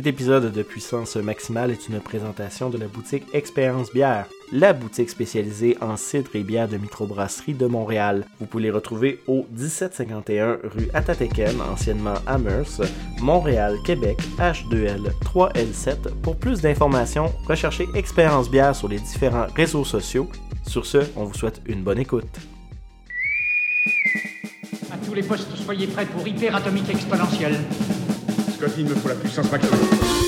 [0.00, 5.10] Cet épisode de Puissance Maximale est une présentation de la boutique Expérience Bière, la boutique
[5.10, 8.24] spécialisée en cidre et bière de microbrasserie de Montréal.
[8.40, 12.82] Vous pouvez les retrouver au 1751 rue Atateken, anciennement Amherst,
[13.20, 16.14] Montréal, Québec, H2L 3L7.
[16.22, 20.30] Pour plus d'informations, recherchez Expérience Bière sur les différents réseaux sociaux.
[20.66, 22.24] Sur ce, on vous souhaite une bonne écoute.
[24.90, 27.58] À tous les postes, soyez prêts pour hyper atomique exponentielle.
[28.76, 30.19] Il me faut la puissance maximum.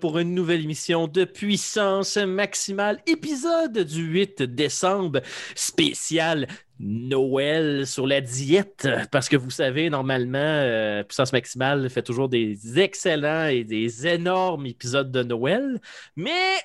[0.00, 5.20] Pour une nouvelle émission de Puissance Maximale, épisode du 8 décembre,
[5.54, 6.46] spécial
[6.80, 8.88] Noël sur la diète.
[9.10, 14.66] Parce que vous savez, normalement, euh, Puissance Maximale fait toujours des excellents et des énormes
[14.66, 15.80] épisodes de Noël.
[16.16, 16.56] Mais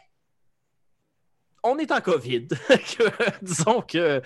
[1.63, 2.47] on est en COVID.
[3.41, 4.21] Disons que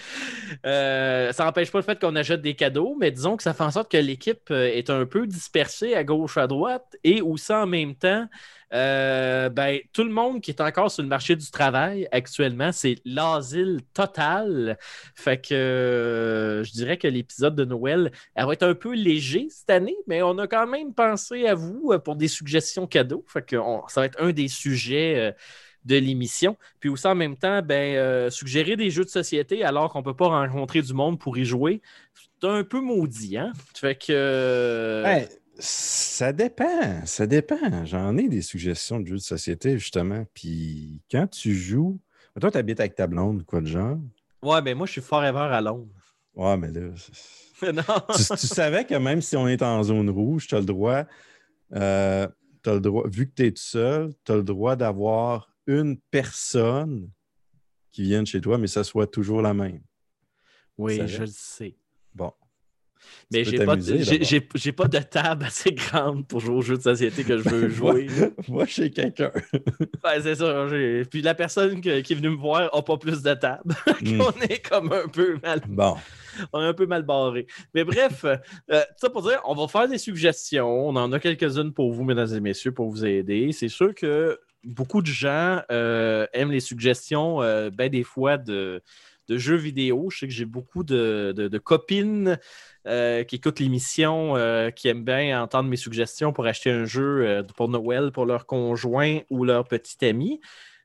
[0.66, 3.64] euh, ça n'empêche pas le fait qu'on achète des cadeaux, mais disons que ça fait
[3.64, 7.54] en sorte que l'équipe euh, est un peu dispersée à gauche, à droite, et aussi
[7.54, 8.28] en même temps,
[8.74, 12.96] euh, ben, tout le monde qui est encore sur le marché du travail actuellement, c'est
[13.06, 14.78] l'asile total.
[15.16, 19.70] Fait que je dirais que l'épisode de Noël, elle va être un peu léger cette
[19.70, 23.24] année, mais on a quand même pensé à vous pour des suggestions cadeaux.
[23.28, 25.36] Fait que ça va être un des sujets.
[25.86, 26.58] De l'émission.
[26.80, 30.04] Puis aussi en même temps, ben, euh, suggérer des jeux de société alors qu'on ne
[30.06, 31.82] peut pas rencontrer du monde pour y jouer,
[32.14, 33.54] c'est un peu maudit, hein?
[33.76, 34.12] Fait que.
[34.12, 37.86] euh, Ouais, ça dépend, ça dépend.
[37.86, 40.26] J'en ai des suggestions de jeux de société, justement.
[40.34, 42.00] Puis quand tu joues,
[42.40, 43.98] toi, tu habites avec ta blonde, quoi de genre?
[44.42, 45.88] Ouais, ben moi, je suis forever à Londres.
[46.36, 46.82] Ouais, mais là,
[47.72, 47.84] non.
[48.16, 51.04] tu, tu savais que même si on est en zone rouge, tu as le droit,
[51.76, 52.28] euh,
[52.64, 55.98] t'as le droit, vu que tu es tout seul, tu as le droit d'avoir une
[56.12, 57.10] personne
[57.92, 59.82] qui vienne chez toi, mais ça soit toujours la même.
[60.78, 61.76] Oui, je le sais.
[62.14, 62.32] Bon.
[63.32, 67.26] Mais j'ai pas, de- pas de table assez grande pour jouer aux jeux de société
[67.26, 68.08] que je veux jouer.
[68.48, 69.30] Moi, chez quelqu'un.
[70.04, 70.66] Ouais, c'est ça.
[71.12, 73.76] Puis la personne que- qui est venue me voir n'a pas plus de table.
[74.02, 74.22] Hmm.
[74.22, 75.96] On est comme un peu mal Bon.
[76.52, 77.46] on est un peu mal barré.
[77.74, 78.36] Mais bref, euh,
[78.72, 80.88] euh, ça pour dire, on va faire des suggestions.
[80.90, 83.52] On en a quelques-unes pour vous, mesdames et messieurs, pour vous aider.
[83.54, 88.82] C'est sûr que beaucoup de gens euh, aiment les suggestions, euh, ben des fois, de,
[89.30, 90.10] jeux vidéo.
[90.10, 92.40] Je sais que j'ai beaucoup de, copines
[92.88, 97.44] euh, qui écoutent l'émission, euh, qui aiment bien entendre mes suggestions pour acheter un jeu
[97.56, 100.40] pour Noël pour leur conjoint ou leur petit ami.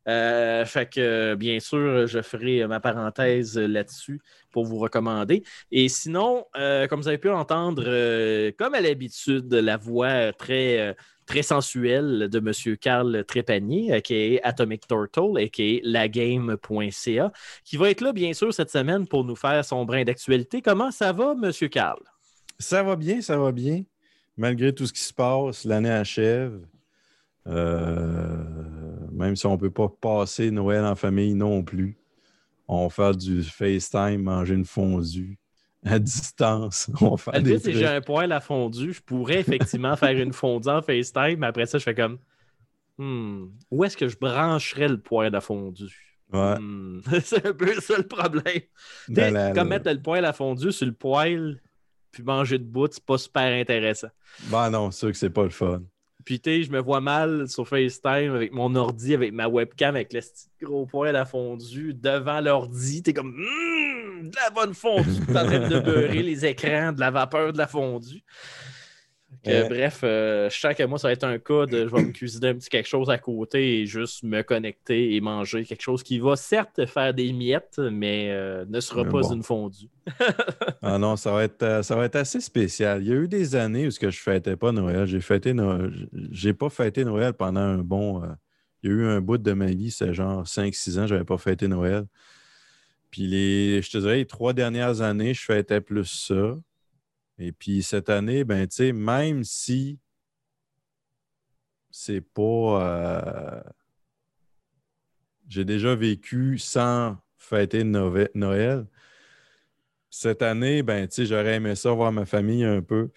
[0.08, 4.20] Euh, fait que, bien sûr, je ferai ma parenthèse là-dessus
[4.50, 5.42] pour vous recommander.
[5.70, 10.80] Et sinon, euh, comme vous avez pu entendre, euh, comme à l'habitude, la voix très,
[10.80, 10.94] euh,
[11.26, 12.76] très sensuelle de M.
[12.78, 17.32] Carl Trépanier, qui est Atomic Turtle, et qui est lagame.ca,
[17.64, 20.62] qui va être là, bien sûr, cette semaine pour nous faire son brin d'actualité.
[20.62, 21.52] Comment ça va, M.
[21.68, 22.00] Carl?
[22.58, 23.82] Ça va bien, ça va bien.
[24.36, 26.60] Malgré tout ce qui se passe, l'année achève.
[27.46, 28.44] Euh,
[29.18, 31.96] même si on ne peut pas passer Noël en famille non plus.
[32.68, 35.38] On va faire du FaceTime, manger une fondue
[35.84, 36.90] à distance.
[37.00, 38.92] On va faire des c'est que j'ai un poêle à fondu.
[38.92, 42.18] Je pourrais effectivement faire une fondue en FaceTime, mais après ça, je fais comme
[42.98, 46.18] Hmm, où est-ce que je brancherais le poêle à fondu?
[46.32, 46.56] Ouais.
[46.58, 48.62] Hmm, c'est un peu ça le problème.
[49.08, 51.60] Dans la- Comme mettre le poêle à fondu sur le poêle
[52.10, 54.08] puis manger debout, c'est pas super intéressant.
[54.50, 55.82] Ben non, c'est sûr que c'est pas le fun.
[56.28, 60.12] Puis tu je me vois mal sur FaceTime avec mon ordi, avec ma webcam, avec
[60.12, 63.02] le petit gros poêle à fondu devant l'ordi.
[63.02, 65.24] T'es comme Hum, de la bonne fondue.
[65.26, 68.22] T'es en train de beurrer les écrans, de la vapeur de la fondue.
[69.44, 69.68] Que, Euh.
[69.68, 72.12] Bref, euh, je sens que moi, ça va être un cas de je vais me
[72.12, 76.02] cuisiner un petit quelque chose à côté et juste me connecter et manger quelque chose
[76.02, 79.34] qui va certes faire des miettes, mais euh, ne sera Mais pas bon.
[79.34, 79.88] une fondue.
[80.82, 83.02] Ah non, ça va être, euh, ça va être assez spécial.
[83.02, 85.06] Il y a eu des années où ce que je fêtais pas Noël.
[85.06, 85.92] J'ai fêté Noël.
[86.30, 88.22] J'ai pas fêté Noël pendant un bon.
[88.24, 88.28] euh,
[88.82, 91.24] il y a eu un bout de ma vie, c'est genre 5-6 ans, je n'avais
[91.26, 92.04] pas fêté Noël.
[93.10, 96.54] Puis les, je te dirais, les trois dernières années, je fêtais plus ça.
[97.38, 99.98] Et puis cette année, ben, même si
[101.90, 102.42] c'est pas.
[102.42, 103.62] euh,
[105.48, 108.86] J'ai déjà vécu sans fêter Noël.
[110.10, 113.10] Cette année, ben, j'aurais aimé ça voir ma famille un peu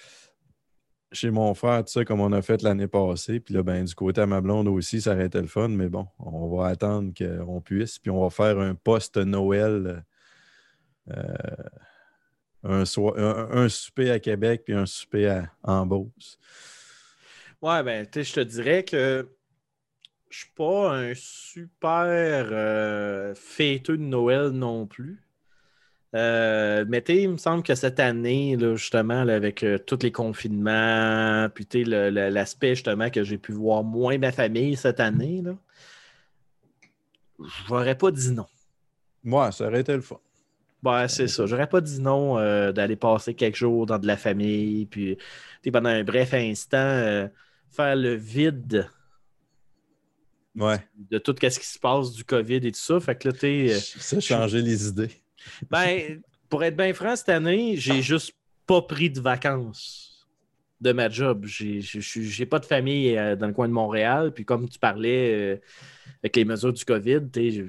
[1.14, 3.40] chez mon frère, tu sais, comme on a fait l'année passée.
[3.40, 5.68] Puis là, ben, du côté à ma blonde aussi, ça aurait été le fun.
[5.68, 8.00] Mais bon, on va attendre qu'on puisse.
[8.00, 10.06] Puis on va faire un post-Noël.
[11.10, 11.34] euh,
[12.64, 16.40] un, soi- un, un souper à Québec puis un souper à, en Beauce.
[17.62, 19.28] Ouais, ben, tu sais, je te dirais que
[20.30, 25.22] je suis pas un super euh, fêteux de Noël non plus.
[26.14, 30.00] Euh, mais tu il me semble que cette année, là, justement, là, avec euh, tous
[30.04, 35.42] les confinements, puis tu l'aspect justement que j'ai pu voir moins ma famille cette année,
[35.42, 35.56] là,
[37.68, 38.48] j'aurais pas dit non.
[39.24, 40.20] Ouais, ça aurait été le fun.
[40.84, 41.46] Ouais, c'est ça.
[41.46, 45.18] J'aurais pas dit non euh, d'aller passer quelques jours dans de la famille, puis
[45.72, 47.28] pendant un bref instant, euh,
[47.70, 48.90] faire le vide
[50.56, 50.86] Ouais.
[51.10, 53.00] de tout ce qui se passe du COVID et tout ça.
[53.00, 55.12] Fait que là, tu sais, euh, Ça, changer les idées.
[55.70, 58.34] ben, pour être bien franc, cette année, j'ai juste
[58.68, 60.11] pas pris de vacances
[60.82, 61.46] de ma job.
[61.46, 64.32] J'ai pas de famille euh, dans le coin de Montréal.
[64.34, 65.56] Puis comme tu parlais euh,
[66.24, 67.22] avec les mesures du COVID,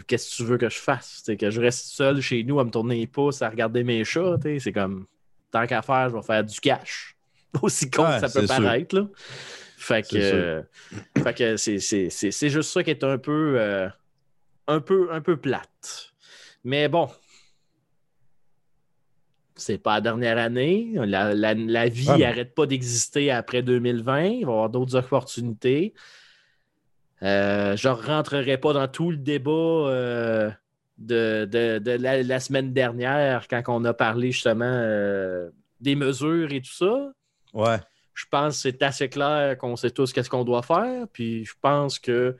[0.07, 1.23] qu'est-ce que tu veux que je fasse?
[1.39, 4.37] Que je reste seul chez nous à me tourner les pouces, à regarder mes chats.
[4.59, 5.07] C'est comme,
[5.51, 7.15] tant qu'à faire, je vais faire du cash.
[7.63, 8.97] Aussi con Ouais, que ça peut paraître.
[8.97, 9.07] Là.
[9.77, 10.39] Fait que C'est sûr.
[10.39, 10.63] euh,
[11.23, 13.89] fait que c'est- juste ça qui est un peu, euh,
[14.69, 16.13] un peu, un peu plate.
[16.65, 17.09] Mais bon,
[19.63, 20.93] c'est pas la dernière année.
[20.97, 24.23] La, la- la vie Ah, n'arrête pas d'exister après 2020.
[24.25, 25.95] Il va y avoir d'autres opportunités.
[27.23, 30.51] Euh, je ne rentrerai pas dans tout le débat euh,
[30.99, 35.51] de, de- de la, la semaine dernière quand on a parlé justement euh,
[35.81, 37.13] des mesures et tout ça.
[37.55, 37.79] Ouais.
[38.15, 41.07] Je pense que c'est assez clair qu'on sait tous qu'est-ce qu'on doit faire.
[41.13, 42.37] Puis je pense que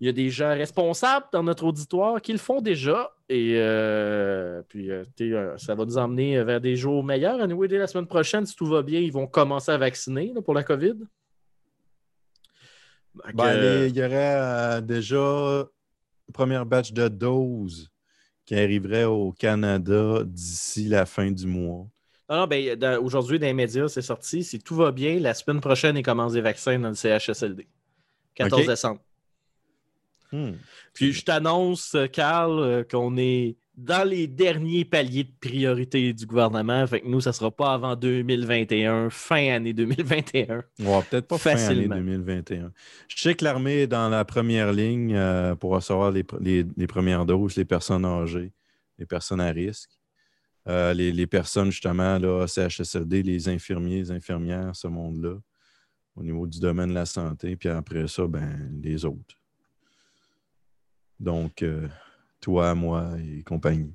[0.00, 3.12] il y a des gens responsables dans notre auditoire qui le font déjà.
[3.28, 7.40] Et euh, puis euh, euh, ça va nous emmener vers des jours meilleurs.
[7.40, 10.42] Anyway, dès la semaine prochaine, si tout va bien, ils vont commencer à vacciner là,
[10.42, 10.96] pour la COVID.
[13.34, 17.90] Ben, il y aurait déjà une première batch de doses
[18.44, 21.86] qui arriverait au Canada d'ici la fin du mois.
[22.28, 24.44] Non, non, ben, aujourd'hui, dans les médias, c'est sorti.
[24.44, 27.66] Si tout va bien, la semaine prochaine, ils commencent des vaccins dans le CHSLD.
[28.34, 28.68] 14 OK.
[28.68, 29.00] décembre.
[30.32, 30.52] Hmm.
[30.92, 36.86] Puis je t'annonce, Carl, euh, qu'on est dans les derniers paliers de priorité du gouvernement.
[36.86, 40.62] Fait que nous, ça sera pas avant 2021, fin année 2021.
[40.80, 41.96] Ouais, peut-être pas fin année Facilement.
[41.96, 42.72] 2021.
[43.08, 46.64] Je sais que l'armée est dans la première ligne euh, pour recevoir les, pr- les-
[46.76, 48.52] les premières doses, les personnes âgées,
[48.98, 49.90] les personnes à risque.
[50.68, 55.36] Euh, les, les personnes, justement, là, CHSLD, les infirmiers, les infirmières, ce monde-là,
[56.16, 57.54] au niveau du domaine de la santé.
[57.56, 59.36] Puis après ça, ben, les autres.
[61.20, 61.88] Donc, euh,
[62.40, 63.92] toi, moi et compagnie.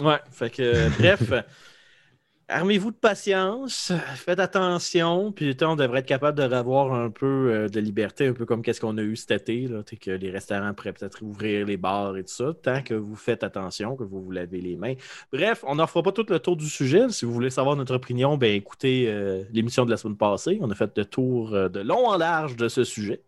[0.00, 1.32] Ouais, fait que, euh, bref,
[2.48, 7.68] armez-vous de patience, faites attention, puis on devrait être capable de revoir un peu euh,
[7.68, 10.74] de liberté, un peu comme qu'est-ce qu'on a eu cet été, là, que les restaurants
[10.74, 14.22] pourraient peut-être ouvrir les bars et tout ça, tant que vous faites attention, que vous
[14.22, 14.94] vous lavez les mains.
[15.32, 17.08] Bref, on n'en fera pas tout le tour du sujet.
[17.10, 20.58] Si vous voulez savoir notre opinion, ben écoutez l'émission de la semaine passée.
[20.60, 23.22] On a fait le tour de long en large de ce sujet.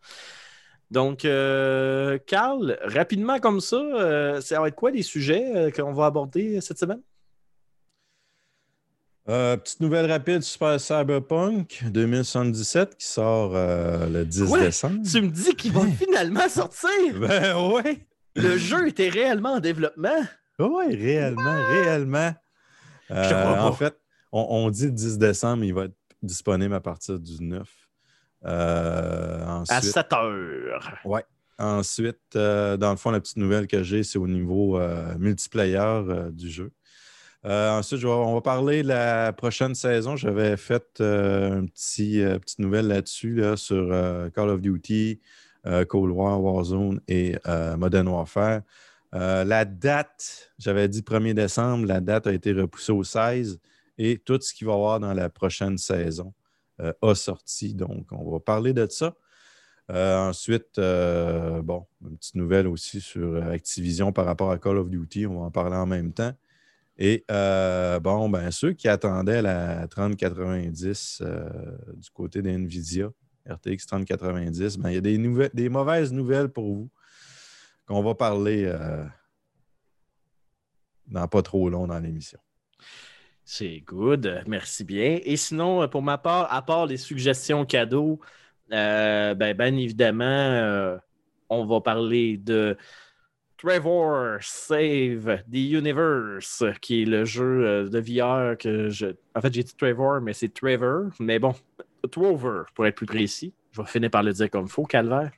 [0.91, 5.93] Donc, euh, Carl, rapidement comme ça, euh, ça va être quoi les sujets euh, qu'on
[5.93, 7.01] va aborder cette semaine?
[9.29, 14.61] Euh, petite nouvelle rapide, Super Cyberpunk 2077 qui sort euh, le 10 Quoi?
[14.61, 15.01] décembre.
[15.11, 16.89] Tu me dis qu'il va finalement sortir!
[17.19, 18.07] Ben ouais!
[18.37, 20.23] Le jeu était réellement en développement?
[20.61, 22.33] Oui, réellement, réellement.
[23.11, 23.99] Euh, en fait,
[24.31, 27.69] on, on dit le 10 décembre, il va être disponible à partir du 9.
[28.45, 30.99] Euh, À ensuite, 7 heures.
[31.59, 36.03] ensuite euh, dans le fond, la petite nouvelle que j'ai, c'est au niveau euh, multiplayer
[36.33, 36.71] du jeu.
[37.45, 40.17] Euh, ensuite, je vais- on va parler de la prochaine saison.
[40.17, 43.89] J'avais fait euh, un petit, euh, petite nouvelle là-dessus là, sur
[44.35, 45.21] Call of Duty,
[45.89, 47.37] Cold War, Warzone et
[47.77, 48.61] Modern Warfare.
[49.13, 53.59] La date, j'avais dit 1er décembre, la date a été repoussée au 16
[53.99, 56.33] et tout ce qu'il va y avoir dans la prochaine saison
[56.81, 57.75] euh, a sorti.
[57.75, 59.15] Donc, on va parler de ça.
[59.91, 64.91] Euh, ensuite, euh, bon, une petite nouvelle aussi sur Activision par rapport à Call of
[64.91, 65.27] Duty.
[65.27, 66.33] On va en parler en même temps.
[66.99, 71.49] Et bon, ben, ceux qui attendaient la 3090 euh,
[71.95, 73.11] du côté d'NVIDIA,
[73.49, 76.91] RTX 3090, ben, il y a des, des mauvaises nouvelles pour vous
[77.87, 78.73] qu'on va parler
[81.07, 82.41] dans pas trop long dans l'émission.
[83.49, 85.21] C'est good, merci bien.
[85.25, 88.19] Et sinon, euh, pour ma part, à part les suggestions cadeaux,
[88.73, 90.99] euh, ben, ben évidemment, euh,
[91.49, 92.77] on va parler de
[93.57, 99.15] Trevor Save the Universe, qui est le jeu euh, de VR que je.
[99.37, 101.11] En fait, j'ai dit Trevor, mais c'est Trevor.
[101.21, 101.55] Mais bon,
[102.11, 103.55] Trover, pour être plus précis.
[103.71, 105.31] Je vais finir par le dire comme il faut, Calvaire.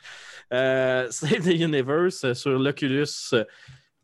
[0.51, 3.35] Save the Universe sur l'Oculus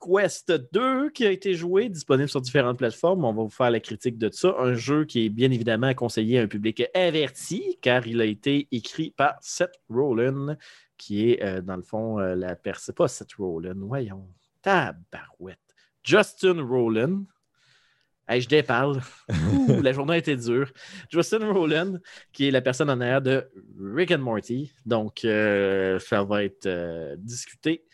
[0.04, 3.24] Quest 2 qui a été joué, disponible sur différentes plateformes.
[3.24, 4.54] On va vous faire la critique de ça.
[4.58, 8.68] Un jeu qui est bien évidemment conseillé à un public averti, car il a été
[8.70, 10.56] écrit par Seth Rollin,
[10.98, 12.94] qui est, euh, dans le fond, euh, la personne.
[12.94, 14.28] Pas Seth Rollin, voyons.
[14.60, 15.58] Tabarouette.
[16.02, 17.24] Justin Rollin.
[18.28, 19.00] Hey, je déparle.
[19.82, 20.70] La journée a été dure.
[21.10, 21.98] Justin Rollin,
[22.32, 23.46] qui est la personne en arrière de
[23.80, 24.72] Rick and Morty.
[24.84, 27.84] Donc, euh, ça va être discuté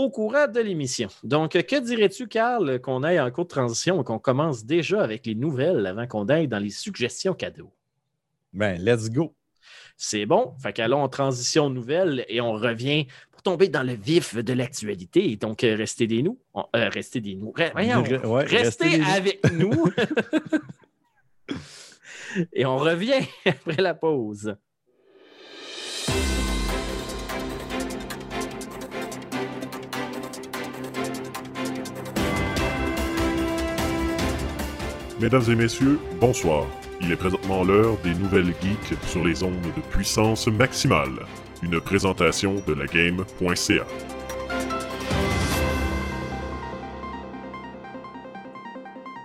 [0.00, 1.08] au courant de l'émission.
[1.22, 5.26] Donc, que dirais-tu, Carl, qu'on aille en cours de transition et qu'on commence déjà avec
[5.26, 7.72] les nouvelles avant qu'on aille dans les suggestions cadeaux?
[8.52, 9.34] Ben, let's go.
[9.96, 10.54] C'est bon.
[10.62, 15.36] Fait qu'allons en transition nouvelle et on revient pour tomber dans le vif de l'actualité.
[15.36, 16.38] Donc, euh, restez des nous.
[16.56, 17.52] Euh, restez des nous.
[17.54, 19.92] restez, avec nous.
[22.54, 24.56] et on revient après la pause.
[35.20, 36.66] Mesdames et messieurs, bonsoir.
[37.02, 41.26] Il est présentement l'heure des nouvelles geeks sur les ondes de puissance maximale.
[41.62, 43.84] Une présentation de la game.ca.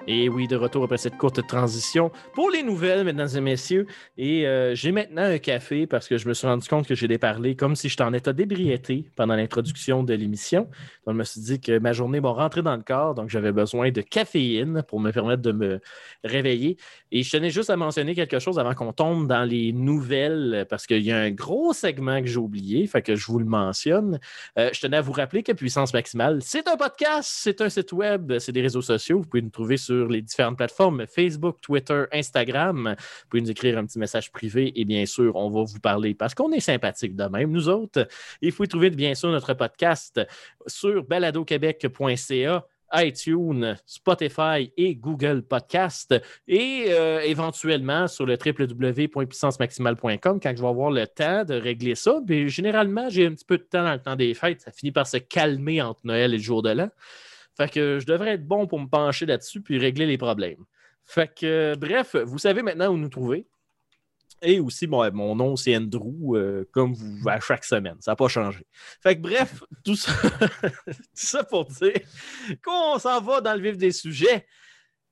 [0.08, 3.88] Et oui, de retour après cette courte transition pour les nouvelles, mesdames et messieurs.
[4.20, 7.08] Et euh, j'ai maintenant un café parce que je me suis rendu compte que j'ai
[7.08, 10.70] déparlé comme si j'étais en état d'ébriété pendant l'introduction de l'émission.
[11.08, 13.52] Donc, je me suis dit que ma journée m'a rentré dans le corps, donc j'avais
[13.52, 15.80] besoin de caféine pour me permettre de me
[16.24, 16.78] réveiller.
[17.12, 20.86] Et je tenais juste à mentionner quelque chose avant qu'on tombe dans les nouvelles parce
[20.86, 24.20] qu'il y a un gros segment que j'ai oublié, fait que je vous le mentionne.
[24.60, 27.92] Euh, je tenais à vous rappeler que Puissance Maximale, c'est un podcast, c'est un site
[27.92, 29.18] web, c'est des réseaux sociaux.
[29.20, 32.96] Vous pouvez nous trouver sur les différentes plateformes Facebook, Twitter, Instagram.
[32.98, 36.14] Vous pouvez nous écrire un petit message privé et bien sûr, on va vous parler
[36.14, 38.08] parce qu'on est sympathique de même, nous autres.
[38.42, 40.22] Il faut trouver bien sûr notre podcast
[40.68, 46.16] sur baladoquebec.ca iTunes, Spotify et Google Podcast
[46.48, 52.22] et euh, éventuellement sur le www.puissancemaximale.com quand je vais avoir le temps de régler ça.
[52.28, 54.62] Généralement, j'ai un petit peu de temps dans le temps des fêtes.
[54.62, 56.90] Ça finit par se calmer entre Noël et le jour de l'an.
[57.56, 60.64] Fait que je devrais être bon pour me pencher là-dessus puis régler les problèmes.
[61.06, 63.48] Fait que, bref, vous savez maintenant où nous trouver.
[64.42, 67.96] Et aussi, bon, mon nom, c'est Andrew, euh, comme vous à chaque semaine.
[68.00, 68.66] Ça n'a pas changé.
[69.02, 70.12] Fait que, bref, tout ça,
[71.42, 71.94] tout pour dire
[72.64, 74.46] qu'on s'en va dans le vif des sujets.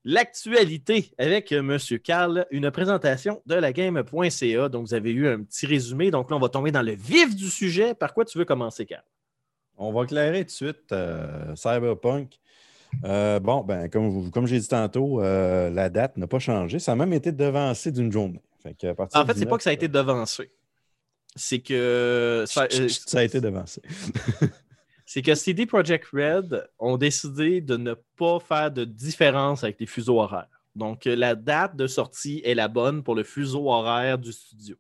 [0.04, 1.78] L'actualité avec M.
[2.04, 4.68] Carl, une présentation de la game.ca.
[4.68, 6.12] Donc, vous avez eu un petit résumé.
[6.12, 7.96] Donc, là, on va tomber dans le vif du sujet.
[7.96, 9.04] Par quoi tu veux commencer, Carl?
[9.84, 12.40] On va éclairer tout de suite euh, Cyberpunk.
[13.04, 16.80] Euh, bon, ben, comme, comme j'ai dit tantôt, euh, la date n'a pas changé.
[16.80, 18.42] Ça a même été devancé d'une journée.
[18.66, 20.52] en fait, c'est pas que ça a été devancé.
[21.36, 22.46] C'est que.
[22.48, 22.68] Ça,
[23.14, 23.82] a été devancé.
[25.06, 29.88] c'est que CD Projekt Red ont décidé de ne pas faire de différence avec les
[29.88, 30.48] fuseaux horaires.
[30.76, 34.76] Donc, la date de sortie est la bonne pour le fuseau horaire du studio.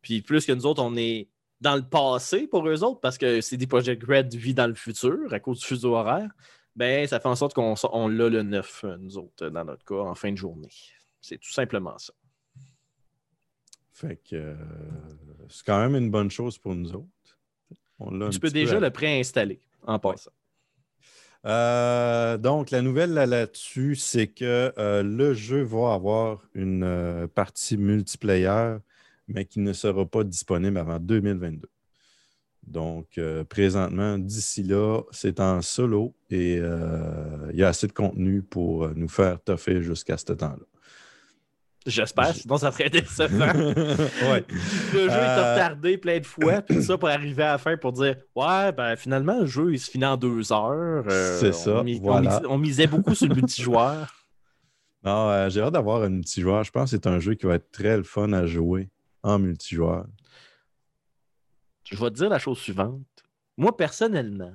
[0.00, 1.28] Puis, plus que nous autres, on est
[1.62, 5.32] dans le passé pour eux autres, parce que CD Projekt Red vit dans le futur
[5.32, 6.28] à cause du fuseau horaire,
[6.74, 9.84] ben, ça fait en sorte qu'on on l'a le 9, euh, nous autres, dans notre
[9.84, 10.72] cas, en fin de journée.
[11.20, 12.12] C'est tout simplement ça.
[13.92, 14.54] Fait que euh,
[15.48, 18.30] c'est quand même une bonne chose pour nous autres.
[18.32, 20.32] tu peux déjà le préinstaller en passant.
[21.44, 28.78] Euh, donc, la nouvelle là-dessus, c'est que le jeu va avoir une partie multiplayer
[29.34, 31.68] mais qui ne sera pas disponible avant 2022.
[32.66, 37.92] Donc, euh, présentement, d'ici là, c'est en solo et euh, il y a assez de
[37.92, 40.64] contenu pour euh, nous faire toffer jusqu'à ce temps-là.
[41.84, 43.46] J'espère, sinon ça ferait décevant.
[44.30, 44.44] ouais.
[44.94, 47.90] Le jeu est retardé plein de fois, puis ça pour arriver à la fin pour
[47.90, 51.04] dire Ouais, ben finalement, le jeu il se finit en deux heures.
[51.40, 51.82] c'est ça.
[52.48, 54.14] On, misait beaucoup sur le multijoueur.
[55.04, 56.62] Non, j'ai hâte d'avoir un multijoueur.
[56.62, 58.88] Je pense que c'est un jeu qui va être très le fun à jouer
[59.22, 60.06] en multijoueur?
[61.84, 63.06] Je vais te dire la chose suivante.
[63.56, 64.52] Moi, personnellement,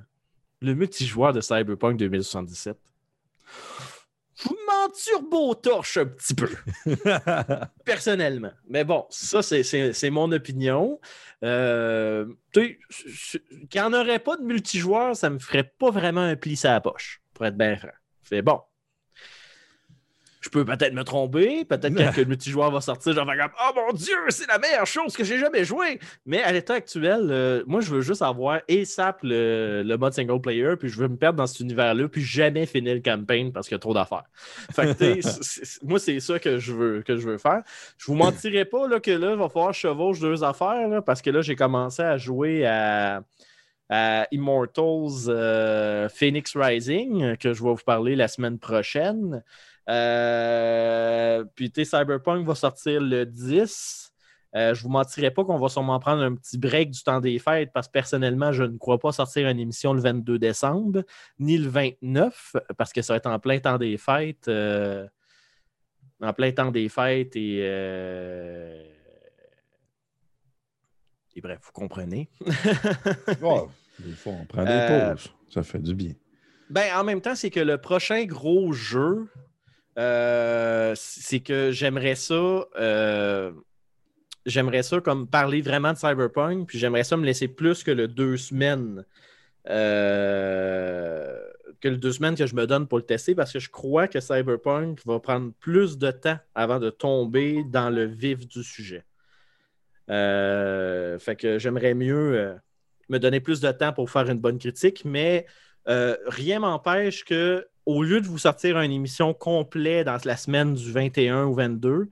[0.60, 2.76] le multijoueur de Cyberpunk 2077,
[4.42, 6.48] vous m'en turbo-torche un petit peu.
[7.84, 8.52] personnellement.
[8.68, 11.00] Mais bon, ça, c'est mon opinion.
[11.44, 16.22] Euh, tu sais, qu'il n'y en aurait pas de multijoueur, ça me ferait pas vraiment
[16.22, 17.88] un pli à la poche, pour être bien franc.
[18.22, 18.60] C'est bon.
[20.48, 23.92] Je peux peut-être me tromper, peut-être que le multijoueur va sortir, genre comme Oh mon
[23.92, 25.98] Dieu, c'est la meilleure chose que j'ai jamais joué.
[26.24, 30.40] Mais à l'état actuel, euh, moi, je veux juste avoir ASAP le, le mode single
[30.40, 33.68] player, puis je veux me perdre dans cet univers-là, puis jamais finir le campaign parce
[33.68, 34.24] qu'il y a trop d'affaires.
[34.72, 37.62] Fait que, moi, c'est ça que je veux, que je veux faire.
[37.98, 41.28] Je vous mentirai pas là, que là, il va falloir chevauche deux affaires, parce que
[41.28, 43.22] là, j'ai commencé à jouer à
[44.30, 49.42] Immortals euh, Phoenix Rising, que je vais vous parler la semaine prochaine.
[49.88, 54.12] Euh, puis, Cyberpunk va sortir le 10.
[54.54, 57.20] Euh, je ne vous mentirai pas qu'on va sûrement prendre un petit break du temps
[57.20, 61.04] des fêtes parce que personnellement, je ne crois pas sortir une émission le 22 décembre,
[61.38, 64.48] ni le 29, parce que ça va être en plein temps des fêtes.
[64.48, 67.58] en plein temps des fêtes et.
[71.38, 72.28] Et bref, vous comprenez.
[74.00, 75.32] des fois, on prend des pauses.
[75.48, 76.14] Ça fait du bien.
[76.68, 79.28] Ben, en même temps, c'est que le prochain gros jeu,
[79.98, 82.64] euh, c'est que j'aimerais ça.
[82.76, 83.52] Euh,
[84.46, 88.06] j'aimerais ça comme parler vraiment de Cyberpunk, puis j'aimerais ça me laisser plus que le
[88.06, 89.04] deux semaines.
[89.68, 91.36] Euh,
[91.80, 94.08] que le deux semaines que je me donne pour le tester parce que je crois
[94.08, 99.04] que Cyberpunk va prendre plus de temps avant de tomber dans le vif du sujet.
[100.08, 102.56] fait que j'aimerais mieux
[103.08, 105.46] me donner plus de temps pour faire une bonne critique, mais
[105.88, 110.92] rien m'empêche que au lieu de vous sortir une émission complète dans la semaine du
[110.92, 112.10] 21 ou 22,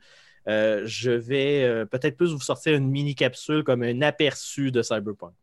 [0.49, 4.80] euh, je vais euh, peut-être plus vous sortir une mini capsule comme un aperçu de
[4.80, 5.35] Cyberpunk.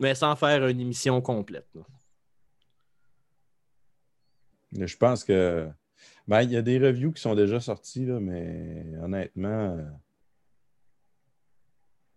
[0.00, 1.68] Mais sans faire une émission complète.
[4.72, 5.68] Je pense que.
[6.26, 9.84] Ben, il y a des reviews qui sont déjà sortis, mais honnêtement, euh,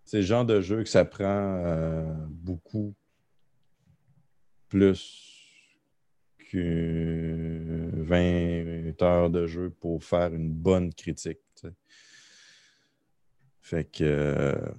[0.04, 2.96] c'est le genre de jeu que ça prend beaucoup
[4.70, 5.28] plus
[6.52, 11.40] que 20 heures de jeu pour faire une bonne critique.
[13.62, 14.04] Fait que.
[14.04, 14.72] Euh,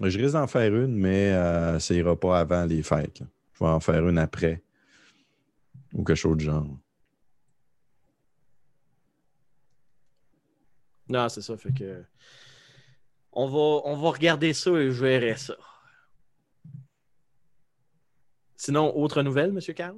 [0.00, 3.22] je risque d'en faire une, mais euh, ça ira pas avant les fêtes.
[3.54, 4.62] Je vais en faire une après.
[5.94, 6.66] Ou quelque chose de genre.
[11.08, 11.56] Non, c'est ça.
[11.56, 12.04] Fait que.
[13.32, 15.56] On va, on va regarder ça et je verrai ça.
[18.58, 19.60] Sinon, autre nouvelle, M.
[19.74, 19.96] Carl?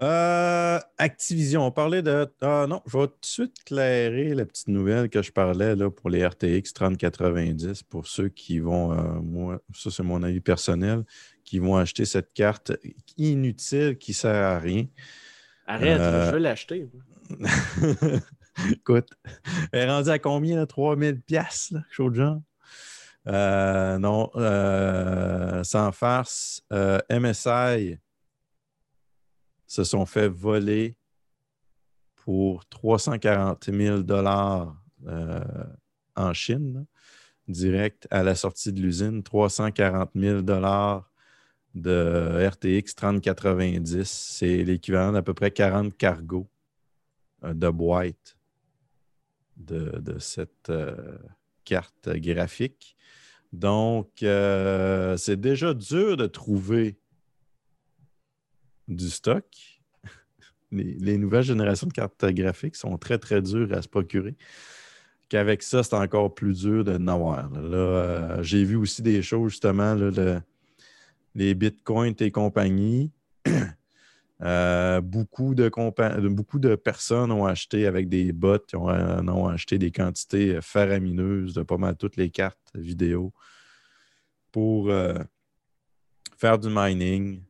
[0.00, 2.32] Euh, Activision, on parlait de.
[2.40, 5.90] Ah non, je vais tout de suite clairer la petite nouvelle que je parlais là,
[5.90, 11.04] pour les RTX 3090 pour ceux qui vont, euh, moi, ça c'est mon avis personnel,
[11.42, 12.72] qui vont acheter cette carte
[13.16, 14.86] inutile qui ne sert à rien.
[15.66, 16.88] Arrête, je veux l'acheter.
[18.72, 19.08] Écoute,
[19.72, 22.40] elle est rendue à combien, 3000 pièces, chaud de genre?
[23.28, 27.98] Euh, non, euh, sans farce, euh, MSI
[29.66, 30.96] se sont fait voler
[32.16, 34.74] pour 340 000 dollars
[36.16, 36.86] en Chine,
[37.48, 41.10] direct à la sortie de l'usine, 340 000 dollars
[41.74, 44.04] de RTX 3090.
[44.04, 46.48] C'est l'équivalent d'à peu près 40 cargos
[47.42, 48.38] de boîte
[49.56, 50.72] de cette
[51.64, 52.97] carte graphique.
[53.52, 56.98] Donc, euh, c'est déjà dur de trouver
[58.88, 59.44] du stock.
[60.70, 64.36] Les, nouvelles générations de cartes graphiques sont très, très dures à se procurer.
[65.28, 67.50] Qu'avec ça, c'est encore plus dur de n'avoir.
[67.54, 69.94] Euh, j'ai vu aussi des choses, justement,
[71.34, 73.12] les bitcoins et compagnie.
[74.40, 75.68] Euh, beaucoup, de
[76.28, 81.62] beaucoup de personnes ont acheté avec des bots, ont, euh, acheté des quantités faramineuses de
[81.62, 83.32] pas mal toutes les cartes vidéo
[84.52, 85.14] pour euh,
[86.36, 87.42] faire du mining.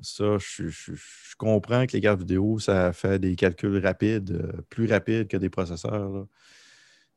[0.00, 0.94] ça, je,
[1.36, 6.26] comprends que les cartes vidéo, ça fait des calculs rapides, plus rapides que des processeurs.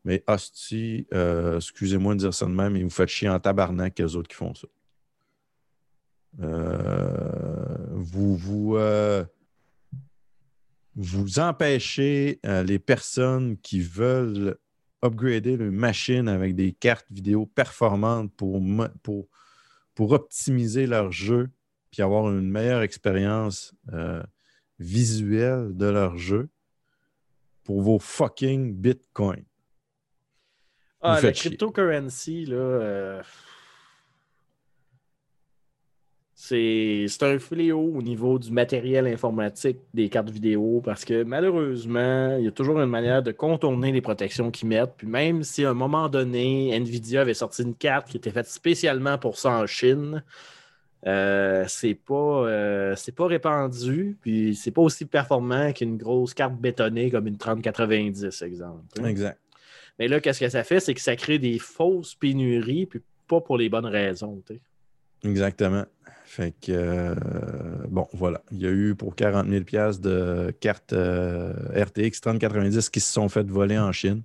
[0.03, 1.07] Mais hostie,
[1.57, 4.35] excusez-moi de dire ça de même, mais vous faites chier en tabarnak les autres qui
[4.35, 4.67] font ça.
[6.39, 7.50] Euh,
[8.01, 9.23] vous vous, euh,
[10.95, 14.57] vous empêchez euh, les personnes qui veulent
[15.03, 18.61] upgrader leur machine avec des cartes vidéo performantes pour,
[19.01, 19.27] pour,
[19.95, 21.49] pour optimiser leur jeu
[21.91, 23.73] puis avoir une meilleure expérience
[24.79, 26.49] visuelle de leur jeu
[27.63, 29.43] pour vos fucking bitcoins.
[31.01, 33.23] Ah, la cryptocurrency, là.
[36.43, 42.45] C'est un fléau au niveau du matériel informatique des cartes vidéo parce que malheureusement, il
[42.45, 44.95] y a toujours une manière de contourner les protections qu'ils mettent.
[44.97, 48.47] Puis même si à un moment donné, Nvidia avait sorti une carte qui était faite
[48.47, 50.23] spécialement pour ça en Chine,
[51.07, 52.13] Euh, c'est pas,
[52.47, 57.37] euh, c'est pas répandu, puis c'est pas aussi performant qu'une grosse carte bétonnée comme une
[57.37, 58.83] 3090, exemple.
[58.99, 59.05] hein.
[59.05, 59.39] Exact.
[59.97, 60.79] Mais là, qu'est-ce que ça fait?
[60.79, 64.43] C'est que ça crée des fausses pénuries, puis pas pour les bonnes raisons.
[65.23, 65.85] Exactement.
[66.31, 67.13] Fait que, euh,
[67.89, 68.41] bon, voilà.
[68.53, 73.11] Il y a eu pour 40 000 piastres de cartes euh, RTX 3090 qui se
[73.11, 74.23] sont faites voler en Chine.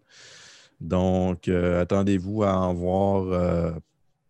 [0.80, 3.74] Donc, euh, attendez-vous à en voir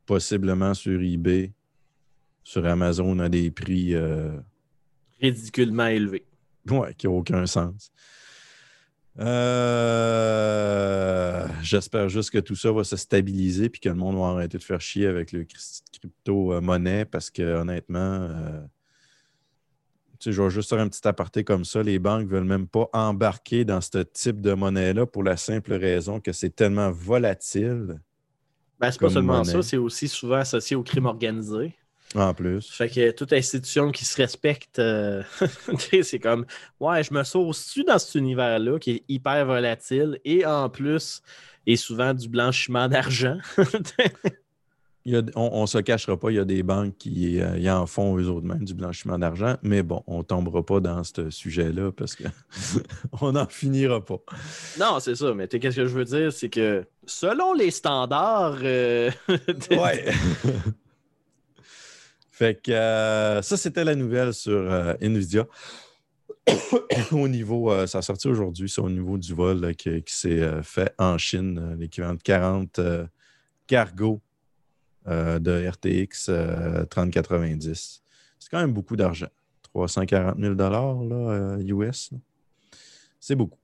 [0.06, 1.52] possiblement sur eBay,
[2.44, 3.94] sur Amazon à des prix
[5.20, 6.24] Ridiculement élevé.
[6.70, 7.92] ouais, qui n'ont aucun sens.
[10.16, 14.58] Euh, J'espère juste que tout ça va se stabiliser puis que le monde va arrêter
[14.58, 17.98] de faire chier avec le crypto- crypto-monnaie parce que honnêtement,
[18.30, 18.60] euh,
[20.18, 21.82] tu sais, je vais juste faire un petit aparté comme ça.
[21.82, 25.74] Les banques ne veulent même pas embarquer dans ce type de monnaie-là pour la simple
[25.74, 28.00] raison que c'est tellement volatile
[28.78, 29.52] Ben, c'est pas seulement monnaie.
[29.52, 31.74] ça, c'est aussi souvent associé au crime organisé.
[32.14, 32.70] En plus.
[32.70, 35.22] Fait que toute institution qui se respecte, euh,
[36.02, 36.46] c'est comme
[36.80, 41.20] Ouais, je me sauce-tu dans cet univers-là qui est hyper volatile et en plus
[41.66, 43.38] est souvent du blanchiment d'argent?
[45.08, 47.56] Il y a- on ne se cachera pas, il y a des banques qui euh,
[47.58, 50.80] y en font eux autres mêmes du blanchiment d'argent, mais bon, on ne tombera pas
[50.80, 54.18] dans ce sujet-là parce qu'on n'en finira pas.
[54.80, 59.12] non, c'est ça, mais qu'est-ce que je veux dire, c'est que selon les standards, euh,
[59.70, 60.06] Ouais.
[62.36, 65.46] Fait que euh, ça, c'était la nouvelle sur euh, Nvidia.
[67.12, 70.14] au niveau, euh, ça a sorti aujourd'hui, c'est au niveau du vol là, qui, qui
[70.14, 73.06] s'est fait en Chine, l'équivalent de 40 euh,
[73.66, 74.20] cargos
[75.06, 78.02] de RTX euh, 3090.
[78.38, 79.28] C'est quand même beaucoup d'argent.
[79.72, 82.10] 340 000 là, US.
[83.18, 83.58] C'est beaucoup.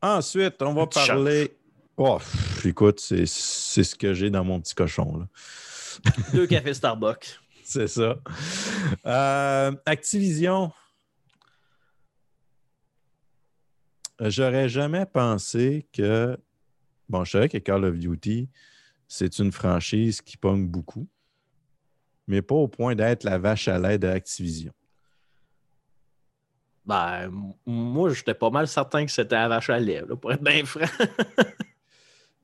[0.00, 1.56] Ensuite, on va parler.
[1.96, 5.18] Oh, pff, écoute, c'est c'est ce que j'ai dans mon petit cochon.
[5.18, 5.26] Là.
[6.32, 7.38] deux cafés Starbucks.
[7.64, 8.16] C'est ça.
[9.06, 10.72] Euh, Activision.
[14.20, 16.36] J'aurais jamais pensé que.
[17.08, 18.48] Bon, je savais que Call of Duty,
[19.08, 21.08] c'est une franchise qui pogne beaucoup,
[22.26, 24.72] mais pas au point d'être la vache à lait de Activision.
[26.84, 27.30] Ben,
[27.66, 30.64] moi, j'étais pas mal certain que c'était à vache à lait, là, pour être bien
[30.64, 30.80] franc.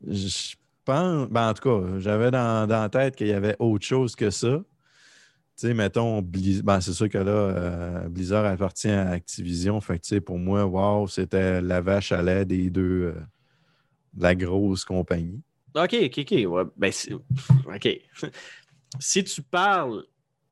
[0.06, 0.54] Je
[0.86, 1.28] pense.
[1.28, 4.30] Ben, en tout cas, j'avais dans, dans la tête qu'il y avait autre chose que
[4.30, 4.62] ça.
[5.58, 9.80] Tu sais, mettons, Blizz- ben, c'est sûr que là, euh, Blizzard appartient à Activision.
[9.80, 13.20] Fait que, pour moi, wow, c'était la vache à lait des deux, euh,
[14.14, 15.42] de la grosse compagnie.
[15.74, 16.30] OK, OK, OK.
[16.30, 16.92] ouais, ben,
[17.66, 17.88] OK.
[18.98, 20.04] si tu parles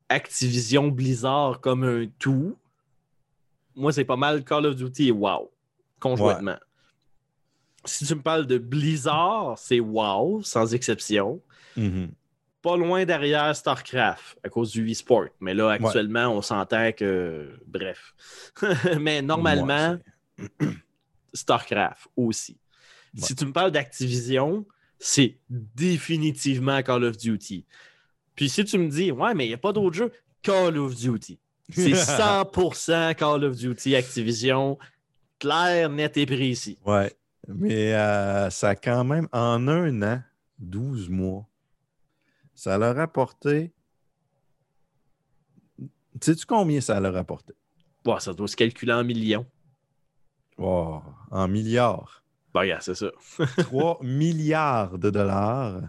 [0.08, 2.56] Activision Blizzard comme un tout,
[3.74, 5.50] moi, c'est pas mal Call of Duty et WoW,
[5.98, 6.56] conjointement.
[7.84, 11.40] Si tu me parles de Blizzard, c'est WoW, sans exception.
[11.76, 12.10] Mhm.
[12.62, 15.26] Pas loin derrière StarCraft, à cause du e-sport.
[15.40, 17.58] Mais là, actuellement, on s'entend que...
[17.66, 18.14] Bref.
[19.00, 19.98] Mais normalement,
[20.38, 20.66] Ouais,
[21.34, 22.56] StarCraft aussi.
[23.16, 24.66] Si tu me parles d'Activision,
[24.98, 27.64] c'est définitivement Call of Duty.
[28.34, 30.96] Puis si tu me dis, ouais, mais il n'y a pas d'autres jeux, Call of
[30.96, 31.38] Duty.
[31.70, 34.78] C'est 100% Call of Duty Activision,
[35.38, 36.78] clair, net et précis.
[36.86, 37.12] ouais.
[37.48, 40.22] Mais euh, ça a quand même, en un an,
[40.58, 41.46] 12 mois,
[42.54, 43.72] ça leur a rapporté.
[46.20, 47.54] Sais-tu combien ça leur a rapporté?
[48.04, 49.46] Bon, ça doit se calculer en millions.
[50.58, 52.22] Wow, en milliards.
[52.52, 53.10] Ben, regarde, c'est ça.
[53.58, 55.82] 3 milliards de dollars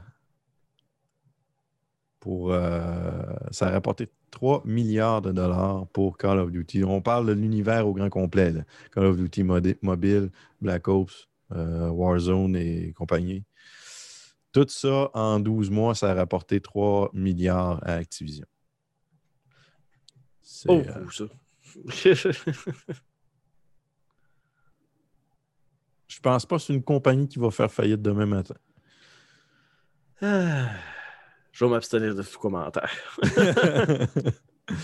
[2.19, 2.51] pour.
[2.51, 6.83] euh, ça a rapporté 3 milliards de dollars pour Call of Duty.
[6.83, 8.51] On parle de l'univers au grand complet.
[8.51, 8.61] là.
[8.91, 13.43] Call of Duty mobile, Black Ops, euh, Warzone et compagnie.
[14.51, 18.45] Tout ça en 12 mois, ça a rapporté 3 milliards à Activision.
[20.41, 21.25] C'est, Oh, euh, ça.
[26.07, 28.55] je pense pas que c'est une compagnie qui va faire faillite demain matin.
[30.21, 30.69] Ah,
[31.51, 32.89] Je vais m'abstenir de tout commentaire.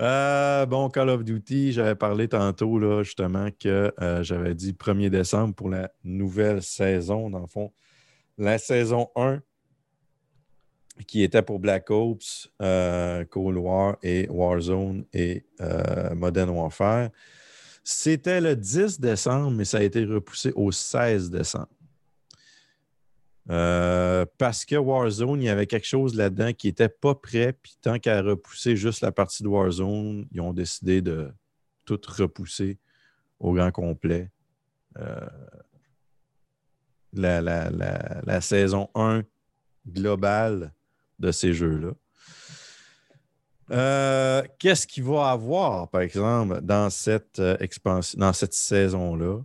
[0.00, 5.10] Euh, bon, Call of Duty, j'avais parlé tantôt, là, justement, que euh, j'avais dit 1er
[5.10, 7.72] décembre pour la nouvelle saison, dans le fond.
[8.38, 9.42] La saison 1,
[11.06, 15.44] qui était pour Black Ops, euh, Cold War et Warzone et
[16.14, 17.10] Modern Warfare.
[17.84, 21.68] C'était le 10 décembre, mais ça a été repoussé au 16 décembre.
[23.50, 27.76] Euh, parce que Warzone, il y avait quelque chose là-dedans qui n'était pas prêt, puis
[27.80, 31.32] tant qu'à repousser juste la partie de Warzone, ils ont décidé de
[31.84, 32.78] tout repousser
[33.40, 34.30] au grand complet.
[34.98, 35.26] Euh,
[37.14, 39.22] la, saison 1
[39.86, 40.72] globale
[41.18, 41.90] de ces jeux-là.
[43.70, 49.40] Euh, Qu'est-ce qu'il va avoir, par exemple, dans cette expansion, dans cette saison-là?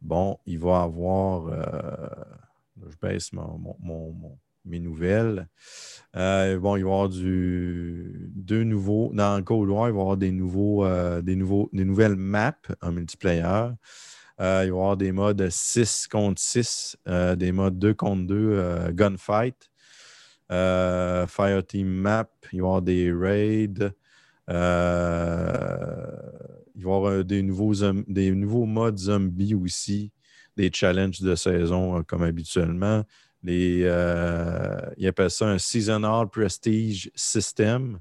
[0.00, 1.48] Bon, il va avoir.
[2.88, 3.30] Je baisse
[4.64, 5.48] mes nouvelles.
[6.16, 9.10] Euh, il va y avoir du, deux nouveaux.
[9.12, 13.72] Dans Cold War, il va y avoir des, euh, nouvelles maps en multiplayer.
[14.40, 18.26] Euh, il va y avoir des modes 6 contre 6, euh, des modes 2 contre
[18.26, 19.70] 2, euh, gunfight,
[20.48, 23.92] Fireteam map, il va y avoir des raids.
[24.48, 24.54] il
[26.74, 30.10] va y avoir des nouveaux modes zombies aussi,
[30.56, 33.04] des challenges de saison euh, comme habituellement.
[33.42, 37.98] Les, euh, ils appellent ça un Seasonal Prestige System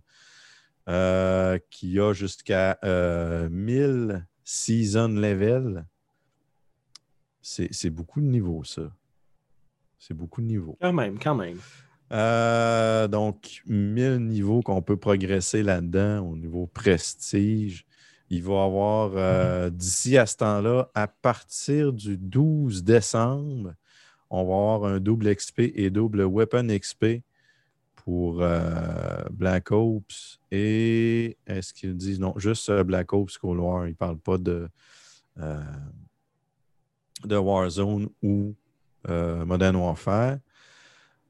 [0.89, 5.85] euh, qui a jusqu'à euh, 1000 season level.
[7.41, 8.91] C'est c'est beaucoup de niveaux, ça.
[9.97, 10.77] C'est beaucoup de niveaux.
[10.81, 11.59] Quand même, quand même.
[12.11, 17.85] Euh, donc, 1000 niveaux qu'on peut progresser là-dedans au niveau prestige.
[18.31, 23.73] Il va y avoir, euh, d'ici à ce temps-là, à partir du 12 décembre,
[24.29, 27.23] on va avoir un double XP et double Weapon XP
[27.93, 30.39] pour euh, Black Ops.
[30.49, 33.85] Et est-ce qu'ils disent non, juste euh, Black Ops Cold War.
[33.87, 34.69] Ils ne parlent pas de,
[35.37, 35.61] euh,
[37.25, 38.55] de Warzone ou
[39.09, 40.37] euh, Modern Warfare.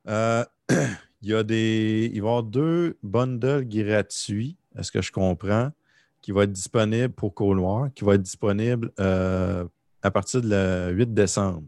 [0.07, 5.71] Il, y a des, il va y avoir deux bundles gratuits, est-ce que je comprends,
[6.21, 9.65] qui vont être disponibles pour War, qui vont être disponibles euh,
[10.01, 11.67] à partir du 8 décembre.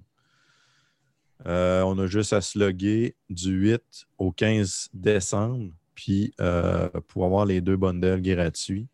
[1.45, 3.81] Euh, on a juste à se loguer du 8
[4.17, 8.87] au 15 décembre, puis euh, pour avoir les deux bundles gratuits.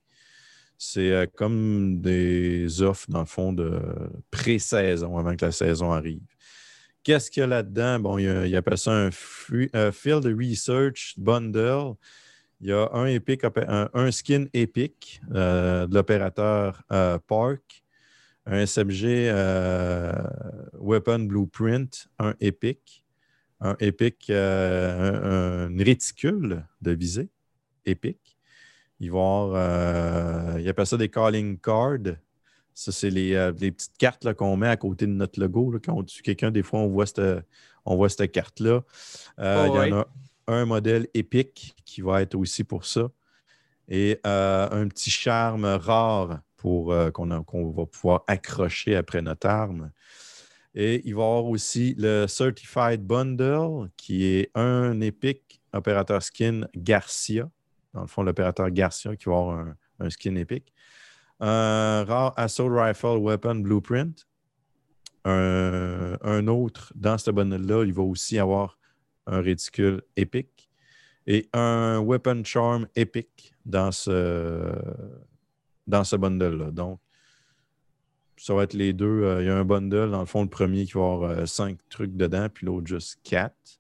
[0.78, 3.82] C'est comme des offres, dans le fond, de
[4.32, 6.22] pré-saison, avant que la saison arrive.
[7.04, 8.00] Qu'est-ce qu'il y a là-dedans?
[8.00, 9.12] Bon, il, y a- il ça un
[9.92, 11.96] Field Research Bundle.
[12.62, 17.84] Il y a un, skin épique euh, de l'opérateur euh, Park,
[18.46, 20.14] un SMG euh,
[20.78, 23.06] Weapon Blueprint, un épique,
[23.62, 27.30] un épique, un, réticule de visée
[27.86, 28.38] épique.
[29.00, 32.16] Il va y avoir, euh, il appelle ça des calling cards.
[32.74, 35.72] Ça, c'est les, euh, les petites cartes là, qu'on met à côté de notre logo.
[35.72, 37.22] Là, quand on tue quelqu'un, des fois, on voit cette,
[37.86, 38.84] on voit cette carte-là.
[39.40, 40.08] Euh, Oh, il y en a
[40.50, 43.10] un modèle épique qui va être aussi pour ça.
[43.88, 49.92] Et euh, un petit charme rare pour, euh, qu'on, va pouvoir accrocher après notre arme.
[50.76, 56.68] Et il va y avoir aussi le Certified Bundle, qui est un épique opérateur skin
[56.76, 57.50] Garcia.
[57.94, 60.74] Dans le fond, l'opérateur Garcia qui va avoir un, un skin épique.
[61.40, 64.28] Un rare Assault Rifle Weapon Blueprint.
[65.26, 68.79] Un, un autre, dans ce bundle-là, il va aussi avoir
[69.30, 70.70] un réticule épique.
[71.28, 74.74] Et un Weapon Charm épique dans ce,
[75.86, 76.72] dans ce bundle-là.
[76.72, 77.00] Donc,
[78.38, 79.24] ça va être les deux.
[79.24, 81.46] Euh, il y a un bundle, dans le fond, le premier qui va avoir euh,
[81.46, 83.80] cinq trucs dedans, puis l'autre juste quatre.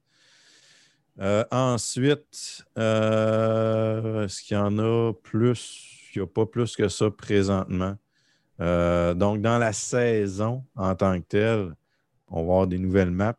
[1.19, 6.11] Euh, ensuite, est-ce qu'il y en a plus?
[6.13, 7.97] Il n'y a pas plus que ça présentement.
[8.59, 11.75] Donc, dans la saison en tant que telle,
[12.27, 13.35] on va avoir des nouvelles maps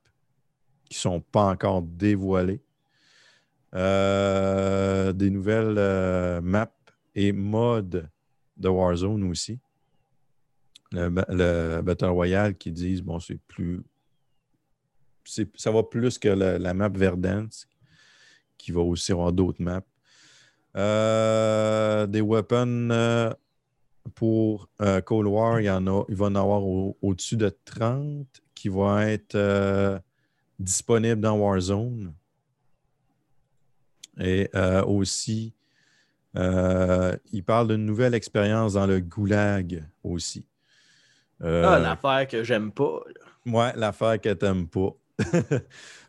[0.91, 2.61] qui ne sont pas encore dévoilées.
[3.75, 6.75] Euh, des nouvelles euh, maps
[7.15, 8.11] et modes
[8.57, 9.61] de Warzone aussi.
[10.91, 13.81] Le, ba- le Battle Royale qui disent, bon, c'est plus.
[15.25, 17.69] Ça va plus que la, map Verdansk,
[18.59, 19.85] qui va aussi avoir d'autres maps.
[20.77, 23.33] Euh, des weapons
[24.17, 24.69] pour
[25.05, 28.27] Cold War, il, y en a, il va en avoir au- au-dessus de 30
[28.57, 29.37] qui vont être
[30.61, 32.13] disponibles dans Warzone.
[34.19, 35.55] Et euh, aussi,
[36.37, 40.45] euh, il parle d'une nouvelle expérience dans le goulag aussi.
[41.43, 43.01] Euh, Ah, l'affaire que j'aime pas.
[43.07, 43.53] là.
[43.53, 44.91] Ouais, l'affaire que t'aimes pas.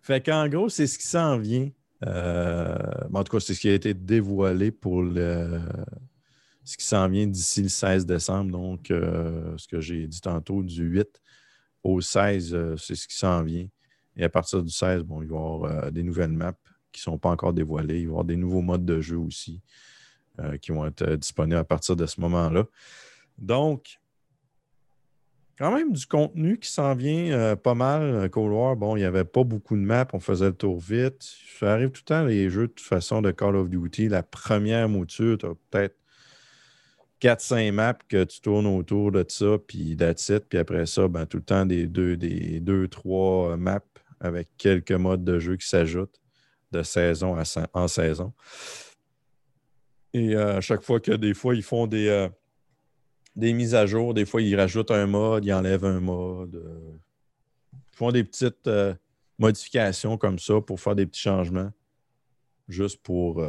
[0.01, 1.69] fait qu'en gros, c'est ce qui s'en vient.
[2.05, 2.77] Euh,
[3.13, 5.61] en tout cas, c'est ce qui a été dévoilé pour le
[6.63, 8.51] ce qui s'en vient d'ici le 16 décembre.
[8.51, 11.21] Donc, ce que j'ai dit tantôt, du 8
[11.83, 13.67] au 16, euh, c'est ce qui s'en vient.
[14.21, 16.53] Et à partir du 16, bon, il va y avoir euh, des nouvelles maps
[16.91, 18.01] qui ne sont pas encore dévoilées.
[18.01, 19.61] Il va y avoir des nouveaux modes de jeu aussi
[20.39, 22.65] euh, qui vont être euh, disponibles à partir de ce moment-là.
[23.39, 23.99] Donc,
[25.57, 28.29] quand même du contenu qui s'en vient pas mal.
[28.29, 31.23] Cold War, bon, il n'y avait pas beaucoup de maps, on faisait le tour vite.
[31.59, 34.07] Ça arrive tout le temps, les jeux de toute façon de Call of Duty.
[34.07, 35.95] La première mouture, tu as peut-être
[37.21, 40.31] 4-5 maps que tu tournes autour de ça, puis that's.
[40.49, 42.89] Puis après ça, ben, tout le temps des 2-3 deux, des deux,
[43.57, 43.81] maps
[44.21, 46.21] avec quelques modes de jeu qui s'ajoutent
[46.71, 48.33] de saison à en saison.
[50.13, 52.29] Et euh, à chaque fois que des fois, ils font des, euh,
[53.35, 56.55] des mises à jour, des fois, ils rajoutent un mode, ils enlèvent un mode.
[56.55, 56.97] euh,
[57.73, 58.69] ils font des petites
[59.37, 61.71] modifications comme ça pour faire des petits changements.
[62.67, 63.43] Juste pour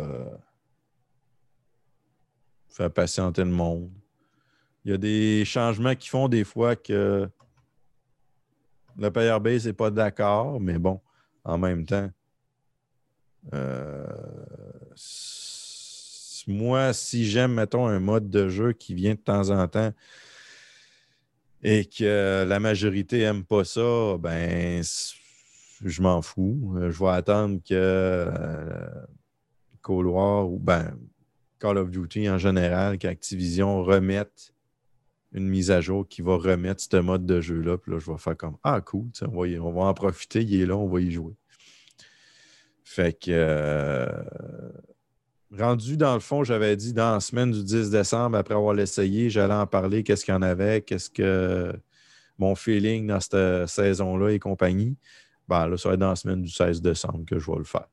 [2.68, 3.90] faire patienter le monde.
[4.84, 7.30] Il y a des changements qui font des fois que
[8.98, 11.00] le player base n'est pas d'accord, mais bon,
[11.44, 12.10] en même temps,
[13.54, 14.06] euh,
[16.46, 19.92] moi, si j'aime, mettons, un mode de jeu qui vient de temps en temps
[21.62, 24.82] et que la majorité n'aime pas ça, ben,
[25.84, 26.74] je m'en fous.
[26.76, 29.06] Euh, Je vais attendre que euh,
[29.88, 30.96] War ou ben,
[31.60, 34.52] Call of Duty en général, qu'Activision remette
[35.32, 37.78] une mise à jour qui va remettre ce mode de jeu-là.
[37.78, 40.60] Puis là, je vais faire comme Ah, cool, on va, on va en profiter, il
[40.60, 41.34] est là, on va y jouer.
[42.84, 44.06] Fait que euh,
[45.58, 49.30] rendu dans le fond, j'avais dit dans la semaine du 10 décembre, après avoir l'essayé,
[49.30, 51.72] j'allais en parler, qu'est-ce qu'il y en avait, qu'est-ce que
[52.38, 54.96] mon feeling dans cette saison-là et compagnie.
[55.48, 57.64] Ben là, ça va être dans la semaine du 16 décembre que je vais le
[57.64, 57.88] faire.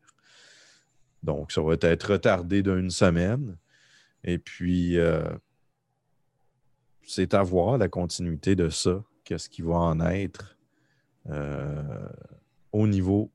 [1.23, 3.58] Donc, ça va être retardé d'une semaine.
[4.23, 5.23] Et puis, euh,
[7.10, 9.04] c'est à voir la continuité de ça.
[9.24, 10.56] Qu'est-ce qui va en être
[11.28, 12.08] euh,
[12.72, 13.32] au niveau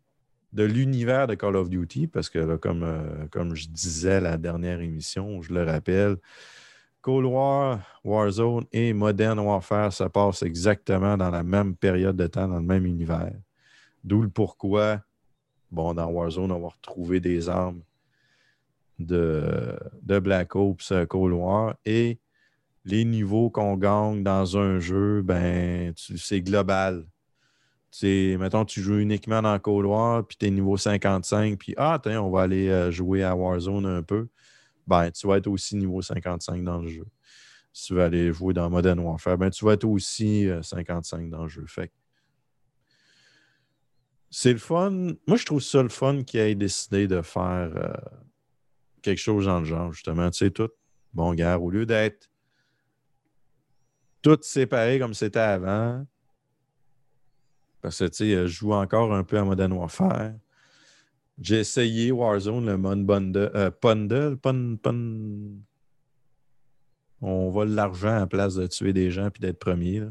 [0.52, 4.36] de l'univers de Call of Duty, parce que là, comme, euh, comme je disais la
[4.36, 6.18] dernière émission, je le rappelle,
[7.00, 12.46] Cold War, Warzone et Modern Warfare, ça passe exactement dans la même période de temps,
[12.46, 13.34] dans le même univers.
[14.04, 15.02] D'où le pourquoi,
[15.72, 17.82] bon, dans Warzone, on va retrouver des armes
[19.00, 22.20] de, de Black Ops, euh, Cold War, et
[22.84, 27.06] les niveaux qu'on gagne dans un jeu, ben, c'est global.
[27.90, 31.98] C'est, mettons, tu joues uniquement dans Cold War, puis tu es niveau 55, puis ah,
[32.02, 34.28] tiens, on va aller euh, jouer à Warzone un peu.
[34.86, 37.06] Ben, tu vas être aussi niveau 55 dans le jeu.
[37.72, 41.30] Si tu veux aller jouer dans Modern Warfare, ben, tu vas être aussi euh, 55
[41.30, 41.64] dans le jeu.
[41.66, 41.90] Fait
[44.28, 44.90] c'est le fun.
[45.28, 47.92] Moi, je trouve ça le fun qu'il ait décidé de faire euh,
[49.00, 50.28] quelque chose dans le genre, justement.
[50.30, 50.70] Tu sais, tout,
[51.12, 52.28] bon, gars, au lieu d'être
[54.24, 56.04] tout séparé comme c'était avant,
[57.82, 60.32] parce que, tu sais, je joue encore un peu à Modern Warfare.
[61.38, 65.60] J'ai essayé Warzone, le mode bundle, euh, bundle, pun- pun-
[67.20, 70.02] On vole l'argent à place de tuer des gens puis d'être premier.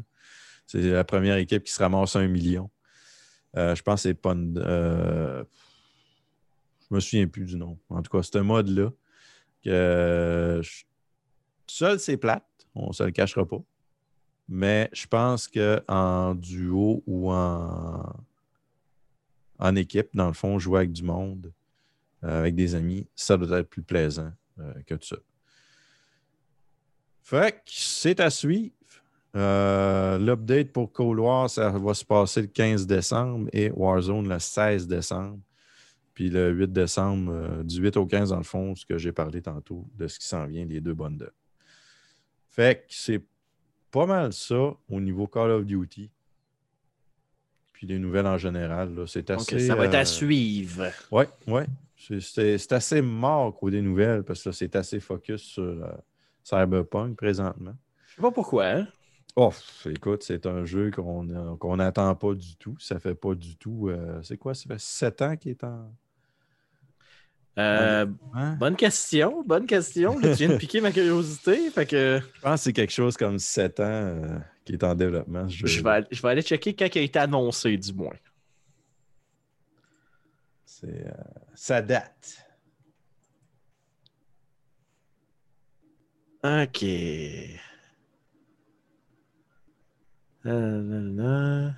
[0.66, 2.70] C'est la première équipe qui se ramasse un million.
[3.56, 4.58] Euh, je pense que c'est Pund.
[4.58, 5.44] euh,
[6.88, 7.78] Je me souviens plus du nom.
[7.88, 8.90] En tout cas, c'est un mode-là.
[9.64, 10.60] Que
[11.66, 12.44] Seul, c'est plate.
[12.74, 13.62] On ne se le cachera pas.
[14.48, 18.12] Mais je pense qu'en duo ou en,
[19.58, 21.52] en équipe, dans le fond, jouer avec du monde,
[22.24, 25.16] euh, avec des amis, ça doit être plus plaisant euh, que tout ça.
[27.22, 28.74] Fait que c'est à suivre.
[29.36, 34.86] Euh, L'update pour War, ça va se passer le 15 décembre et Warzone le 16
[34.86, 35.40] décembre.
[36.12, 39.42] Puis le 8 décembre, du 8 au 15, dans le fond, ce que j'ai parlé
[39.42, 41.32] tantôt de ce qui s'en vient, les deux bundles.
[42.50, 43.20] Fait que c'est
[43.94, 44.56] pas mal ça
[44.90, 46.10] au niveau Call of Duty.
[47.72, 49.58] Puis les nouvelles en général, là, c'est assez.
[49.60, 50.90] ça va être à euh, suivre.
[51.12, 51.62] oui, oui.
[51.96, 55.92] C'est- C'est c'est assez mort côté nouvelles parce que là, c'est assez focus sur euh,
[56.42, 57.74] Cyberpunk présentement.
[58.08, 58.66] Je sais pas pourquoi.
[58.66, 58.88] hein?
[59.36, 59.52] Oh,
[59.86, 62.76] écoute, c'est un jeu qu'on euh, qu'on n'attend pas du tout.
[62.78, 63.88] Ça fait pas du tout.
[63.88, 64.54] euh, c'est quoi?
[64.54, 65.92] Ça fait sept ans qu'il est en.
[67.56, 68.56] Euh, Hein?
[68.58, 70.18] bonne question, bonne question.
[70.18, 71.70] Là, tu viens de piquer ma curiosité.
[71.70, 74.94] Fait que Je pense que c'est quelque chose comme sept ans euh, qui est en
[74.96, 75.46] développement.
[75.48, 78.16] je vais, aller- je vais aller checker quand il a été annoncé, du moins.
[80.64, 81.12] C'est, euh,
[81.54, 82.44] ça date.
[86.42, 86.82] OK.
[90.42, 91.74] Là, là.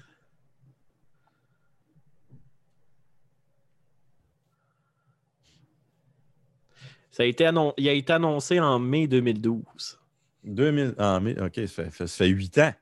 [7.16, 9.98] Ça a été annon- Il a été annoncé en mai 2012.
[10.44, 10.94] 2000.
[10.98, 12.74] Ah, mais, OK, ça fait, ça fait huit ans.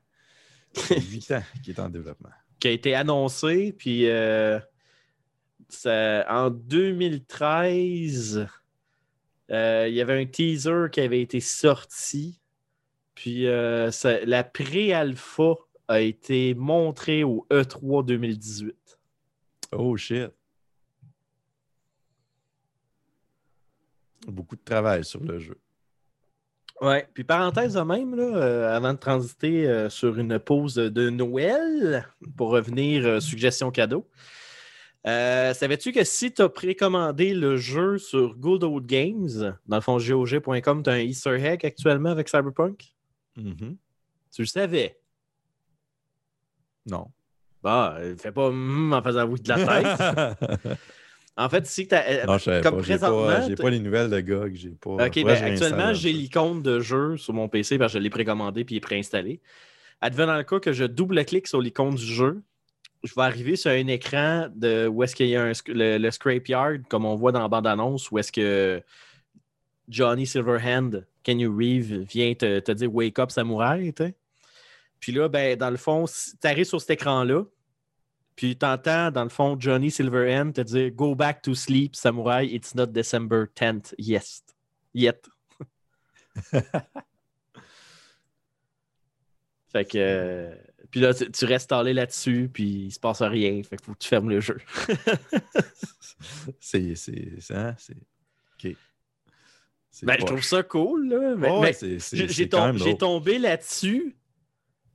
[0.72, 2.30] Ça fait huit ans qu'il est en développement.
[2.58, 4.58] Qui a été annoncé, puis euh,
[5.68, 8.48] ça- en 2013,
[9.52, 12.40] euh, il y avait un teaser qui avait été sorti.
[13.14, 15.54] Puis euh, ça- la pré-alpha
[15.86, 18.98] a été montrée au E E3 2018.
[19.72, 20.30] Oh shit.
[24.28, 25.58] Beaucoup de travail sur le jeu.
[26.80, 31.08] Ouais, puis parenthèse de même, là, euh, avant de transiter euh, sur une pause de
[31.08, 34.08] Noël, pour revenir, euh, suggestion cadeau.
[35.06, 39.82] Euh, Savais-tu que si tu as précommandé le jeu sur Good Old Games, dans le
[39.82, 42.94] fond, GOG.com, tu as un Easter egg actuellement avec Cyberpunk?
[43.36, 43.76] Mhm.
[44.32, 44.98] Tu le savais?
[46.86, 47.06] Non.
[47.62, 50.78] Bah, fais pas hum en faisant oui de la tête.
[51.36, 52.26] en fait, si tu as.
[52.26, 52.82] non, je savais comme pas.
[52.82, 54.54] Présentement, pas, j'ai t'as- pas les nouvelles de GOG.
[54.54, 54.90] J'ai pas.
[55.06, 58.64] Ok, ben, actuellement, j'ai l'icône de jeu sur mon PC parce que je l'ai précommandé
[58.64, 59.40] puis il est préinstallé.
[60.00, 62.42] Advenant le cas que je double-clique sur l'icône du jeu,
[63.02, 66.10] je vais arriver sur un écran de où est-ce qu'il y a un le, le
[66.10, 68.82] scrapyard, comme on voit dans la bande-annonce, où est-ce que
[69.88, 73.92] Johnny Silverhand, Kenny Reeve, vient te, te dire Wake up, samouraï.
[73.92, 74.14] tu sais.
[75.00, 77.44] Puis là, ben, dans le fond, tu arrives sur cet écran-là,
[78.36, 82.54] puis tu entends, dans le fond, Johnny Silverhand te dire Go back to sleep, samouraï,
[82.54, 84.42] it's not December 10th, yes.
[84.94, 85.20] Yet.
[89.72, 89.98] fait que.
[89.98, 90.54] euh,
[90.90, 93.60] puis là, tu, tu restes allé là-dessus, puis il se passe rien.
[93.62, 94.58] Fait que faut que tu fermes le jeu.
[96.60, 96.94] C'est.
[96.94, 97.32] C'est.
[97.40, 97.94] c'est- hein, c'est-
[98.64, 98.76] Ok.
[100.02, 101.34] Ben, je trouve ça cool, là.
[101.36, 104.16] Mais, Ouais, mais j'ai- tom- tombé là-dessus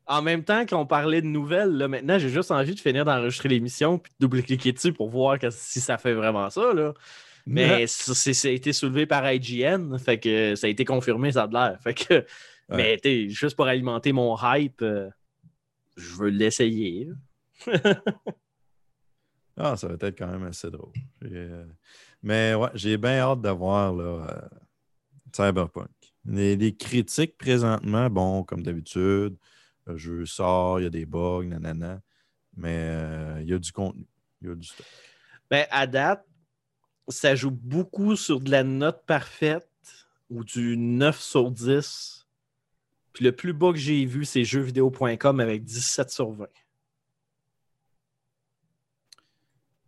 [0.09, 1.71] en même temps qu'on parlait de nouvelles.
[1.71, 1.87] Là.
[1.87, 5.51] Maintenant, j'ai juste envie de finir d'enregistrer l'émission puis de double-cliquer dessus pour voir que-
[5.51, 6.73] si ça fait vraiment ça.
[6.73, 6.93] Là.
[7.45, 11.47] Mais ça, a été soulevé par IGN, fait que ça a été confirmé, ça a
[11.47, 11.79] de l'air.
[11.81, 12.25] Fait que,
[12.69, 12.99] Mais
[13.29, 15.09] juste pour alimenter mon hype, euh,
[15.95, 17.09] je veux l'essayer.
[19.61, 20.93] Ah, ça va être quand même assez drôle.
[21.25, 21.65] Euh,
[22.23, 24.47] Mais ouais, j'ai bien hâte de voir là, euh,
[25.35, 25.89] Cyberpunk.
[26.23, 29.35] Les, les critiques présentement, bon, comme d'habitude,
[29.91, 32.01] le jeu sort, il y a des bugs, nanana,
[32.55, 34.05] mais euh, il y a du contenu.
[34.41, 34.85] Il y a du stock.
[35.49, 36.25] Ben, à date,
[37.07, 39.67] ça joue beaucoup sur de la note parfaite
[40.29, 42.27] ou du 9 sur 10.
[43.13, 46.47] Puis le plus bas que j'ai vu, c'est jeuxvideo.com avec 17 sur 20.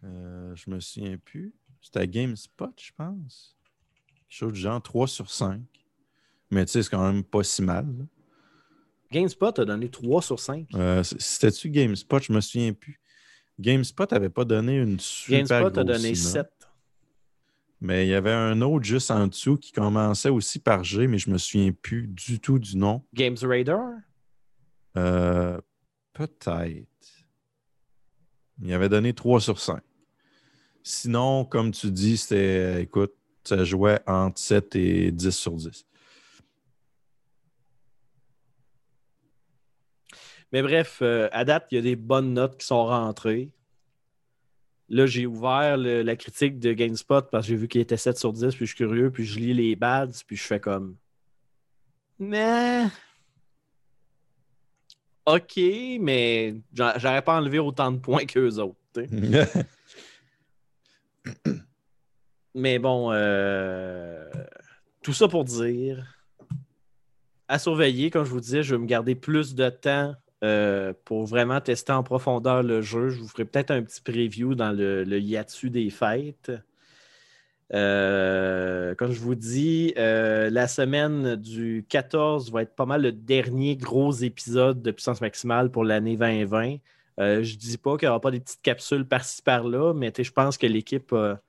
[0.04, 1.54] Euh, je me souviens plus.
[1.80, 3.56] C'était GameSpot, je pense.
[4.08, 5.62] Quelque chose du genre 3 sur 5.
[6.50, 7.86] Mais tu sais, c'est quand même pas si mal.
[7.86, 8.06] là.
[9.12, 10.68] GameSpot a donné 3 sur 5.
[10.76, 12.20] Euh, C'était-tu GameSpot?
[12.22, 13.00] Je me souviens plus.
[13.60, 16.16] GameSpot avait pas donné une super GameSpot a donné note.
[16.18, 16.48] 7.
[17.82, 21.18] Mais il y avait un autre juste en dessous qui commençait aussi par G, mais
[21.18, 23.04] je me souviens plus du tout du nom.
[23.14, 23.90] Games Radar?
[24.98, 25.60] Euh,
[26.14, 26.88] Peut-être.
[28.64, 29.82] Il avait donné 3 sur 5.
[30.84, 35.86] Sinon, comme tu dis, c'était, écoute, ça jouait entre 7 et 10 sur 10.
[40.52, 43.52] Mais bref, euh, à date, il y a des bonnes notes qui sont rentrées.
[44.90, 48.18] Là, j'ai ouvert le- la critique de GameSpot parce que j'ai vu qu'il était 7
[48.18, 50.98] sur 10, puis je suis curieux, puis je lis les bads, puis je fais comme.
[52.20, 52.88] Mais.
[55.26, 55.58] OK,
[56.02, 58.76] mais j'a- j'aurais pas enlevé autant de points qu'eux autres.
[62.54, 64.30] Mais bon, euh,
[65.02, 66.18] tout ça pour dire,
[67.48, 71.26] à surveiller, comme je vous disais, je vais me garder plus de temps euh, pour
[71.26, 73.10] vraiment tester en profondeur le jeu.
[73.10, 76.52] Je vous ferai peut-être un petit preview dans le, le hiatus des fêtes.
[77.74, 83.12] Euh, comme je vous dis, euh, la semaine du 14 va être pas mal le
[83.12, 86.78] dernier gros épisode de puissance maximale pour l'année 2020.
[87.20, 90.32] Euh, je dis pas qu'il n'y aura pas des petites capsules par-ci par-là, mais je
[90.32, 91.40] pense que l'équipe a,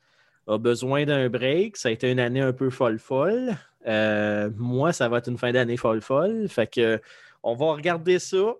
[0.47, 1.76] a besoin d'un break.
[1.76, 3.57] Ça a été une année un peu folle-folle.
[4.57, 6.49] Moi, ça va être une fin d'année folle-folle.
[6.49, 7.01] Fait que
[7.43, 8.55] on va regarder ça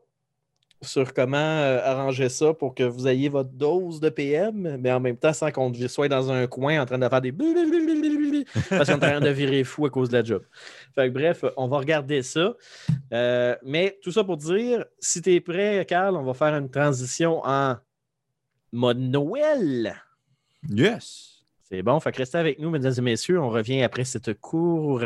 [0.83, 5.01] sur comment euh, arranger ça pour que vous ayez votre dose de PM, mais en
[5.01, 8.95] même temps sans qu'on soit dans un coin en train de faire des parce qu'on
[8.95, 10.43] est en train de virer fou à cause de la job.
[10.95, 12.55] Fait que bref, on va regarder ça.
[13.13, 16.71] Euh, mais tout ça pour dire, si tu es prêt, Carl, on va faire une
[16.71, 17.77] transition en
[18.73, 19.95] mode Noël.
[20.69, 21.29] yes!
[21.73, 21.99] C'est bon.
[22.01, 23.41] Fait que restez avec nous, mesdames et messieurs.
[23.41, 25.03] On revient après cette cour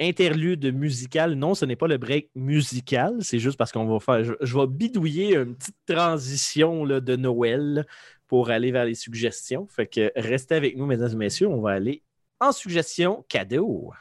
[0.00, 1.34] interlude musical.
[1.34, 3.16] Non, ce n'est pas le break musical.
[3.20, 4.36] C'est juste parce qu'on va faire.
[4.40, 7.86] Je, vais bidouiller une petite transition de Noël
[8.26, 9.66] pour aller vers les suggestions.
[9.68, 11.48] Fait que restez avec nous, mesdames et messieurs.
[11.48, 12.02] On va aller
[12.40, 13.92] en suggestion cadeau.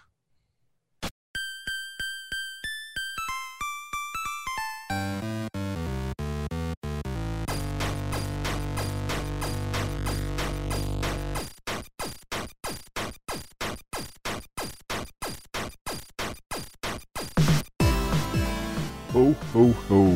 [19.90, 20.12] Oh.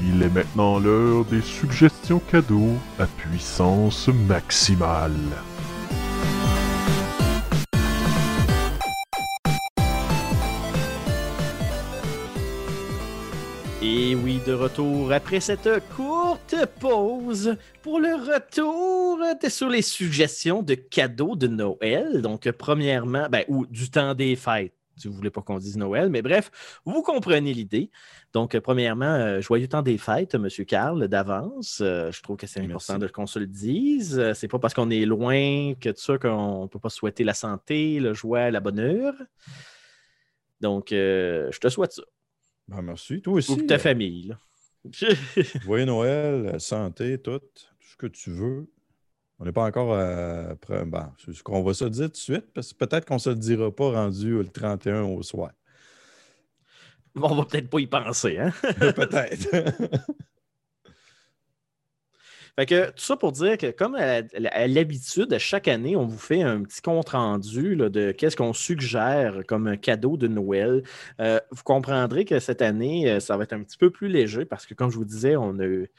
[0.00, 5.12] Il est maintenant l'heure des suggestions cadeaux à puissance maximale.
[13.80, 19.18] Et oui, de retour après cette courte pause pour le retour
[19.48, 22.22] sur les suggestions de cadeaux de Noël.
[22.22, 24.72] Donc, premièrement, ben, ou du temps des fêtes,
[25.02, 26.50] si vous voulez pas qu'on dise Noël, mais bref,
[26.84, 27.90] vous comprenez l'idée.
[28.32, 31.80] Donc, premièrement, euh, joyeux temps des fêtes, Monsieur Carl, d'avance.
[31.82, 34.18] Euh, je trouve que c'est important de qu'on se le dise.
[34.18, 37.34] Euh, C'est pas parce qu'on est loin que de ça qu'on peut pas souhaiter la
[37.34, 39.14] santé, le joie, la bonheur.
[40.60, 42.02] Donc, euh, je te souhaite ça.
[42.68, 43.20] Ben, merci.
[43.20, 43.56] Toi aussi.
[43.56, 44.28] Pour ta euh, famille.
[44.28, 44.38] là.
[45.62, 48.66] Joyeux Noël, euh, santé, tout, tout ce que tu veux.
[49.42, 49.96] On n'est pas encore
[50.68, 53.18] Ben, c'est ce qu'on va se dire tout de suite, parce que peut-être qu'on ne
[53.18, 55.50] se le dira pas rendu le 31 au soir.
[57.16, 58.52] On va peut-être pas y penser, hein?
[58.94, 59.48] peut-être.
[62.56, 64.20] Fait que tout ça pour dire que, comme à,
[64.52, 68.36] à l'habitude, à chaque année, on vous fait un petit compte rendu là, de qu'est-ce
[68.36, 70.84] qu'on suggère comme un cadeau de Noël.
[71.20, 74.44] Euh, vous comprendrez que cette année, euh, ça va être un petit peu plus léger
[74.44, 75.90] parce que, comme je vous disais, on a, eu-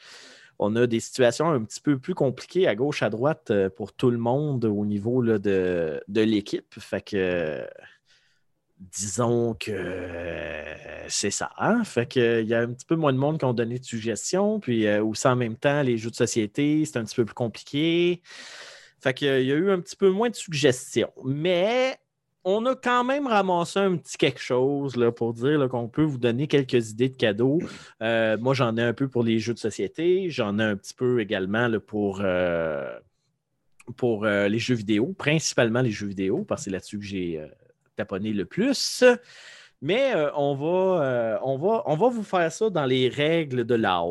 [0.58, 3.92] on a des situations un petit peu plus compliquées à gauche, à droite euh, pour
[3.92, 6.74] tout le monde au niveau de, l'équipe.
[6.78, 7.66] Fait que.
[8.76, 11.50] Disons que euh, c'est ça.
[11.58, 11.84] Hein?
[11.84, 13.84] Fait que, il y a un petit peu moins de monde qui ont donné de
[13.84, 14.60] suggestions.
[14.60, 17.34] Puis euh, aussi en même temps, les jeux de société, c'est un petit peu plus
[17.34, 18.20] compliqué.
[19.00, 21.12] Fait que, il y a eu un petit peu moins de suggestions.
[21.24, 21.96] Mais
[22.44, 26.18] on a quand même ramassé un petit quelque chose là, pour dire qu'on peut vous
[26.18, 27.58] donner quelques idées de cadeaux.
[28.02, 30.28] Euh, moi, j'en ai un peu pour les jeux de société.
[30.30, 32.98] J'en ai un petit peu également pour, euh,
[33.96, 37.42] pour euh, les jeux vidéo, principalement les jeux vidéo, parce que c'est là-dessus que j'ai
[37.96, 39.04] taponné le plus.
[39.80, 44.06] Mais on, va, on, va, on va vous faire ça dans les règles de l'art.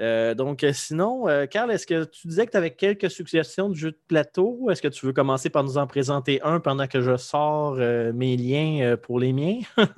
[0.00, 3.68] Euh, donc, euh, sinon, euh, Carl, est-ce que tu disais que tu avais quelques suggestions
[3.68, 4.70] de jeux de plateau?
[4.70, 8.12] Est-ce que tu veux commencer par nous en présenter un pendant que je sors euh,
[8.12, 9.60] mes liens pour les miens?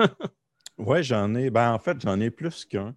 [0.79, 1.51] Oui, j'en ai.
[1.51, 2.97] Ben, en fait, j'en ai plus qu'un.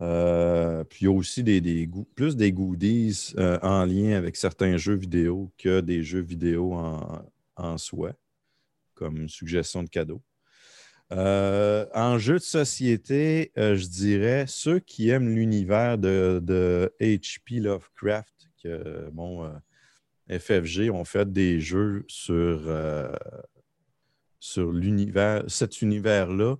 [0.00, 5.50] Puis il y a aussi des, plus des goodies en lien avec certains jeux vidéo
[5.56, 7.22] que des jeux vidéo en,
[7.56, 8.10] en soi,
[8.94, 10.20] comme suggestion de cadeau.
[11.12, 17.60] Euh, en jeu de société, euh, je dirais ceux qui aiment l'univers de, de H.P.
[17.60, 22.60] Lovecraft, que bon, euh, FFG ont fait des jeux sur,
[24.38, 26.56] sur l'univers, cet univers-là.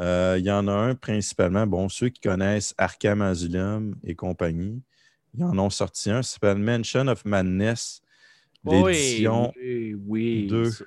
[0.00, 4.82] Il y en a un principalement, bon, ceux qui connaissent Arkham Asylum et compagnie,
[5.34, 8.02] ils en ont sorti un, ça s'appelle Mansion of Madness,
[8.64, 10.46] l'édition, Oui, oui.
[10.46, 10.70] deux.
[10.70, 10.84] ça.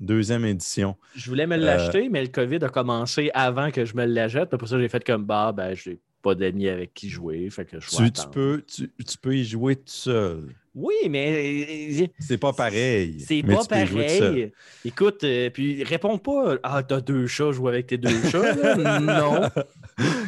[0.00, 0.96] Deuxième édition.
[1.14, 4.50] Je voulais me Euh, l'acheter, mais le COVID a commencé avant que je me l'achète.
[4.56, 7.48] Pour ça, j'ai fait comme bah, ben, j'ai pas d'amis avec qui jouer.
[7.50, 10.54] Fait que je Tu, peux, tu, tu peux y jouer tout seul.
[10.74, 13.18] Oui, mais euh, C'est pas pareil.
[13.20, 14.52] c'est pas pareil.
[14.84, 18.54] Écoute, euh, puis réponds pas Ah, t'as deux chats, joue avec tes deux chats.
[19.00, 19.42] non.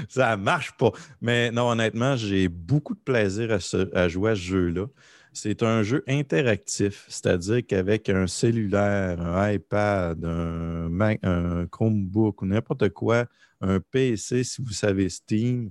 [0.09, 0.91] Ça marche pas.
[1.21, 4.87] Mais non, honnêtement, j'ai beaucoup de plaisir à, ce- à jouer à ce jeu-là.
[5.33, 12.47] C'est un jeu interactif, c'est-à-dire qu'avec un cellulaire, un iPad, un, Mac- un Chromebook ou
[12.47, 13.27] n'importe quoi,
[13.61, 15.71] un PC, si vous savez Steam,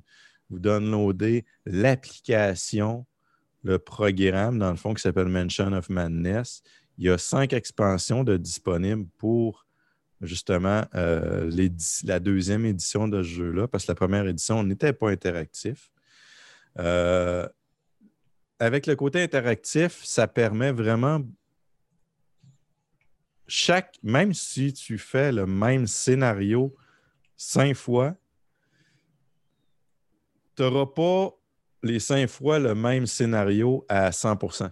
[0.49, 3.05] vous downloadez l'application,
[3.64, 6.62] le programme, dans le fond, qui s'appelle Mansion of Madness.
[6.97, 9.66] Il y a cinq expansions disponibles pour
[10.22, 11.49] justement euh,
[12.05, 15.91] la deuxième édition de ce jeu-là, parce que la première édition n'était pas interactif.
[16.78, 17.47] Euh,
[18.60, 21.22] avec le côté interactif, ça permet vraiment
[23.47, 26.76] chaque, même si tu fais le même scénario
[27.36, 28.16] cinq fois,
[30.55, 31.36] tu n'auras pas
[31.82, 34.70] les cinq fois le même scénario à 100%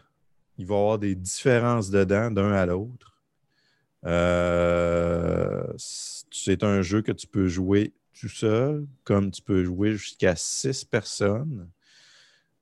[0.57, 3.17] Il va y avoir des différences dedans d'un à l'autre.
[4.05, 10.35] Euh, c'est un jeu que tu peux jouer tout seul, comme tu peux jouer jusqu'à
[10.35, 11.69] six personnes.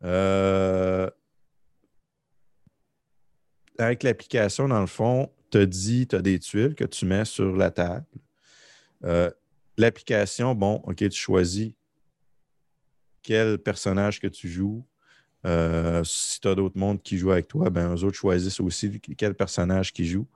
[0.03, 1.09] Euh,
[3.77, 7.55] avec l'application, dans le fond, te dit, tu as des tuiles que tu mets sur
[7.55, 8.05] la table.
[9.03, 9.29] Euh,
[9.77, 11.73] l'application, bon, OK, tu choisis
[13.21, 14.85] quel personnage que tu joues.
[15.45, 18.99] Euh, si tu as d'autres mondes qui jouent avec toi, ben, eux autres choisissent aussi
[19.17, 20.27] quel personnage qui joue.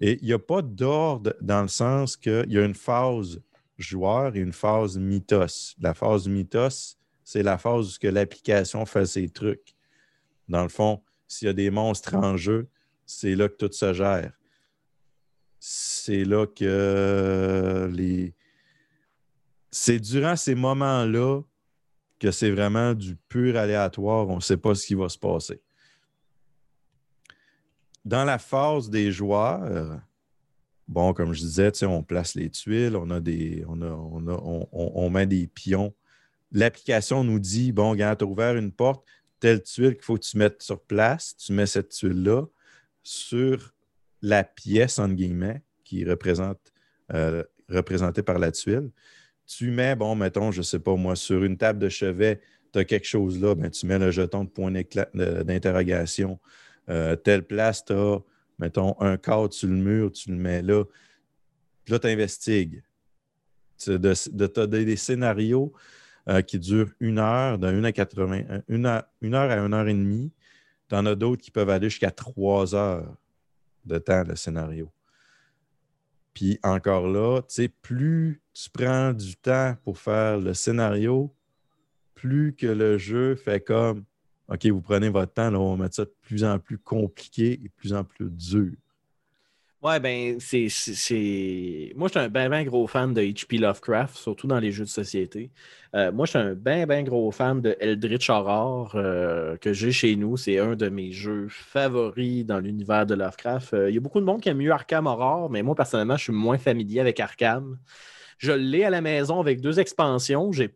[0.00, 3.40] Et il n'y a pas d'ordre dans le sens qu'il y a une phase
[3.78, 5.74] joueur et une phase mythos.
[5.80, 9.74] La phase mythos, c'est la phase où l'application fait ses trucs.
[10.48, 12.68] Dans le fond, s'il y a des monstres en jeu,
[13.06, 14.32] c'est là que tout se gère.
[15.58, 18.34] C'est là que les.
[19.70, 21.40] C'est durant ces moments-là
[22.20, 24.28] que c'est vraiment du pur aléatoire.
[24.28, 25.60] On ne sait pas ce qui va se passer.
[28.04, 29.98] Dans la phase des joueurs,
[30.86, 33.64] bon, comme je disais, on place les tuiles, on a des.
[33.66, 35.94] On- on met des pions.
[36.52, 39.04] L'application nous dit bon, regarde, tu as ouvert une porte,
[39.40, 42.46] telle tuile qu'il faut que tu mettes sur place, tu mets cette tuile-là
[43.02, 43.74] sur
[44.22, 46.72] la pièce, entre guillemets, qui représente,
[47.12, 48.90] euh, représentée par la tuile.
[49.46, 52.40] Tu mets, bon, mettons, je ne sais pas moi, sur une table de chevet,
[52.72, 56.40] tu as quelque chose là, ben, tu mets le jeton de point d'interrogation.
[56.88, 58.18] Euh, telle place, tu as,
[58.58, 60.84] mettons, un cadre sur le mur, tu le mets là.
[61.84, 62.82] Puis là, tu investigues.
[63.78, 65.72] Tu des, des scénarios
[66.28, 69.56] euh, qui durent une heure, de 1 à 80, euh, une heure, une heure à
[69.56, 70.32] une heure et demie.
[70.88, 73.16] Tu en as d'autres qui peuvent aller jusqu'à trois heures
[73.84, 74.90] de temps, le scénario.
[76.32, 77.42] Puis encore là,
[77.82, 81.34] plus tu prends du temps pour faire le scénario,
[82.14, 84.04] plus que le jeu fait comme
[84.48, 87.54] OK, vous prenez votre temps, là, on va mettre ça de plus en plus compliqué
[87.54, 88.72] et de plus en plus dur.
[89.84, 90.68] Ouais, ben, c'est.
[91.94, 93.58] Moi, je suis un ben, ben gros fan de H.P.
[93.58, 95.50] Lovecraft, surtout dans les jeux de société.
[95.94, 99.92] Euh, moi, je suis un ben, ben gros fan de Eldritch Horror euh, que j'ai
[99.92, 100.38] chez nous.
[100.38, 103.74] C'est un de mes jeux favoris dans l'univers de Lovecraft.
[103.74, 106.16] Euh, Il y a beaucoup de monde qui aime mieux Arkham Horror, mais moi, personnellement,
[106.16, 107.78] je suis moins familier avec Arkham.
[108.38, 110.50] Je l'ai à la maison avec deux expansions.
[110.52, 110.74] J'ai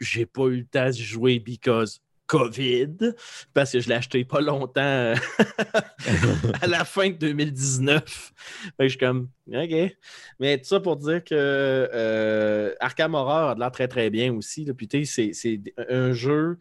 [0.00, 3.14] j'ai pas eu le temps d'y jouer because COVID,
[3.54, 5.16] parce que je l'ai acheté pas longtemps euh,
[6.62, 8.04] à la fin de 2019.
[8.04, 9.96] Fait que je suis comme, OK.
[10.38, 14.32] Mais tout ça pour dire que euh, Arkham Horror a de l'air très très bien
[14.34, 14.64] aussi.
[14.64, 14.74] Là.
[14.74, 15.58] Puis c'est
[15.88, 16.58] un jeu.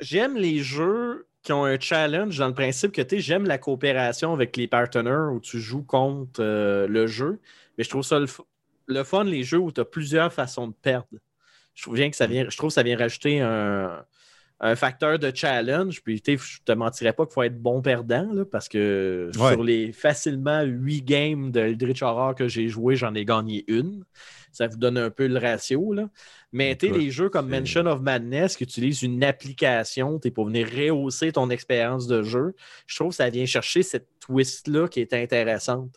[0.00, 4.32] J'aime les jeux qui ont un challenge dans le principe que tu j'aime la coopération
[4.32, 7.38] avec les partenaires où tu joues contre euh, le jeu.
[7.76, 8.26] Mais je trouve ça le,
[8.86, 11.18] le fun, les jeux où tu as plusieurs façons de perdre.
[11.74, 14.04] Je trouve bien que ça vient, je trouve que ça vient rajouter un,
[14.60, 16.02] un facteur de challenge.
[16.02, 19.52] Puis, je te mentirais pas qu'il faut être bon perdant, là, parce que Ouais.
[19.52, 24.04] sur les facilement huit games de Eldritch Horror que j'ai joué, j'en ai gagné une.
[24.52, 25.92] Ça vous donne un peu le ratio.
[25.92, 26.08] Là.
[26.52, 31.32] Mais tu les jeux comme Mansion of Madness qui utilisent une application pour venir rehausser
[31.32, 32.54] ton expérience de jeu,
[32.86, 35.90] je trouve que ça vient chercher cette twist-là qui est intéressante.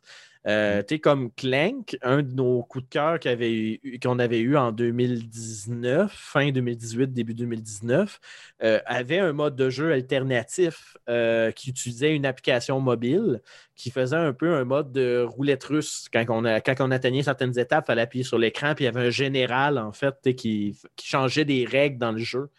[0.48, 6.52] Euh, comme Clank, un de nos coups de cœur qu'on avait eu en 2019, fin
[6.52, 8.20] 2018, début 2019,
[8.64, 13.42] euh, avait un mode de jeu alternatif euh, qui utilisait une application mobile
[13.76, 16.08] qui faisait un peu un mode de roulette russe.
[16.14, 16.46] Quand on,
[16.92, 19.92] atteignait certaines étapes, il fallait appuyer sur l'écran, puis il y avait un général, en
[19.92, 22.50] fait, qui, qui changeait des règles dans le jeu,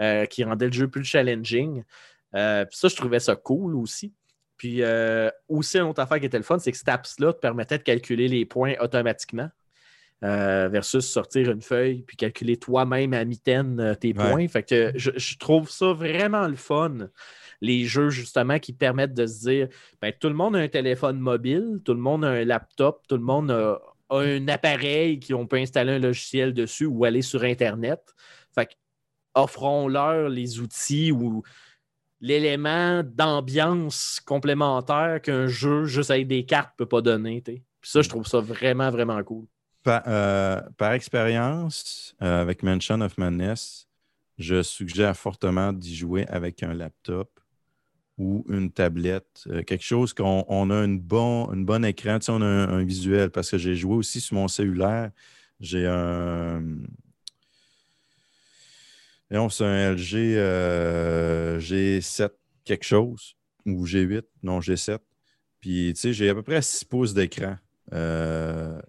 [0.00, 1.84] euh, qui rendait le jeu plus challenging.
[2.32, 4.12] Ça, je trouvais ça cool aussi.
[4.58, 7.38] Puis euh, aussi, une autre affaire qui était le fun, c'est que cette apps-là te
[7.40, 9.48] permettait de calculer les points automatiquement
[10.24, 14.14] euh, versus sortir une feuille puis calculer toi-même à mitaine euh, tes Ouais.
[14.14, 14.48] points.
[14.48, 17.08] Fait que je, je trouve ça vraiment le fun,
[17.60, 19.68] les jeux justement qui permettent de se dire
[20.02, 23.16] ben, tout le monde a un téléphone mobile, tout le monde a un laptop, tout
[23.16, 23.78] le monde a,
[24.10, 28.00] a un appareil qui on peut installer un logiciel dessus ou aller sur Internet.
[28.54, 28.72] Fait que
[29.34, 31.42] offrons-leur les outils ou
[32.20, 37.42] l'élément d'ambiance complémentaire qu'un jeu juste avec des cartes ne peut pas donner.
[37.42, 37.62] t'sais.
[37.80, 39.46] Puis ça, je trouve ça vraiment, vraiment cool.
[39.84, 43.86] Par, euh, par expérience, euh, avec Mansion of Madness,
[44.36, 47.40] je suggère fortement d'y jouer avec un laptop
[48.18, 52.26] ou une tablette, euh, quelque chose qu'on on a une bon, une bonne écran, tu
[52.26, 55.12] sais, on a un, un visuel, parce que j'ai joué aussi sur mon cellulaire.
[55.60, 56.62] J'ai un.
[59.30, 62.30] Non, c'est un LG euh, G7
[62.64, 63.34] quelque chose,
[63.66, 64.98] ou G8, non, G7.
[65.60, 67.56] Puis, tu sais, j'ai à peu près 6 pouces d'écran.
[67.92, 68.80] Euh,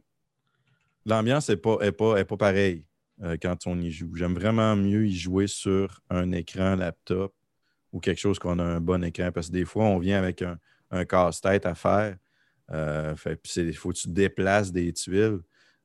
[1.05, 2.85] L'ambiance n'est pas, est pas, est pas pareille
[3.21, 4.15] euh, quand on y joue.
[4.15, 7.33] J'aime vraiment mieux y jouer sur un écran laptop
[7.91, 10.41] ou quelque chose qu'on a un bon écran parce que des fois, on vient avec
[10.41, 12.17] un, casse-tête à faire.
[13.15, 15.39] Fait, il faut que tu déplaces des tuiles.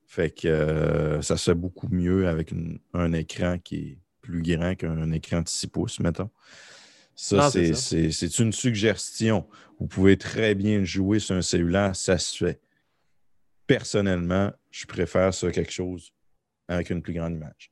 [0.06, 2.52] Fait que ça se fait beaucoup mieux avec
[2.92, 6.30] un écran qui est plus grand qu'un écran de 6 pouces, mettons.
[7.14, 9.46] Ça, c'est une suggestion.
[9.78, 12.60] Vous pouvez très bien jouer sur un cellulaire, ça se fait.
[13.66, 16.12] Personnellement, je préfère ça quelque chose
[16.68, 17.70] avec une plus grande image.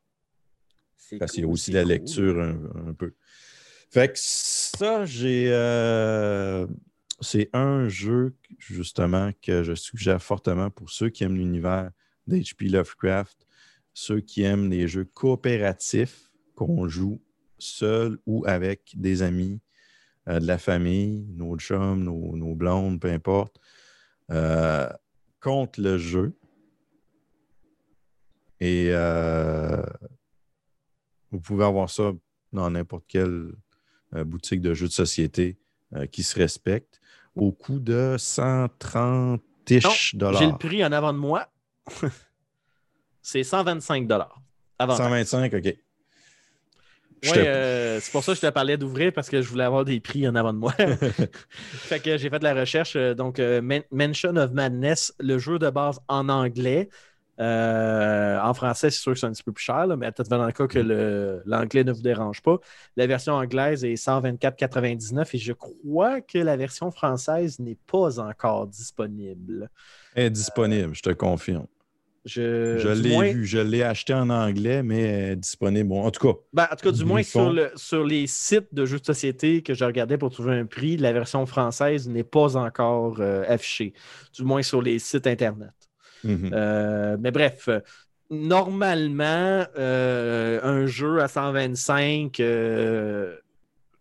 [1.19, 3.15] Parce qu'il y a aussi la lecture un, un peu.
[3.91, 5.49] Fait que ça, j'ai.
[5.51, 6.67] euh,
[7.21, 11.91] c'est un jeu, justement, que je suggère fortement pour ceux qui aiment l'univers
[12.27, 12.69] d'H.P.
[12.69, 13.47] Lovecraft,
[13.93, 17.21] ceux qui aiment les jeux coopératifs qu'on joue
[17.59, 19.61] seul ou avec des amis,
[20.29, 23.59] euh, de la famille, nos chums, nos, nos blondes, peu importe,
[24.31, 24.89] euh,
[25.41, 26.37] contre le jeu.
[28.61, 29.83] Et euh,
[31.33, 32.13] vous pouvez avoir ça
[32.53, 33.53] dans n'importe quelle
[34.13, 35.59] boutique de jeux de société
[36.11, 37.01] qui se respecte.
[37.35, 40.41] au coût de 130-ish dollars.
[40.41, 41.51] J'ai le prix en avant de moi.
[43.23, 44.39] c'est 125 dollars.
[44.79, 45.77] 125, OK.
[47.25, 49.85] Oui, euh, c'est pour ça que je te parlais d'ouvrir parce que je voulais avoir
[49.85, 50.73] des prix en avant de moi.
[51.85, 52.97] fait que j'ai fait de la recherche.
[52.97, 56.89] euh, Donc, euh, Men- Mention of Madness, le jeu de base en anglais.
[57.41, 60.29] Euh, en français, c'est sûr que c'est un petit peu plus cher, là, mais peut-être
[60.29, 62.59] dans le cas que l'anglais ne vous dérange pas.
[62.97, 68.67] La version anglaise est 124,99 et je crois que la version française n'est pas encore
[68.67, 69.71] disponible.
[70.15, 71.67] Est disponible, je te confirme.
[72.25, 75.89] Je, Euh, l'ai moins- vu, je l'ai acheté en anglais, mais est disponible.
[75.89, 78.29] Bon, en tout cas, Ben, en tout cas, du moins font- sur, le, sur les
[78.29, 82.09] sites de jeux de société que je regardais pour trouver un prix, la version française
[82.09, 83.93] n'est pas encore euh, affichée.
[84.35, 85.71] Du moins sur les sites Internet.
[86.23, 86.51] mhm.
[86.53, 87.81] Euh, mais bref, euh,
[88.31, 93.37] normalement, euh, un jeu à 125 euh,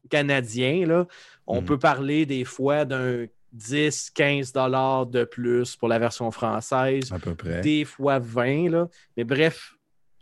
[0.09, 1.07] canadiens, là,
[1.47, 1.65] on Mhm.
[1.65, 3.25] peut parler des fois d'un
[3.55, 7.61] 10-15 dollars de plus pour la version française, à peu près.
[7.61, 8.69] des fois 20.
[8.69, 8.87] Là.
[9.17, 9.73] Mais bref,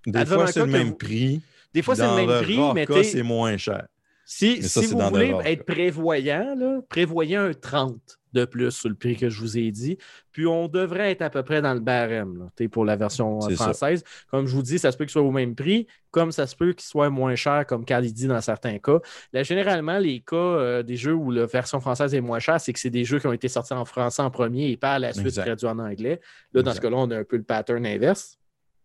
[0.05, 1.41] Des fois, c'est le même vous- prix.
[1.73, 3.87] des fois c'est le même prix, mais c'est moins cher.
[4.25, 8.95] Si, ça, si vous voulez être prévoyant, là, prévoyez un 30 de plus sur le
[8.95, 9.97] prix que je vous ai dit.
[10.31, 13.49] Puis on devrait être à peu près dans le barème là, pour la version euh,
[13.55, 13.65] ça.
[13.65, 14.03] française.
[14.29, 16.55] Comme je vous dis, ça se peut qu'il soit au même prix, comme ça se
[16.55, 18.99] peut qu'il soit moins cher, comme Carl dit dans certains cas.
[19.33, 22.73] Là, généralement, les cas euh, des jeux où la version française est moins chère, c'est
[22.73, 25.13] que c'est des jeux qui ont été sortis en français en premier et par la
[25.13, 26.19] suite traduits en anglais.
[26.53, 28.39] Là, dans ce cas-là, on a un peu le pattern inverse.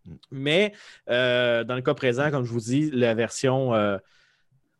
[0.04, 0.14] Mm.
[0.30, 0.72] Mais
[1.10, 3.98] euh, dans le cas présent, comme je vous dis, la version euh,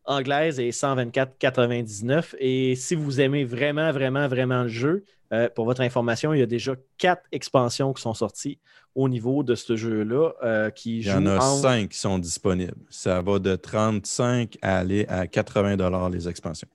[0.05, 2.35] anglaise est 124,99.
[2.39, 6.43] Et si vous aimez vraiment, vraiment, vraiment le jeu, euh, pour votre information, il y
[6.43, 8.59] a déjà quatre expansions qui sont sorties
[8.93, 12.75] au niveau de ce jeu-là euh, qui Il y en a cinq qui sont disponibles.
[12.89, 16.67] Ça va de 35 à aller à 80 dollars les expansions.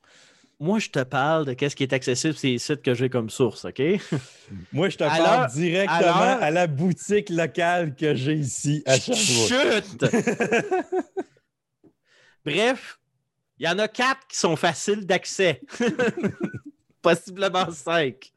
[0.63, 3.31] Moi, je te parle de qu'est-ce qui est accessible sur les sites que j'ai comme
[3.31, 3.81] source, OK?
[4.75, 8.99] Moi, je te Alors- parle directement alors- à la boutique locale que j'ai ici à.
[8.99, 10.05] Chut!
[12.45, 13.00] Bref,
[13.61, 15.61] il y en a quatre qui sont faciles d'accès.
[17.03, 18.33] Possiblement cinq.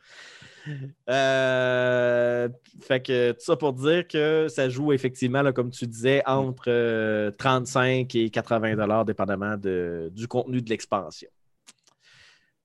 [1.09, 2.49] Euh,
[2.81, 7.31] fait que tout ça pour dire que ça joue effectivement, comme tu disais, entre euh,
[7.31, 11.29] 35 et 80 dollars, dépendamment de- du contenu de l'expansion.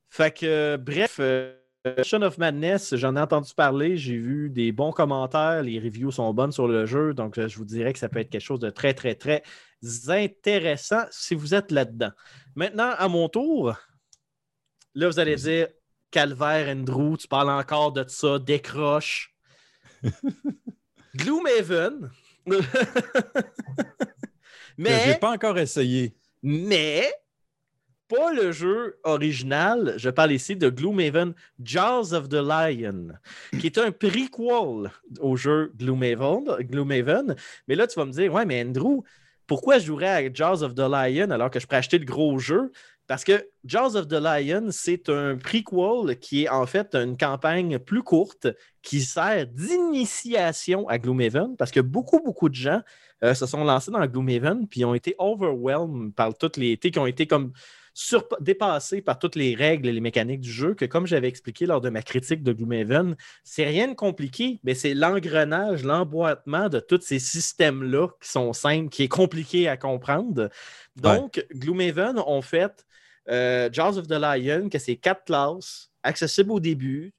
[0.09, 1.55] Fait que, bref, euh,
[2.03, 6.33] Shaun of Madness, j'en ai entendu parler, j'ai vu des bons commentaires, les reviews sont
[6.35, 8.61] bonnes sur le jeu, donc euh, je vous dirais que ça peut être quelque chose
[8.61, 9.43] de très, très, très
[10.09, 12.11] intéressant si vous êtes là-dedans.
[12.59, 13.77] Maintenant, à mon tour,
[14.97, 15.69] là, vous allez dire
[16.11, 19.33] Calvaire, Andrew, tu parles encore de ça, décroche.
[21.15, 22.11] Gloomhaven.
[24.77, 26.17] Mais, j'ai pas encore essayé.
[26.43, 27.09] mais,
[28.09, 29.95] pas le jeu original.
[29.97, 33.11] Je parle ici de Gloomhaven Jaws of the Lion,
[33.61, 34.91] qui est un prequel
[35.21, 36.57] au jeu Gloomhaven.
[36.63, 37.37] Gloomhaven.
[37.69, 39.05] Mais là, tu vas me dire, ouais, mais Andrew,
[39.49, 42.39] pourquoi je jouerais à Jaws of the Lion alors que je pourrais acheter le gros
[42.39, 42.71] jeu?
[43.09, 47.79] Parce que Jaws of the Lion, c'est un prequel qui est en fait une campagne
[47.79, 48.47] plus courte
[48.83, 52.83] qui sert d'initiation à Gloomhaven parce que beaucoup, beaucoup de gens
[53.25, 56.77] euh, se sont lancés dans Gloomhaven puis ont été overwhelmed par toutes les.
[56.77, 57.53] qui ont été comme
[58.41, 61.81] dépassés par toutes les règles et les mécaniques du jeu que, comme j'avais expliqué lors
[61.81, 67.01] de ma critique de Gloomhaven, c'est rien de compliqué, mais c'est l'engrenage, l'emboîtement de tous
[67.01, 70.49] ces systèmes-là qui sont simples, qui est compliqué à comprendre.
[70.97, 72.87] Donc, Gloomhaven ont fait
[73.29, 77.13] euh, Jaws of the Lion, que c'est quatre classes, accessibles au début,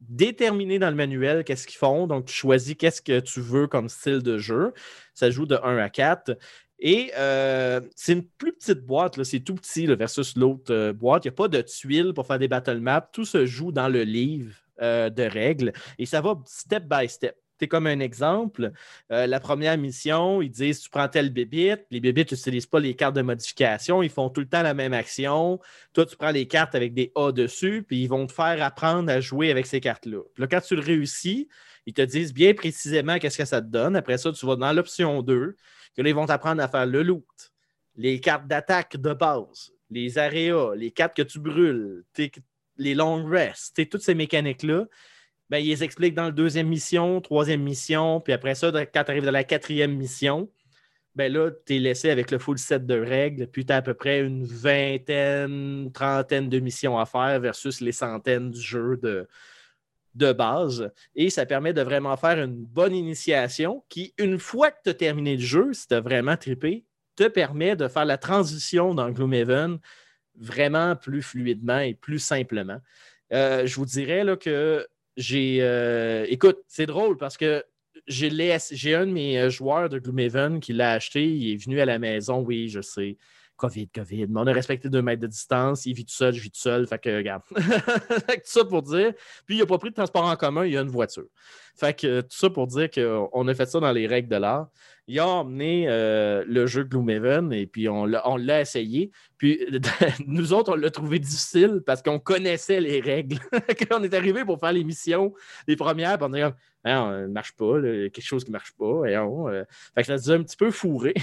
[0.00, 2.06] déterminées dans le manuel qu'est-ce qu'ils font.
[2.06, 4.72] Donc, tu choisis qu'est-ce que tu veux comme style de jeu.
[5.14, 6.36] Ça joue de 1 à 4.
[6.84, 11.24] Et euh, c'est une plus petite boîte, c'est tout petit versus l'autre euh, boîte.
[11.24, 13.08] Il n'y a pas de tuiles pour faire des battle maps.
[13.12, 14.52] Tout se joue dans le livre
[14.82, 17.36] euh, de règles et ça va step by step.
[17.60, 18.72] C'est comme un exemple.
[19.08, 21.86] La première mission, ils disent tu prends tel bébite.
[21.92, 24.02] Les bébites n'utilisent pas les cartes de modification.
[24.02, 25.60] Ils font tout le temps la même action.
[25.92, 29.12] Toi, tu prends les cartes avec des A dessus, puis ils vont te faire apprendre
[29.12, 30.22] à jouer avec ces cartes-là.
[30.38, 31.48] Là, quand tu le réussis,
[31.86, 33.94] ils te disent bien précisément qu'est-ce que ça te donne.
[33.94, 35.56] Après ça, tu vas dans l'option 2,
[35.96, 37.52] que là, ils vont t'apprendre à faire le loot,
[37.96, 42.04] les cartes d'attaque de base, les aréas, les cartes que tu brûles,
[42.78, 44.86] les long rests, tes- toutes ces mécaniques-là.
[45.50, 49.10] Ben, ils les expliquent dans la deuxième mission, troisième mission, puis après ça, quand tu
[49.10, 50.50] arrives dans la quatrième mission,
[51.14, 53.82] ben là, tu es laissé avec le full set de règles, puis tu as à
[53.82, 59.28] peu près une vingtaine, trentaine de missions à faire versus les centaines du jeu de,
[60.14, 60.90] de base.
[61.14, 64.94] Et ça permet de vraiment faire une bonne initiation qui, une fois que tu as
[64.94, 66.84] terminé le jeu, si tu as vraiment trippé,
[67.16, 69.78] te permet de faire la transition dans Gloomhaven
[70.34, 72.78] vraiment plus fluidement et plus simplement.
[73.32, 74.86] Euh, je vous dirais là, que
[75.16, 75.58] j'ai.
[75.60, 77.64] euh, écoute, c'est drôle parce que
[78.06, 78.30] j'ai
[78.94, 81.26] un de mes euh, joueurs de Gloomhaven qui l'a acheté.
[81.26, 83.16] Il est venu à la maison, oui, je sais.
[83.56, 84.26] COVID, COVID.
[84.34, 85.86] On a respecté deux mètres de distance.
[85.86, 86.86] Il vit tout seul, je vis tout seul.
[86.86, 87.42] Fait que, regarde.
[87.52, 89.12] Tout ça pour dire.
[89.46, 91.26] Puis, il n'a pas pris de transport en commun, il a une voiture.
[91.74, 94.68] Fait que, tout ça pour dire qu'on a fait ça dans les règles de l'art.
[95.08, 99.10] Il a emmené euh, le jeu Gloomhaven et puis on l'a on essayé.
[99.36, 99.58] Puis
[100.26, 103.38] nous autres, on l'a trouvé difficile parce qu'on connaissait les règles.
[103.52, 105.34] Quand on est arrivé pour faire l'émission,
[105.66, 106.54] les premières, puis on est comme,
[106.84, 108.92] Ah, on ne marche pas, là, quelque chose qui ne marche pas.
[108.92, 109.64] voyons, euh.
[109.94, 111.14] Fait que ça nous a un petit peu fourré.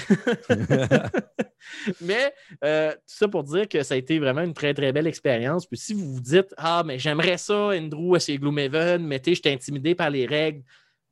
[2.02, 2.34] Mais
[2.64, 5.66] euh, tout ça pour dire que ça a été vraiment une très, très belle expérience.
[5.66, 9.36] Puis si vous vous dites, ah, mais j'aimerais ça, Andrew, c'est Gloomhaven, mais tu sais,
[9.36, 10.39] j'étais intimidé par les règles.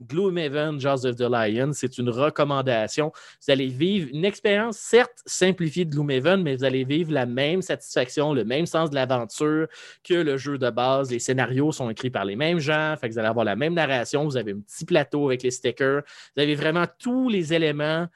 [0.06, 3.12] Gloomhaven, Jaws of the Lion, c'est une recommandation.
[3.42, 7.62] Vous allez vivre une expérience, certes simplifiée de Gloomhaven, mais vous allez vivre la même
[7.64, 9.68] satisfaction, le même sens de l'aventure
[10.04, 11.10] que le jeu de base.
[11.10, 13.74] Les scénarios sont écrits par les mêmes gens, fait que vous allez avoir la même
[13.74, 14.24] narration.
[14.26, 16.04] Vous avez un petit plateau avec les stickers.
[16.36, 18.08] Vous avez vraiment tous les éléments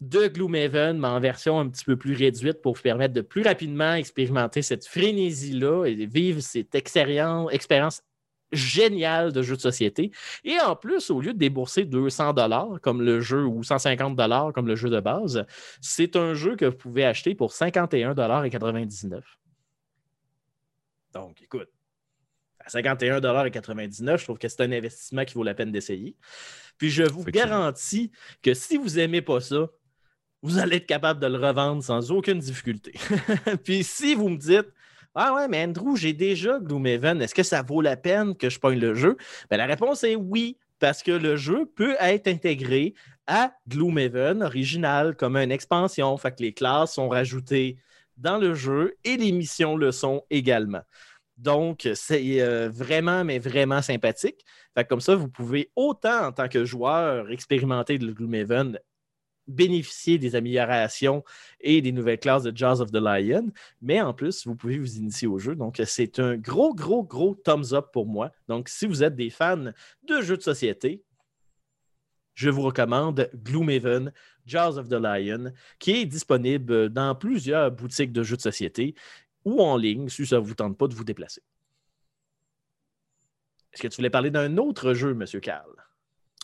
[0.00, 3.42] de Gloomhaven, mais en version un petit peu plus réduite pour vous permettre de plus
[3.42, 8.02] rapidement expérimenter cette frénésie-là et vivre cette expérience,
[8.52, 10.10] géniale de jeu de société.
[10.44, 14.52] Et en plus, au lieu de débourser 200 dollars comme le jeu ou 150 dollars
[14.52, 15.44] comme le jeu de base,
[15.80, 19.24] c'est un jeu que vous pouvez acheter pour 51 dollars et 99.
[21.12, 21.68] Donc, écoute,
[22.60, 25.72] à 51 dollars et 99, je trouve que c'est un investissement qui vaut la peine
[25.72, 26.16] d'essayer.
[26.78, 28.10] Puis je vous garantis
[28.42, 29.68] que si vous n'aimez pas ça,
[30.42, 32.94] vous allez être capable de le revendre sans aucune difficulté.
[33.64, 34.72] Puis si vous me dites
[35.14, 38.60] Ah ouais, mais Andrew, j'ai déjà Gloomhaven, est-ce que ça vaut la peine que je
[38.60, 39.16] pogne le jeu?
[39.50, 42.94] Ben, la réponse est oui, parce que le jeu peut être intégré
[43.26, 46.16] à Gloomhaven original comme une expansion.
[46.16, 47.76] Fait que les classes sont rajoutées
[48.16, 50.82] dans le jeu et les missions le sont également.
[51.36, 54.44] Donc, c'est euh, vraiment, mais vraiment sympathique.
[54.74, 58.78] Fait comme ça, vous pouvez autant en tant que joueur expérimenter de Gloomhaven,
[59.50, 61.24] bénéficier des améliorations
[61.60, 63.50] et des nouvelles classes de Jaws of the Lion,
[63.82, 65.54] mais en plus, vous pouvez vous initier au jeu.
[65.54, 68.30] Donc, c'est un gros, gros, gros thumbs up pour moi.
[68.48, 69.72] Donc, si vous êtes des fans
[70.08, 71.02] de jeux de société,
[72.34, 74.12] je vous recommande Gloomhaven,
[74.46, 78.94] Jaws of the Lion, qui est disponible dans plusieurs boutiques de jeux de société
[79.44, 81.42] ou en ligne si ça ne vous tente pas de vous déplacer.
[83.72, 85.24] Est-ce que tu voulais parler d'un autre jeu, M.
[85.40, 85.70] Carl?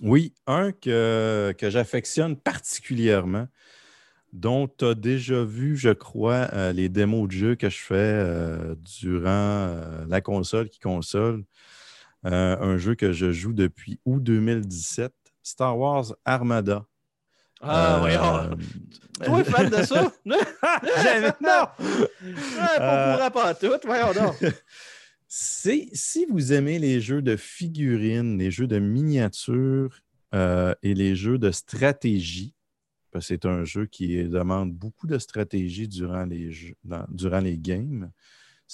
[0.02, 3.48] Oui, un que, que j'affectionne particulièrement,
[4.32, 7.94] dont tu as déjà vu, je crois, euh, les démos de jeu que je fais
[7.94, 11.44] euh, durant euh, la console qui console.
[12.28, 15.12] Un jeu que je joue depuis août 2017,
[15.44, 16.84] Star Wars Armada.
[17.60, 18.14] Ah, oui.
[19.24, 20.12] Toi, fan de ça?
[20.24, 21.30] Jamais.
[21.40, 21.68] Non!
[21.80, 23.72] Ouais, pas pourra pas tout.
[23.84, 24.42] Voyons donc.
[25.28, 30.00] Si vous aimez les jeux de figurines, les jeux de miniatures
[30.34, 32.54] euh, et les jeux de stratégie,
[33.10, 36.74] parce que c'est un jeu qui demande beaucoup de stratégie durant les,
[37.08, 38.10] durant les games,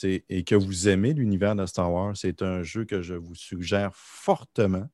[0.04, 3.94] et que vous aimez l'univers de Star Wars, c'est un jeu que je vous suggère
[3.94, 4.88] fortement.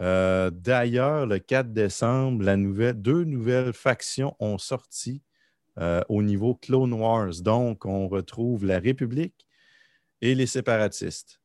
[0.00, 2.44] Euh, D'ailleurs, le 4 décembre,
[2.92, 5.22] deux nouvelles factions ont sorti
[5.78, 7.40] euh, au niveau Clone Wars.
[7.42, 9.46] Donc, on retrouve la République
[10.22, 11.40] et les séparatistes.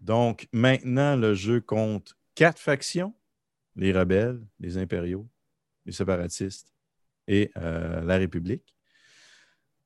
[0.00, 3.14] Donc, maintenant, le jeu compte quatre factions
[3.76, 5.28] les rebelles, les impériaux,
[5.86, 6.72] les séparatistes
[7.26, 8.74] et euh, la République.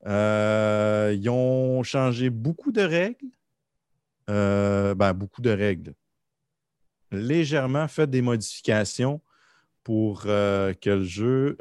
[0.07, 3.27] Euh, ils ont changé beaucoup de règles.
[4.31, 5.95] Euh, ben, beaucoup de règles.
[7.11, 9.23] Légèrement fait des modifications
[9.83, 11.57] pour que le jeu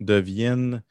[0.00, 0.82] devienne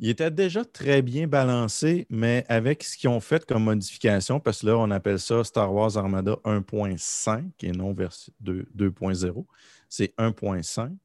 [0.00, 4.62] il était déjà très bien balancé, mais avec ce qu'ils ont fait comme modification, parce
[4.62, 9.44] que là, on appelle ça Star Wars Armada 1.5 et non version 2 2.0,
[9.90, 10.96] c'est 1.5.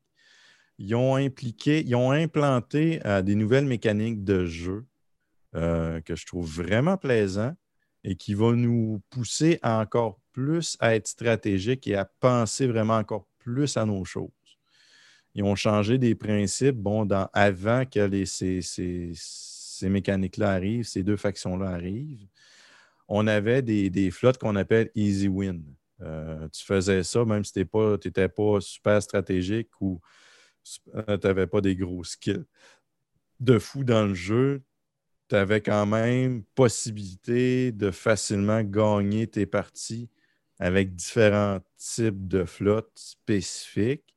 [0.77, 4.85] Ils ont impliqué, ils ont implanté euh, des nouvelles mécaniques de jeu
[5.55, 7.53] euh, que je trouve vraiment plaisant
[8.05, 13.27] et qui vont nous pousser encore plus à être stratégique et à penser vraiment encore
[13.39, 14.31] plus à nos choses.
[15.35, 19.11] Ils ont changé des principes, bon, avant que ces,
[19.83, 22.27] mécaniques-là arrivent, ces deux factions-là arrivent.
[23.07, 25.61] On avait des, flottes qu'on appelle easy win.
[26.01, 27.59] Euh, tu faisais ça, même si tu
[28.05, 30.01] n'étais pas super stratégique ou
[30.63, 30.79] tu
[31.23, 32.45] n'avais pas des gros skills
[33.39, 34.63] de fou dans le jeu,
[35.29, 40.09] tu avais quand même possibilité de facilement gagner tes parties
[40.59, 44.14] avec différents types de flottes spécifiques.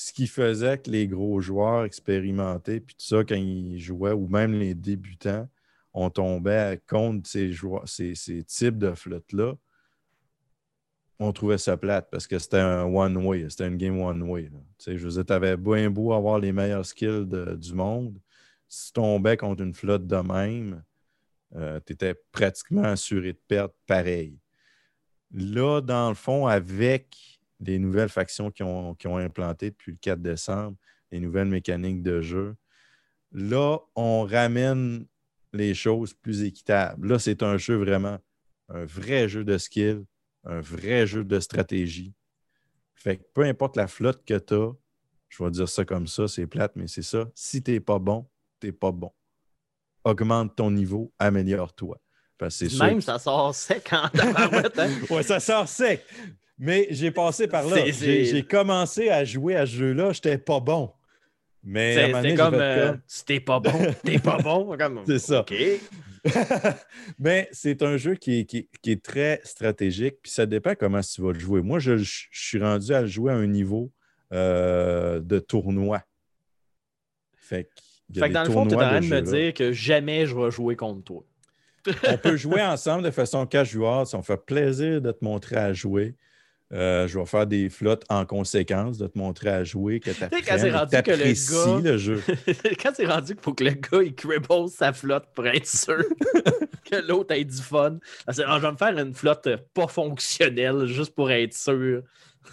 [0.00, 4.28] Ce qui faisait que les gros joueurs expérimentés, puis tout ça, quand ils jouaient, ou
[4.28, 5.48] même les débutants,
[5.92, 7.52] on tombait contre ces,
[8.14, 9.54] ces, types de flottes-là.
[11.18, 14.52] On trouvait ça plate parce que c'était un one-way, c'était une game one-way.
[14.86, 17.26] Je veux dire, tu avais bien beau avoir les meilleurs skills
[17.56, 18.20] du monde.
[18.68, 20.84] Si tu tombais contre une flotte de même,
[21.84, 24.38] tu étais pratiquement assuré de perdre pareil.
[25.32, 29.98] Là, dans le fond, avec les nouvelles factions qui ont, qui ont implanté depuis le
[30.00, 30.76] 4 décembre,
[31.10, 32.56] les nouvelles mécaniques de jeu,
[33.32, 35.06] là, on ramène
[35.52, 37.08] les choses plus équitables.
[37.08, 38.18] Là, c'est un jeu vraiment,
[38.68, 40.04] un vrai jeu de skill,
[40.44, 42.14] un vrai jeu de stratégie.
[42.94, 44.72] Fait que peu importe la flotte que tu as,
[45.28, 47.26] je vais dire ça comme ça, c'est plate, mais c'est ça.
[47.34, 48.28] Si tu n'es pas bon,
[48.60, 49.12] tu n'es pas bon.
[50.04, 52.00] Augmente ton niveau, améliore-toi.
[52.50, 54.90] Sûr Même, ça sort sec en hein?
[55.10, 56.04] Ouais, ça sort sec.
[56.58, 57.76] Mais j'ai passé par là.
[57.90, 60.90] J'ai commencé à jouer à ce jeu-là, j'étais pas bon.
[61.64, 63.72] Mais donné, j'ai comme, euh, si t'es pas bon,
[64.04, 64.76] t'es pas bon.
[64.78, 65.40] Comme, C'est ça.
[65.40, 65.54] OK.
[67.18, 71.00] Mais c'est un jeu qui est, qui- qui est très stratégique, puis ça dépend comment
[71.00, 71.62] tu vas le jouer.
[71.62, 73.90] Moi, je, je suis rendu à le jouer à un niveau
[74.32, 76.02] euh, de tournoi.
[77.36, 77.64] Fait,
[78.12, 80.36] que Fait dans le fond, t'es en tournois train de me dire que jamais je
[80.36, 81.24] vais jouer contre toi.
[82.08, 84.06] On peut jouer ensemble de façon casual.
[84.06, 86.14] Ça me fait plaisir de te montrer à jouer.
[86.72, 90.20] Euh, je vais faire des flottes en conséquence, de te montrer à jouer, que tu
[90.20, 92.22] le gars- le jeu.
[92.82, 96.04] Quand c'est rendu qu'il faut que le gars il cribble sa flotte pour être sûr
[96.90, 99.86] que l'autre ait du fun, Ah, c'est, Ah, je vais me faire une flotte pas
[99.88, 102.02] fonctionnelle juste pour être sûr.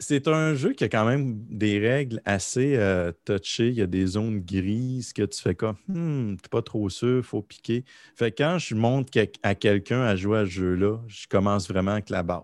[0.00, 3.68] C'est- un jeu qui a quand même des règles assez euh, touchées.
[3.68, 7.24] Il y a des zones grises que tu fais comme hmm, t'es pas trop sûr,
[7.24, 7.84] faut piquer.
[8.16, 9.10] Fait que quand je montre
[9.42, 12.42] à quelqu'un à jouer à ce jeu-là, je commence vraiment avec la base.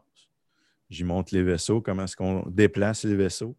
[0.91, 3.57] J'y montre les vaisseaux, comment est-ce qu'on déplace les vaisseaux?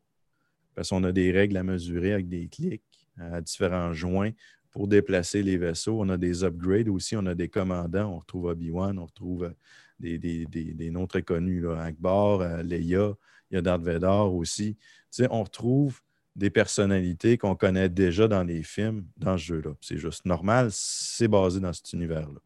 [0.75, 2.83] Parce qu'on a des règles à mesurer avec des clics
[3.17, 4.31] à différents joints
[4.71, 5.99] pour déplacer les vaisseaux.
[5.99, 8.13] On a des upgrades aussi, on a des commandants.
[8.15, 9.53] On retrouve Obi-Wan, on retrouve
[9.99, 13.15] des, des- des- des noms très connus, là, Akbar, euh, Leia,
[13.49, 14.75] il y a Darth Vader aussi.
[14.75, 15.99] Tu sais, on retrouve
[16.35, 19.71] des personnalités qu'on connaît déjà dans les films, dans ce jeu-là.
[19.81, 22.39] C'est juste normal, c'est basé dans cet univers-là.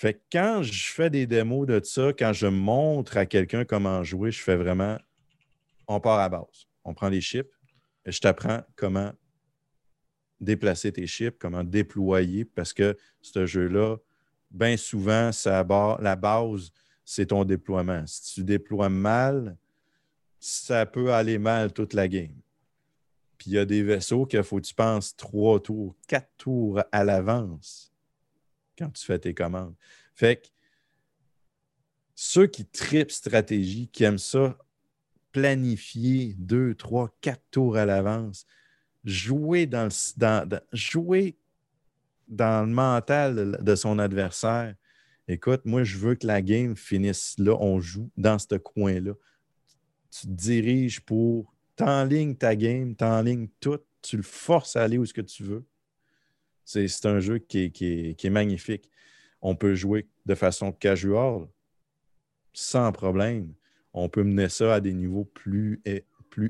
[0.00, 4.02] Fait que quand je fais des démos de ça, quand je montre à quelqu'un comment
[4.02, 4.96] jouer, je fais vraiment,
[5.86, 6.68] on part à base.
[6.84, 7.52] On prend les chips
[8.06, 9.12] et je t'apprends comment
[10.40, 13.98] déplacer tes chips, comment déployer, parce que ce jeu-là,
[14.50, 15.66] bien souvent, ça
[16.00, 16.70] la base,
[17.04, 18.02] c'est ton déploiement.
[18.06, 19.58] Si tu déploies mal,
[20.38, 22.40] ça peut aller mal toute la game.
[23.36, 26.82] Puis il y a des vaisseaux qu'il faut que tu penses trois tours, quatre tours
[26.90, 27.89] à l'avance
[28.80, 29.74] quand tu fais tes commandes.
[30.14, 30.48] Fait que
[32.14, 34.58] ceux qui tripent stratégie, qui aiment ça,
[35.32, 38.46] planifier deux, trois, quatre tours à l'avance,
[39.04, 41.38] jouer dans le, dans- jouer
[42.28, 44.74] dans le mental de, son adversaire.
[45.28, 47.56] Écoute, moi, je veux que la game finisse là.
[47.60, 49.12] On joue dans ce coin-là.
[50.10, 51.54] Tu diriges pour.
[51.76, 53.78] T'enlignes ta game, t'enlignes tout.
[54.02, 55.64] Tu le forces à aller où ce que tu veux.
[56.64, 58.90] C'est un jeu qui est, magnifique.
[59.42, 61.46] On peut jouer de façon casual,
[62.52, 63.52] sans problème.
[63.92, 65.82] On peut mener ça à des niveaux plus,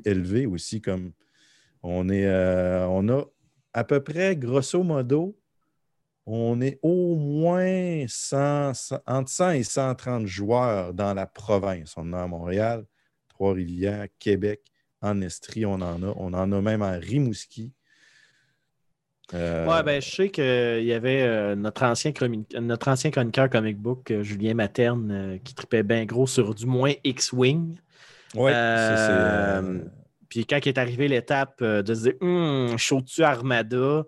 [0.04, 1.12] élevés aussi, comme
[1.84, 3.24] euh, on a
[3.72, 5.38] à peu près, grosso modo,
[6.26, 11.94] on est au moins 100, 100 entre 100 et 130 joueurs dans la province.
[11.96, 12.84] On en a à Montréal,
[13.28, 14.60] Trois-Rivières, Québec,
[15.02, 16.14] en Estrie, on en a.
[16.16, 17.72] On en a même à Rimouski.
[19.34, 22.12] Euh, Ouais, ben, je sais qu'il y avait euh, notre, ancien
[22.60, 26.66] notre ancien chroniqueur comic book, euh, Julien Materne, euh, qui tripait bien gros sur du
[26.66, 27.76] moins X-Wing.
[28.34, 29.84] ouais, ça, c'est, euh, Euh,
[30.28, 34.04] Puis quand est arrivée l'étape euh, de se dire Hum, chaud-tu Armada,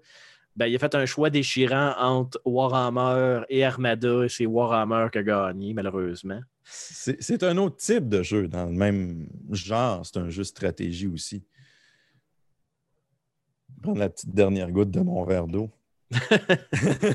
[0.57, 4.25] ben, il a fait un choix déchirant entre Warhammer et Armada.
[4.25, 6.41] et C'est Warhammer qui a gagné, malheureusement.
[6.65, 10.05] c'est c'est un autre type de jeu dans le même genre.
[10.05, 11.43] C'est un jeu de stratégie aussi.
[13.83, 15.71] Prendre la petite dernière goutte de mon verre d'eau.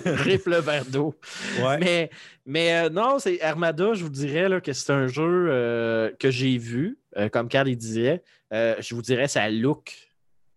[0.05, 1.13] Rip le verre d'eau.
[1.63, 1.77] Ouais.
[1.79, 2.09] Mais,
[2.45, 6.31] mais euh, non, c'est Armada, je vous dirais là, que c'est un jeu euh, que
[6.31, 8.23] j'ai vu, euh, comme Carl il disait.
[8.51, 9.93] Je vous dirais, ça look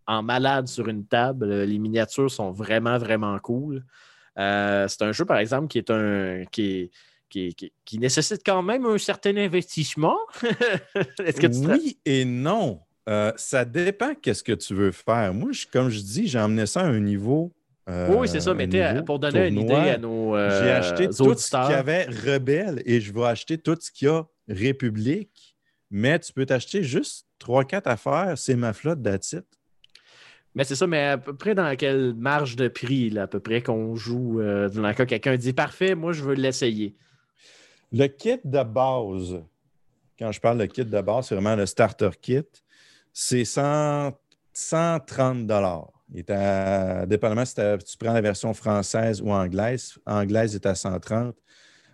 [0.07, 1.53] en malade sur une table.
[1.65, 3.85] Les miniatures sont vraiment, vraiment cool.
[4.37, 6.45] C'est un jeu, par exemple, qui est un.
[6.51, 6.91] qui est-
[7.29, 10.19] qui, qui- qui nécessite quand même un certain investissement.
[11.25, 12.81] Est-ce que tu Oui et non.
[13.11, 15.35] Euh, ça dépend qu'est-ce que tu veux faire.
[15.35, 17.53] Moi, je- comme je dis, j'ai emmené ça à un niveau.
[17.89, 18.53] euh, Oui, c'est ça.
[18.53, 20.37] un Mais pour donner une idée à nos.
[20.37, 23.91] euh, J'ai acheté tout ce qu'il y avait Rebelle et je vais acheter tout ce
[23.91, 25.57] qu'il y a République.
[25.91, 29.43] Mais tu peux t'acheter juste 3-4 affaires, c'est ma flotte d'attitude.
[30.55, 33.41] Mais c'est ça, mais à peu près dans quelle marge de prix, là, à peu
[33.41, 36.95] près, qu'on joue euh, dans le cas quelqu'un dit parfait, moi je veux l'essayer.
[37.93, 39.43] Le kit de base,
[40.19, 42.43] quand je parle de kit de base, c'est vraiment le starter kit,
[43.13, 44.13] c'est 100
[44.53, 45.51] 130
[46.13, 49.95] Il est à, dépendamment si tu prends la version française ou anglaise.
[50.07, 51.37] Anglaise est à 130,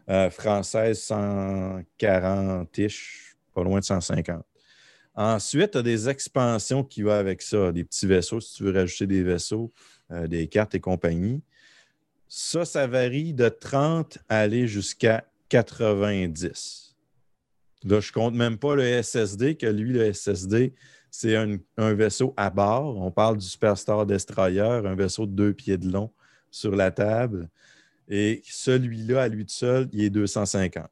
[0.09, 4.45] euh, française 140-ish, pas loin de 150.
[5.15, 8.73] Ensuite, tu as des expansions qui vont avec ça, des petits vaisseaux, si tu veux
[8.73, 9.73] rajouter des vaisseaux,
[10.11, 11.43] euh, des cartes et compagnie.
[12.29, 16.97] Ça, ça varie de 30 à aller jusqu'à 90.
[17.85, 20.75] Là, je ne compte même pas le SSD, que lui, le SSD,
[21.19, 23.01] c'est un, vaisseau à bord.
[23.01, 26.13] On parle du Superstar Destroyer, un vaisseau de deux pieds de long
[26.51, 27.49] sur la table.
[28.07, 30.87] Et celui-là, à lui tout seul, il est 250.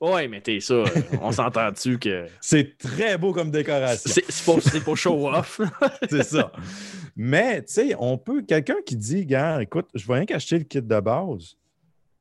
[0.00, 0.84] Oui, mais t'es ça.
[1.22, 2.26] On s'entend-tu que.
[2.42, 4.12] C'est très beau comme décoration.
[4.28, 5.62] C'est pour, show-off.
[6.10, 6.52] c'est ça.
[7.16, 8.42] Mais, tu sais, on peut.
[8.42, 11.56] Quelqu'un qui dit, gars, écoute, je vais rien qu'acheter le kit de base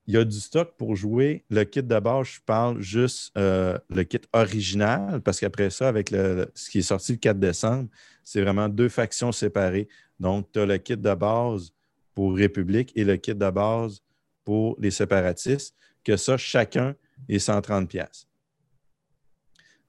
[0.08, 1.44] il y a du stock pour jouer.
[1.50, 6.10] Le kit de base, je parle juste euh, le kit original, parce qu'après ça, avec
[6.10, 7.90] ce qui est sorti le 4 décembre,
[8.24, 9.90] c'est vraiment deux factions séparées.
[10.20, 11.74] Donc, tu as le kit de base
[12.16, 14.02] pour République et le kit de base
[14.46, 16.96] pour les séparatistes, que ça, chacun
[17.28, 18.28] est 130 pièces.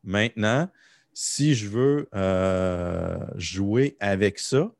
[0.03, 0.69] Maintenant,
[1.13, 4.73] si je veux euh, jouer avec ça,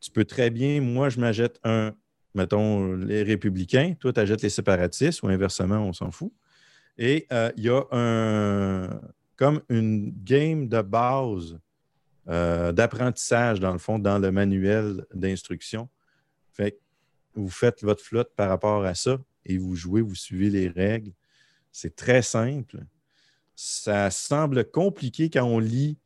[0.00, 1.94] tu peux très bien, moi, je m'achète un
[2.34, 6.32] mettons, les républicains, toi, tu achètes les séparatistes ou inversement, on s'en fout.
[6.98, 9.00] Et euh, il y a un,
[9.36, 11.58] comme une game de base
[12.28, 15.88] euh, d'apprentissage, dans le fond, dans le manuel d'instruction.
[16.52, 16.78] Fait que
[17.34, 21.12] vous faites votre flotte par rapport à ça et vous jouez, vous suivez les règles.
[21.72, 22.84] C'est très simple.
[23.56, 25.98] Ça semble compliqué quand on lit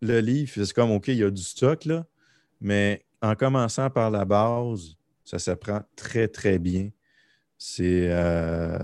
[0.00, 0.52] le livre.
[0.52, 2.06] C'est comme, OK, il y a du stock, là,
[2.60, 6.90] mais en commençant par la base, ça s'apprend très, très bien.
[7.58, 8.08] C'est.
[8.10, 8.78] Euh,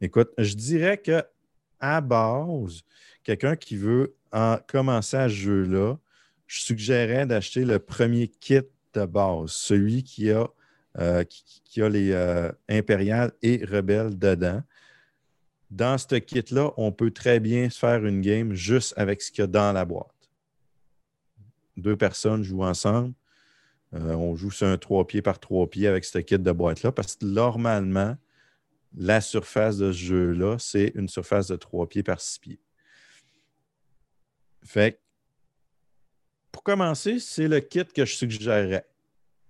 [0.00, 1.22] écoute, je dirais que
[1.80, 2.82] à base,
[3.24, 5.96] quelqu'un qui veut en commencer à ce jeu-là,
[6.46, 8.60] je suggérerais d'acheter le premier kit
[8.94, 10.48] de base, celui qui a,
[10.98, 11.24] euh,
[11.76, 14.62] les euh, impériales et rebelles dedans.
[15.70, 19.44] Dans ce kit-là, on peut très bien faire une game juste avec ce qu'il y
[19.44, 20.06] a dans la boîte.
[21.76, 23.14] Deux personnes jouent ensemble.
[23.94, 26.92] Euh, on joue sur un trois pieds par trois pieds avec ce kit de boîte-là
[26.92, 28.16] parce que normalement,
[28.94, 32.60] la surface de ce jeu-là, c'est une surface de trois pieds par six pieds.
[34.64, 35.00] Fait
[36.50, 38.86] pour commencer, c'est le kit que je suggérerais.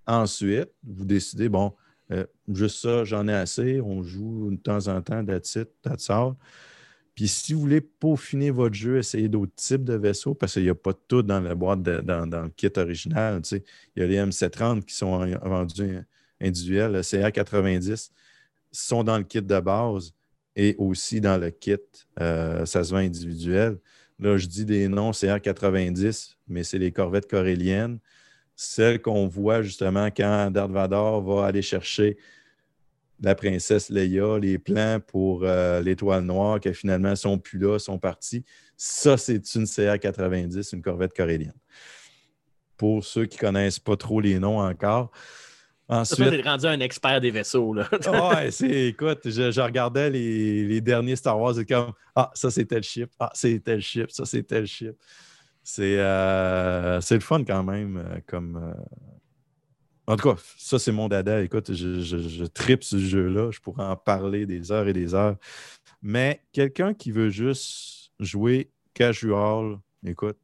[0.07, 1.75] Ensuite, vous décidez, bon,
[2.13, 3.81] euh, juste ça, j'en ai assez.
[3.81, 6.09] On joue de temps en temps, that's it, that's
[7.15, 10.71] puis si vous voulez peaufiner votre jeu, essayez d'autres types de vaisseaux parce qu'il n'y
[10.71, 13.43] a pas tout dans la boîte, dans, le kit original.
[13.53, 13.63] Il
[13.97, 15.99] y a les M730 qui sont vendus
[16.41, 18.11] individuels, le CR90
[18.71, 20.15] sont dans le kit de base
[20.57, 21.77] et aussi dans le kit,
[22.21, 23.79] euh, ça se vend individuel.
[24.19, 27.99] Là, je dis des noms CR90, mais c'est les corvettes coréliennes.
[28.57, 32.17] Celles qu'on voit justement quand Darth Vader va aller chercher
[33.23, 37.99] la princesse Leia, les plans pour euh, l'étoile noire, qui finalement sont plus là, sont
[37.99, 38.45] partis.
[38.77, 41.55] Ça, c'est une CA-90, une corvette corélienne.
[42.77, 45.13] Pour ceux qui ne connaissent pas trop les noms encore.
[45.89, 47.75] Ensuite, tu es rendu un expert des vaisseaux.
[47.75, 47.89] Là.
[48.35, 52.83] ouais, c'est, écoute, je, regardais les, derniers Star Wars et comme Ah, ça c'est tel
[52.83, 54.97] ship, ah, c'est tel ship, ça c'est tel ship.
[55.63, 58.75] C'est, euh, c'est le fun quand même euh, comme,
[60.07, 61.43] en tout cas, ça, c'est mon dada.
[61.43, 63.51] Écoute, je, tripe ce jeu-là.
[63.51, 65.37] Je pourrais en parler des heures et des heures.
[66.03, 70.39] Mais quelqu'un qui veut juste jouer casual, écoute,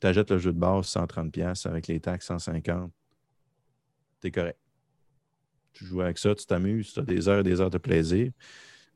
[0.00, 2.88] tu achètes le jeu de base 130$ avec les taxes 150$.
[4.20, 4.58] T'es correct.
[5.72, 8.30] Tu joues avec ça, tu t'amuses, tu as des heures et des heures de plaisir.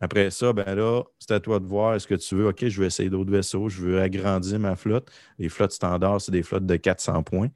[0.00, 2.80] Après ça, ben là, c'est à toi de voir est-ce que tu veux, OK, je
[2.80, 5.10] vais essayer d'autres vaisseaux, je veux agrandir ma flotte.
[5.38, 7.48] Les flottes standards, c'est des flottes de 400 points.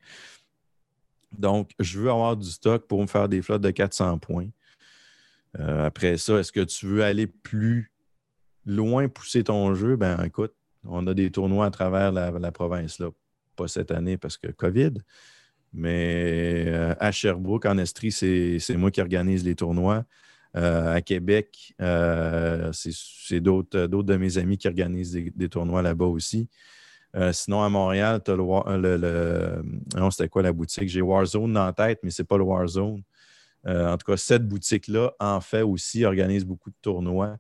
[1.37, 4.49] Donc, je veux avoir du stock pour me faire des flottes de 400 points.
[5.59, 7.93] Euh, après ça, est-ce que tu veux aller plus
[8.67, 9.97] loin, pousser ton jeu?
[9.97, 13.11] Ben écoute, on a des tournois à travers la, province, là.
[13.57, 14.95] Pas cette année parce que COVID,
[15.73, 20.05] mais euh, à Sherbrooke, en Estrie, c'est moi qui organise les tournois.
[20.57, 21.75] Euh, à Québec,
[22.73, 26.49] c'est d'autres de mes amis qui organisent des tournois là-bas aussi.
[27.17, 29.63] Euh, sinon, à Montréal, tu as le, euh,
[29.97, 30.89] non, c'était quoi la boutique?
[30.89, 33.03] J'ai Warzone en tête, mais ce n'est pas le Warzone.
[33.67, 37.39] Euh, en tout cas, cette boutique-là, en fait aussi, organise beaucoup de tournois.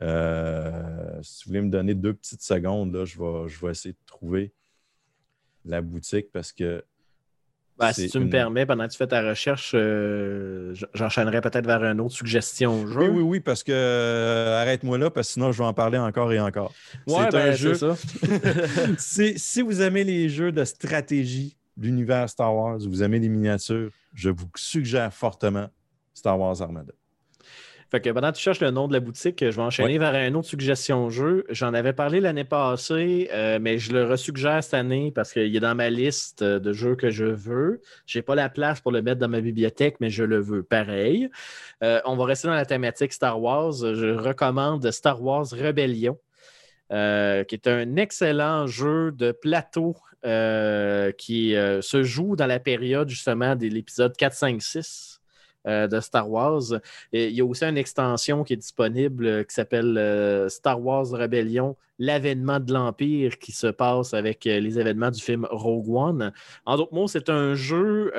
[0.00, 4.06] Si vous voulez me donner deux petites secondes, là, je, vais, je vais essayer de
[4.06, 4.52] trouver
[5.64, 6.84] la boutique parce que.
[7.82, 11.82] Ben, si tu me permets, pendant que tu fais ta recherche, euh, j'enchaînerai peut-être vers
[11.84, 13.00] une autre suggestion jeu?
[13.00, 15.98] Oui, oui, oui, parce que euh, arrête-moi là, parce que sinon je vais en parler
[15.98, 16.72] encore et encore.
[17.08, 17.74] Ouais, c'est ben, un jeu.
[17.74, 17.96] ça.
[18.98, 23.90] Si- si vous aimez les jeux de stratégie, l'univers Star Wars, vous aimez les miniatures,
[24.14, 25.68] je vous suggère fortement
[26.14, 26.92] Star Wars Armada.
[27.92, 30.14] Fait que pendant que tu cherches le nom de la boutique, je vais enchaîner vers
[30.14, 31.44] une autre suggestion jeu.
[31.50, 35.60] J'en avais parlé l'année passée, euh, mais je le resuggère cette année parce qu'il est
[35.60, 37.82] dans ma liste euh, de jeux que je veux.
[38.06, 40.62] Je n'ai pas la place pour le mettre dans ma bibliothèque, mais je le veux
[40.62, 41.28] pareil.
[41.84, 43.74] Euh, on va rester dans la thématique Star Wars.
[43.74, 46.18] Je recommande Star Wars Rebellion,
[46.92, 53.54] euh, qui est un excellent jeu de plateau qui se joue dans la période justement
[53.54, 55.11] de l'épisode 4, 5, 6
[55.68, 56.62] euh, de Star Wars.
[57.12, 61.06] Il y a aussi une extension qui est disponible euh, qui s'appelle euh, Star Wars
[61.08, 66.32] Rebellion, l'avènement de l'Empire qui se passe avec les événements du film Rogue One.
[66.66, 68.12] En d'autres mots, c'est un jeu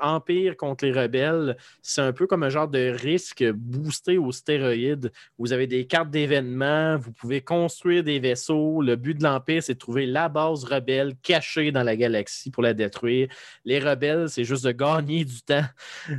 [0.00, 1.56] Empire contre les rebelles.
[1.80, 5.12] C'est un peu comme un genre de risque boosté aux stéroïdes.
[5.38, 8.82] Vous avez des cartes d'événements, vous pouvez construire des vaisseaux.
[8.82, 12.64] Le but de l'Empire, c'est de trouver la base rebelle cachée dans la galaxie pour
[12.64, 13.28] la détruire.
[13.64, 15.66] Les rebelles, c'est juste de gagner du temps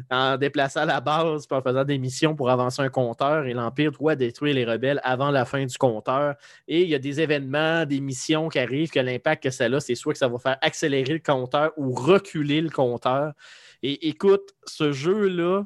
[0.10, 3.46] en déplaçant la base puis en faisant des missions pour avancer un compteur.
[3.46, 6.36] Et l'Empire doit détruire les rebelles avant la fin du compteur.
[6.68, 9.80] Et il y a des événements, des missions qui arrivent, que l'impact que ça a,
[9.80, 13.34] c'est soit que ça va faire accélérer le compteur ou reculer le compteur.
[13.82, 15.64] Et écoute, ce jeu-là,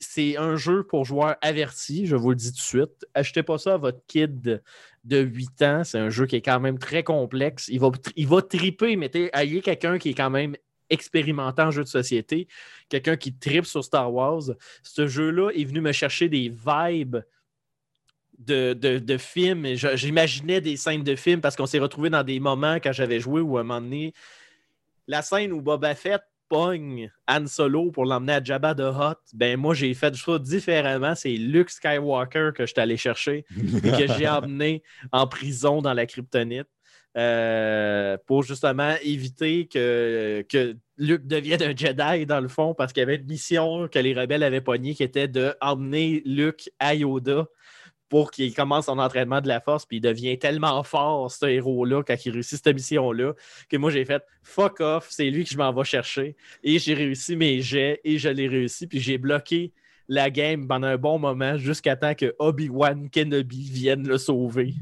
[0.00, 3.06] c'est un jeu pour joueurs avertis, je vous le dis tout de suite.
[3.14, 4.62] Achetez pas ça à votre kid
[5.04, 5.84] de 8 ans.
[5.84, 7.68] C'est un jeu qui est quand même très complexe.
[7.68, 10.56] Il va, il va triper, mais quelqu'un qui est quand même
[10.92, 12.46] expérimentant en jeu de société,
[12.88, 14.42] quelqu'un qui tripe sur Star Wars.
[14.82, 17.18] Ce jeu-là est venu me chercher des vibes
[18.38, 19.66] de, de, de films.
[19.74, 23.40] J'imaginais des scènes de films parce qu'on s'est retrouvé dans des moments quand j'avais joué
[23.40, 24.12] où à un moment donné,
[25.06, 29.58] la scène où Boba Fett pogne Han Solo pour l'emmener à Jabba the Hutt, ben
[29.58, 31.14] moi j'ai fait ça différemment.
[31.14, 34.82] C'est Luke Skywalker que je suis allé chercher et que j'ai emmené
[35.12, 36.68] en prison dans la kryptonite
[37.16, 40.44] euh, pour justement éviter que,
[40.98, 44.14] Luke devienne un Jedi dans le fond parce qu'il y avait une mission que les
[44.14, 47.46] rebelles avaient pognée qui était d'emmener Luke à Yoda
[48.08, 52.02] pour qu'il commence son entraînement de la force, puis il devient tellement fort, ce héros-là,
[52.02, 53.32] quand il réussit cette mission-là,
[53.70, 56.36] que moi j'ai fait fuck off, c'est lui que je m'en vais chercher.
[56.62, 59.72] Et j'ai réussi mes jets et je l'ai réussi, puis j'ai bloqué
[60.08, 64.74] la game pendant un bon moment jusqu'à temps que Obi-Wan Kenobi vienne le sauver.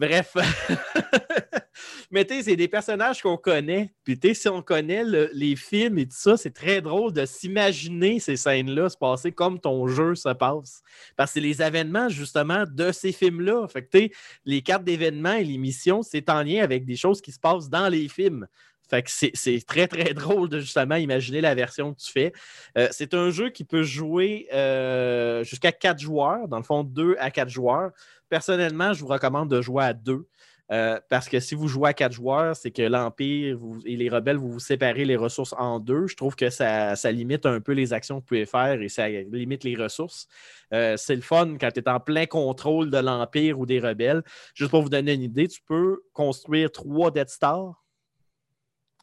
[0.00, 0.34] Bref.
[2.10, 3.92] Mais tu sais, c'est des personnages qu'on connaît.
[4.02, 7.12] Puis tu sais, si on connaît le- les films et tout ça, c'est très drôle
[7.12, 10.82] de s'imaginer ces scènes-là se passer comme ton jeu se passe.
[11.16, 13.68] Parce que les événements, justement, de ces films-là.
[13.68, 14.14] Fait que tu
[14.46, 17.68] les cartes d'événements et les missions, c'est en lien avec des choses qui se passent
[17.68, 18.46] dans les films.
[18.88, 22.32] Fait que c'est- c'est très, très drôle de justement imaginer la version que tu fais.
[22.78, 27.16] Euh, c'est un jeu qui peut jouer euh, jusqu'à quatre joueurs, dans le fond, deux
[27.20, 27.90] à quatre joueurs.
[28.30, 30.26] Personnellement, je vous recommande de jouer à deux.
[30.72, 34.36] euh, parce que si vous jouez à quatre joueurs, c'est que l'Empire et les rebelles,
[34.36, 36.06] vous vous séparez les ressources en deux.
[36.06, 38.88] Je trouve que ça, ça limite un peu les actions que vous pouvez faire et
[38.88, 40.28] ça limite les ressources.
[40.72, 44.22] Euh, c'est le fun quand tu es en plein contrôle de l'Empire ou des rebelles.
[44.54, 47.84] Juste pour vous donner une idée, tu peux construire trois Death Star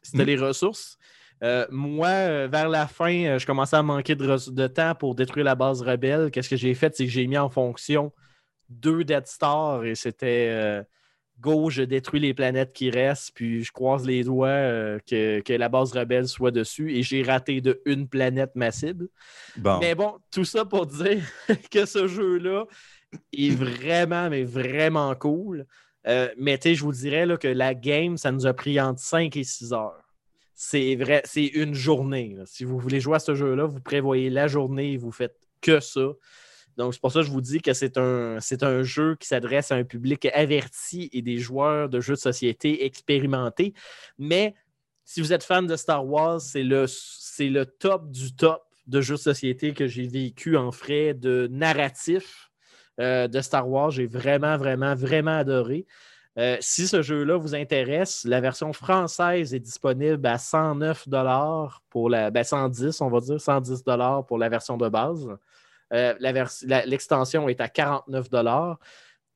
[0.02, 0.26] si tu as Mhm.
[0.26, 0.96] les ressources.
[1.44, 5.54] Euh, moi, vers la fin, je commençais à manquer de, de temps pour détruire la
[5.54, 6.30] base rebelle.
[6.30, 6.96] Qu'est-ce que j'ai fait?
[6.96, 8.10] C'est que j'ai mis en fonction
[8.68, 10.82] deux Death Star et c'était euh,
[11.40, 15.52] go, je détruis les planètes qui restent, puis je croise les doigts euh, que, que
[15.52, 19.08] la base rebelle soit dessus et j'ai raté de une planète ma cible.
[19.56, 19.78] Bon.
[19.78, 21.22] Mais bon, tout ça pour dire
[21.70, 22.66] que ce jeu-là
[23.32, 25.66] est vraiment, mais vraiment cool.
[26.06, 29.36] Euh, mais je vous dirais là, que la game, ça nous a pris entre 5
[29.36, 30.04] et 6 heures.
[30.54, 32.34] C'est vrai, c'est une journée.
[32.36, 32.44] là.
[32.46, 35.80] Si vous voulez jouer à ce jeu-là, vous prévoyez la journée et vous faites que
[35.80, 36.08] ça.
[36.78, 39.26] Donc, c'est pour ça que je vous dis que c'est un, c'est un jeu qui
[39.26, 43.74] s'adresse à un public averti et des joueurs de jeux de société expérimentés.
[44.16, 44.54] Mais
[45.04, 49.00] si vous êtes fan de Star Wars, c'est le, c'est le top du top de
[49.00, 52.48] jeux de société que j'ai vécu en frais de narratif
[53.00, 53.90] euh, de Star Wars.
[53.90, 55.84] J'ai vraiment, vraiment, vraiment adoré.
[56.38, 61.08] Euh, si ce jeu-là vous intéresse, la version française est disponible à 109
[61.90, 63.82] pour la ben 110, on va dire 110
[64.28, 65.28] pour la version de base.
[65.92, 66.14] Euh,
[66.86, 68.28] L'extension est à 49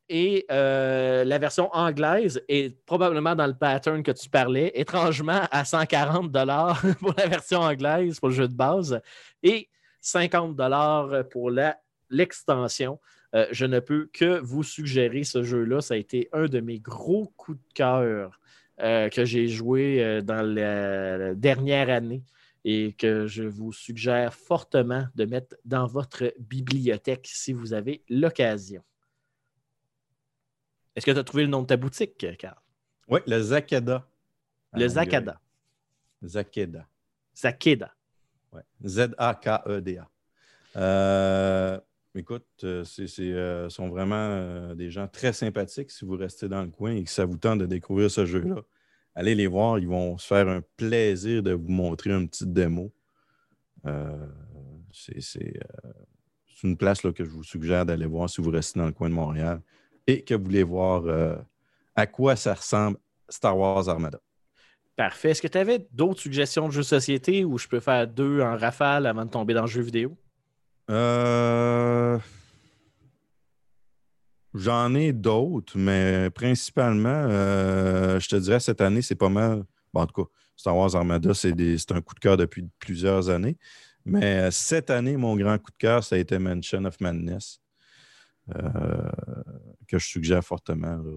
[0.09, 5.65] et euh, la version anglaise est probablement dans le pattern que tu parlais, étrangement à
[5.65, 6.31] 140
[7.01, 9.01] pour la version anglaise pour le jeu de base
[9.43, 9.69] et
[10.01, 10.57] 50
[11.31, 11.79] pour la
[12.11, 13.01] l'extension.
[13.35, 15.81] Euh, je ne peux que vous suggérer ce jeu-là.
[15.81, 18.39] Ça a été un de mes gros coups de cœur
[18.79, 22.25] que j'ai joué dans la dernière année
[22.65, 28.83] et que je vous suggère fortement de mettre dans votre bibliothèque si vous avez l'occasion.
[30.95, 32.57] Est-ce que tu as trouvé le nom de ta boutique, Carl?
[33.09, 34.07] Oui, le Zakeda.
[34.75, 35.41] Le Zakada.
[36.23, 36.29] anglais.
[36.29, 36.89] Zakeda.
[37.35, 37.95] Zakeda.
[38.53, 38.63] Ouais.
[38.85, 40.09] Z-A-K-E-D-A.
[40.77, 41.81] Euh,
[42.15, 46.49] écoute, euh, c'est, c'est, euh, sont vraiment euh, des gens très sympathiques si vous restez
[46.49, 48.57] dans le coin et que ça vous tente de découvrir ce jeu-là.
[49.15, 52.93] Allez les voir, ils vont se faire un plaisir de vous montrer une petite démo.
[53.87, 54.27] Euh,
[54.93, 55.93] c'est, euh,
[56.47, 58.93] c'est une place là, que je vous suggère d'aller voir si vous restez dans le
[58.93, 59.61] coin de Montréal
[60.07, 61.37] et que vous voulez voir euh,
[61.95, 62.99] à quoi ça ressemble
[63.29, 64.21] Star Wars Armada.
[64.97, 65.31] Parfait.
[65.31, 68.41] Est-ce que tu avais d'autres suggestions de jeux de société où je peux faire deux
[68.41, 70.17] en rafale avant de tomber dans le jeu vidéo?
[70.91, 72.19] Euh,
[74.55, 79.65] J'en ai d'autres, mais principalement, euh, je te dirais, cette année, c'est pas mal.
[79.95, 81.53] Bon, en tout cas, Star Wars Armada, c'est
[81.93, 83.57] un coup de cœur depuis plusieurs années.
[84.05, 87.61] Mais euh, cette année, mon grand coup de cœur, ça a été Mansion of Madness,
[88.55, 89.11] euh,
[89.89, 91.13] que je suggère fortement là,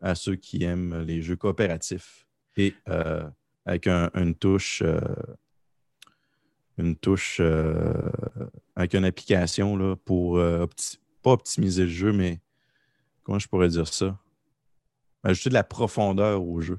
[0.00, 2.26] à ceux qui aiment les jeux coopératifs
[2.56, 3.28] et euh,
[3.66, 4.82] avec un- une touche.
[4.82, 5.00] euh,
[6.80, 7.40] une touche
[8.76, 10.98] avec une application là, pour opti-
[11.28, 12.40] pas optimiser le jeu, mais
[13.22, 14.18] comment je pourrais dire ça?
[15.22, 16.78] Ajouter de la profondeur au jeu.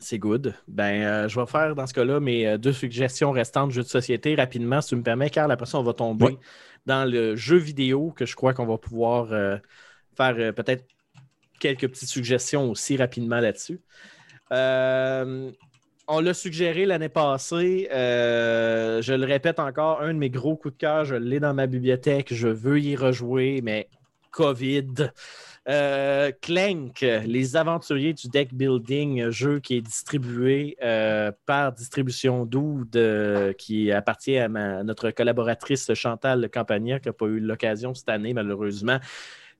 [0.00, 0.54] C'est good.
[0.66, 3.82] Ben, euh, je vais faire dans ce cas-là mes euh, deux suggestions restantes de jeux
[3.82, 5.50] de société rapidement, si tu me permets, Carl.
[5.52, 6.38] Après ça, on va tomber Oui.
[6.84, 9.56] dans le jeu vidéo que je crois qu'on va pouvoir euh,
[10.16, 10.84] faire peut-être
[11.60, 13.80] quelques petites suggestions aussi rapidement là-dessus.
[16.06, 17.88] On l'a suggéré l'année passée.
[17.90, 21.54] euh, je le répète encore, un de mes gros coups de cœur, je l'ai dans
[21.54, 22.34] ma bibliothèque.
[22.34, 23.88] Je veux y rejouer, mais
[24.30, 25.10] COVID.
[25.66, 32.94] Euh, Clank, les aventuriers du deck building, jeu qui est distribué euh, par Distribution Doud,
[32.96, 38.34] euh, qui appartient à notre collaboratrice Chantal Campagna, qui n'a pas eu l'occasion cette année,
[38.34, 38.98] malheureusement,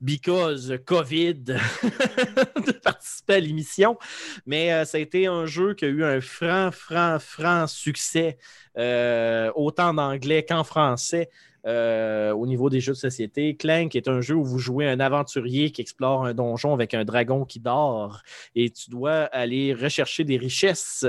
[0.03, 3.99] because COVID, de participer à l'émission.
[4.47, 8.39] Mais euh, ça a été un jeu qui a eu un franc, franc, franc succès,
[8.79, 11.31] euh, autant en anglais qu'en français.
[11.67, 13.57] euh, au niveau des jeux de société.
[13.57, 17.05] Clank est un jeu où vous jouez un aventurier qui explore un donjon avec un
[17.05, 18.23] dragon qui dort
[18.55, 21.07] et tu dois aller rechercher des richesses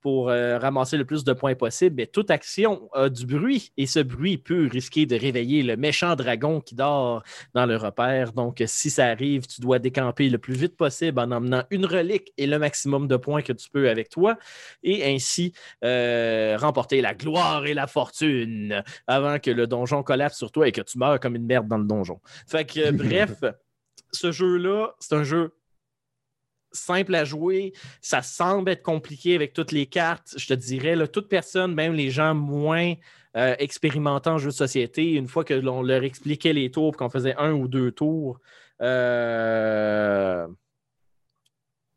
[0.00, 1.96] pour euh, ramasser le plus de points possible.
[1.96, 6.16] Mais toute action a du bruit et ce bruit peut risquer de réveiller le méchant
[6.16, 7.22] dragon qui dort
[7.54, 8.32] dans le repère.
[8.32, 12.32] Donc, si ça arrive, tu dois décamper le plus vite possible en emmenant une relique
[12.36, 14.38] et le maximum de points que tu peux avec toi
[14.82, 15.52] et ainsi
[15.84, 20.72] euh, remporter la gloire et la fortune avant que le donjon collapse sur toi et
[20.72, 22.20] que tu meurs comme une merde dans le donjon.
[22.46, 23.42] Fait que, euh, bref,
[24.12, 25.52] ce jeu-là, c'est un jeu
[26.72, 27.72] simple à jouer.
[28.00, 30.34] Ça semble être compliqué avec toutes les cartes.
[30.36, 32.94] Je te dirais, toute personne, même les gens moins
[33.36, 37.10] euh, expérimentés en jeu de société, une fois que l'on leur expliquait les tours, qu'on
[37.10, 38.40] faisait un ou deux tours,
[38.82, 40.46] euh,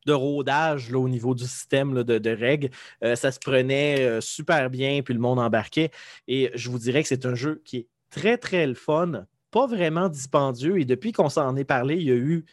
[0.06, 2.70] de rodage là, au niveau du système de règles.
[3.04, 5.92] Euh, ça se prenait euh, super bien, puis le monde embarquait.
[6.28, 9.68] Et je vous dirais que c'est un jeu qui est très, très le fun, pas
[9.68, 10.80] vraiment dispendieux.
[10.80, 12.46] Et depuis qu'on s'en est parlé, il y a eu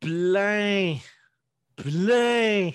[0.00, 0.96] plein,
[1.76, 2.70] plein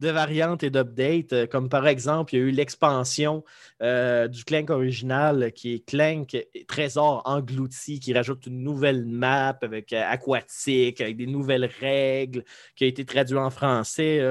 [0.00, 1.32] de variantes et d'updates.
[1.32, 3.44] Euh, Comme par exemple, il y a eu l'expansion
[3.82, 9.92] euh, du Clank original qui est Clank Trésor englouti, qui rajoute une nouvelle map avec
[9.92, 14.22] euh, aquatique, avec des nouvelles règles, qui a été traduit en français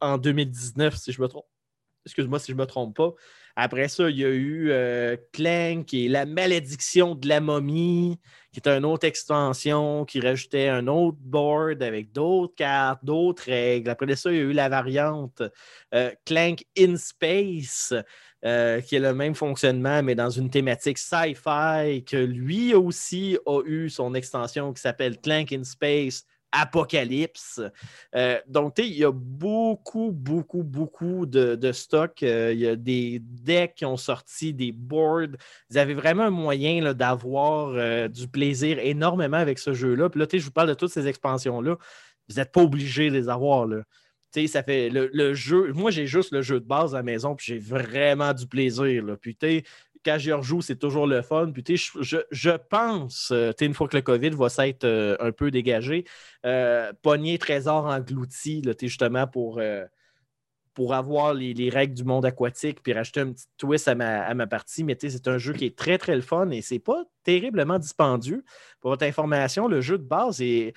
[0.00, 1.46] en 2019, si je me trompe.
[2.06, 3.12] Excuse-moi si je me trompe pas.
[3.56, 8.18] Après ça, il y a eu euh, Clank qui est la malédiction de la momie,
[8.52, 13.90] qui est une autre extension qui rajoutait un autre board avec d'autres cartes, d'autres règles.
[13.90, 15.42] Après ça, il y a eu la variante
[15.94, 17.94] euh, Clank in Space,
[18.44, 23.62] euh, qui est le même fonctionnement, mais dans une thématique sci-fi, que lui aussi a
[23.64, 27.60] eu son extension qui s'appelle Clank in Space Apocalypse.
[28.14, 32.22] Euh, donc, il y a beaucoup, beaucoup, beaucoup de, de stock.
[32.22, 35.36] Euh, il y a des decks qui ont sorti, des boards.
[35.70, 40.10] Vous avez vraiment un moyen d'avoir euh, du plaisir énormément avec ce jeu-là.
[40.10, 41.76] Puis là, je vous parle de toutes ces expansions-là.
[42.28, 43.66] Vous n'êtes pas obligé de les avoir.
[43.66, 43.82] Là.
[44.46, 45.72] Ça fait le, jeu.
[45.72, 49.04] Moi, j'ai juste le jeu de base à la maison, puis j'ai vraiment du plaisir.
[49.04, 49.16] Là.
[49.16, 49.36] Puis,
[50.04, 51.52] quand j'y rejoue, c'est toujours le fun.
[52.00, 56.04] Je, je, pense, euh, une fois que le COVID va s'être euh, un peu dégagé,
[56.44, 59.58] euh, pogner trésor englouti, là, justement pour.
[59.58, 59.84] euh,
[60.74, 64.22] pour avoir les, les règles du monde aquatique puis rajouter un petit twist à ma,
[64.22, 64.84] à ma partie.
[64.84, 68.42] Mais c'est un jeu qui est très, très le fun et c'est pas terriblement dispendieux.
[68.80, 70.72] Pour votre information, le jeu de base est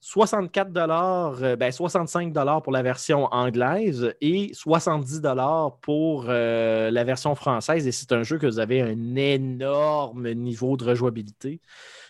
[0.00, 7.04] 64 dollars, ben 65 dollars pour la version anglaise et 70 dollars pour euh, la
[7.04, 7.86] version française.
[7.86, 11.60] Et c'est un jeu que vous avez un énorme niveau de rejouabilité.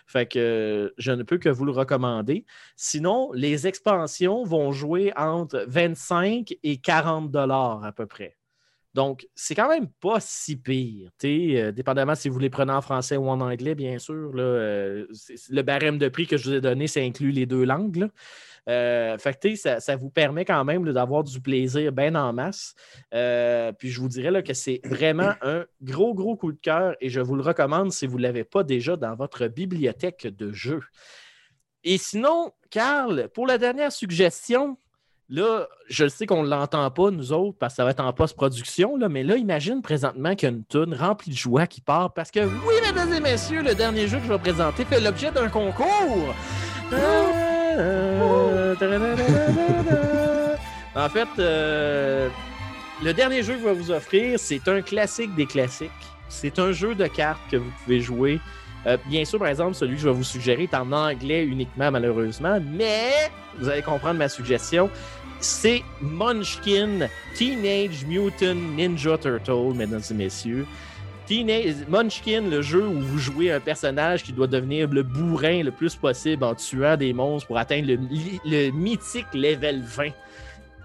[0.07, 2.45] Fait que euh, je ne peux que vous le recommander.
[2.77, 8.37] Sinon, les expansions vont jouer entre 25 et 40 dollars à peu près.
[8.95, 11.11] Donc, c'est quand même pas si pire.
[11.25, 14.33] Euh, dépendamment si vous les prenez en français ou en anglais, bien sûr.
[14.35, 15.07] Euh,
[15.49, 18.09] le barème de prix que je vous ai donné, ça inclut les deux langues.
[18.69, 22.75] Euh, fait ça, ça, vous permet quand même d'avoir du plaisir bien en masse.
[23.11, 27.09] puis je vous dirais là, que c'est vraiment un gros, gros coup de cœur et
[27.11, 30.83] je vous le recommande si vous ne l'avez pas déjà dans votre bibliothèque de jeux.
[31.85, 34.77] Et sinon, Carl, pour la dernière suggestion,
[35.33, 38.13] Là, je sais qu'on ne l'entend pas, nous autres, parce que ça va être en
[38.13, 42.13] post-production, mais là, imagine présentement qu'il y a une toune remplie de joie qui part
[42.13, 45.31] parce que, oui, mesdames et messieurs, le dernier jeu que je vais présenter fait l'objet
[45.31, 46.35] d'un concours.
[50.97, 52.29] en fait, euh,
[53.05, 55.91] le dernier jeu que je vais vous offrir, c'est un classique des classiques.
[56.29, 58.41] C'est un jeu de cartes que vous pouvez jouer.
[58.87, 61.91] Euh, bien sûr, par exemple, celui que je vais vous suggérer est en anglais uniquement,
[61.91, 63.13] malheureusement, mais
[63.59, 64.91] vous allez comprendre ma suggestion
[65.41, 70.67] c'est Munchkin Teenage Mutant Ninja Turtle, mesdames et messieurs.
[71.27, 75.71] Teenage, Munchkin, le jeu où vous jouez un personnage qui doit devenir le bourrin le
[75.71, 80.09] plus possible en tuant des monstres pour atteindre le, mythique level 20.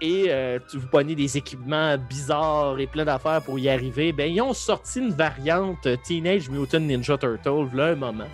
[0.02, 4.12] Et euh, vous prenez des équipements bizarres et plein d'affaires pour y arriver.
[4.12, 8.28] Ben, ils ont sorti une variante Teenage Mutant Ninja Turtle, là, un moment,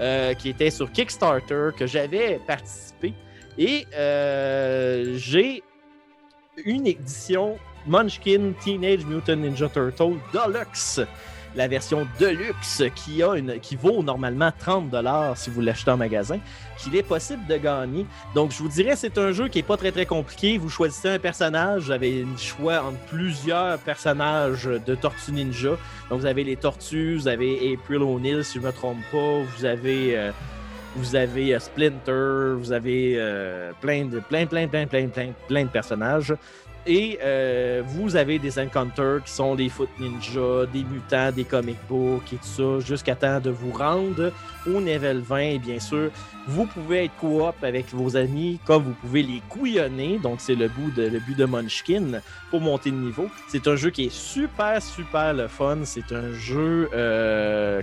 [0.00, 3.14] euh, qui était sur Kickstarter, que j'avais participé.
[3.58, 5.62] Et euh, j'ai
[6.64, 7.56] une édition
[7.86, 11.00] Munchkin Teenage Mutant Ninja Turtle Deluxe,
[11.54, 16.38] la version Deluxe qui, a une, qui vaut normalement 30$ si vous l'achetez en magasin,
[16.78, 18.06] qu'il est possible de gagner.
[18.34, 20.58] Donc, je vous dirais, c'est un jeu qui n'est pas très très compliqué.
[20.58, 25.76] Vous choisissez un personnage, vous avez un choix entre plusieurs personnages de Tortue Ninja.
[26.10, 29.40] Donc, vous avez les tortues, vous avez April O'Neil, si je ne me trompe pas,
[29.56, 30.16] vous avez.
[30.16, 30.32] Euh,
[30.96, 35.64] vous avez euh, Splinter, vous avez euh, plein, de, plein, plein, plein, plein, plein, plein
[35.64, 36.34] de personnages.
[36.86, 41.78] Et euh, vous avez des encounters qui sont des foot ninja, des mutants, des comic
[41.88, 44.30] books et tout ça, jusqu'à temps de vous rendre
[44.66, 45.38] au level 20.
[45.38, 46.10] Et bien sûr,
[46.46, 50.18] vous pouvez être coop avec vos amis, comme vous pouvez les couillonner.
[50.18, 53.28] Donc, c'est le, de, le but de Munchkin pour monter de niveau.
[53.48, 55.78] C'est un jeu qui est super, super le fun.
[55.84, 56.90] C'est un jeu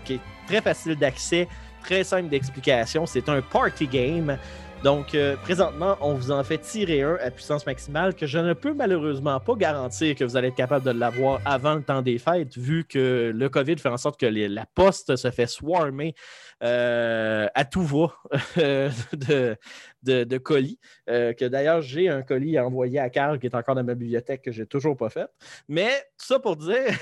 [0.06, 1.48] qui est très facile d'accès
[1.84, 3.06] très simple d'explication.
[3.06, 4.38] C'est un party game.
[4.84, 8.54] Donc, euh, présentement, on vous en fait tirer un à puissance maximale que je ne
[8.54, 12.18] peux malheureusement pas garantir que vous allez être capable de l'avoir avant le temps des
[12.18, 16.16] fêtes, vu que le COVID fait en sorte que la poste se fait swarmer
[16.64, 18.08] euh, à tout va
[18.58, 19.56] de,
[20.04, 20.80] de, colis.
[21.10, 23.96] Euh, que d'ailleurs, j'ai un colis à envoyer à Carl qui est encore dans ma
[23.96, 25.28] bibliothèque que j'ai toujours pas fait.
[25.68, 26.98] Mais tout ça pour dire.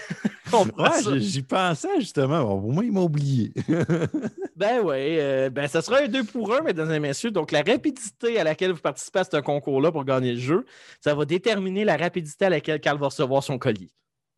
[0.53, 2.41] ouais, j'y pensais justement.
[2.41, 3.51] au moins, il m'a oublié.
[4.55, 7.31] ben oui, euh, ben ça sera un deux pour un, mesdames et messieurs.
[7.31, 10.65] Donc, la rapidité à laquelle vous participez à ce concours-là pour gagner le jeu,
[11.01, 13.91] ça va déterminer la rapidité à laquelle Carl va recevoir son colis.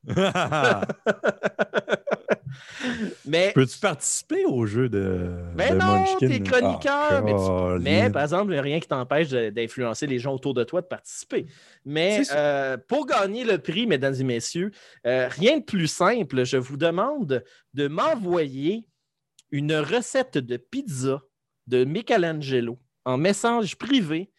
[3.26, 3.52] mais...
[3.54, 5.32] Peux-tu participer au jeu de.
[5.56, 7.24] Mais non, t'es chroniqueur.
[7.80, 11.46] mais, par exemple, rien qui t'empêche d'influencer les gens autour de toi de participer.
[11.86, 14.72] Mais euh, pour gagner le prix, mesdames et messieurs,
[15.06, 16.46] euh, rien de plus simple.
[16.46, 18.88] Je vous demande de m'envoyer
[19.52, 21.22] une recette de pizza
[21.68, 24.32] de Michelangelo en message privé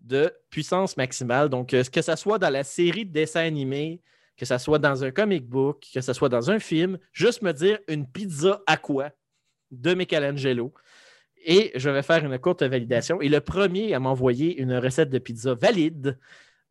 [0.00, 1.48] de puissance maximale.
[1.48, 4.00] Donc, euh, que ce soit dans la série de dessins animés,
[4.36, 7.52] que ce soit dans un comic book, que ce soit dans un film, juste me
[7.52, 9.10] dire une pizza à quoi
[9.70, 10.72] de Michelangelo.
[11.44, 13.20] Et je vais faire une courte validation.
[13.20, 16.18] Et le premier à m'envoyer une recette de pizza valide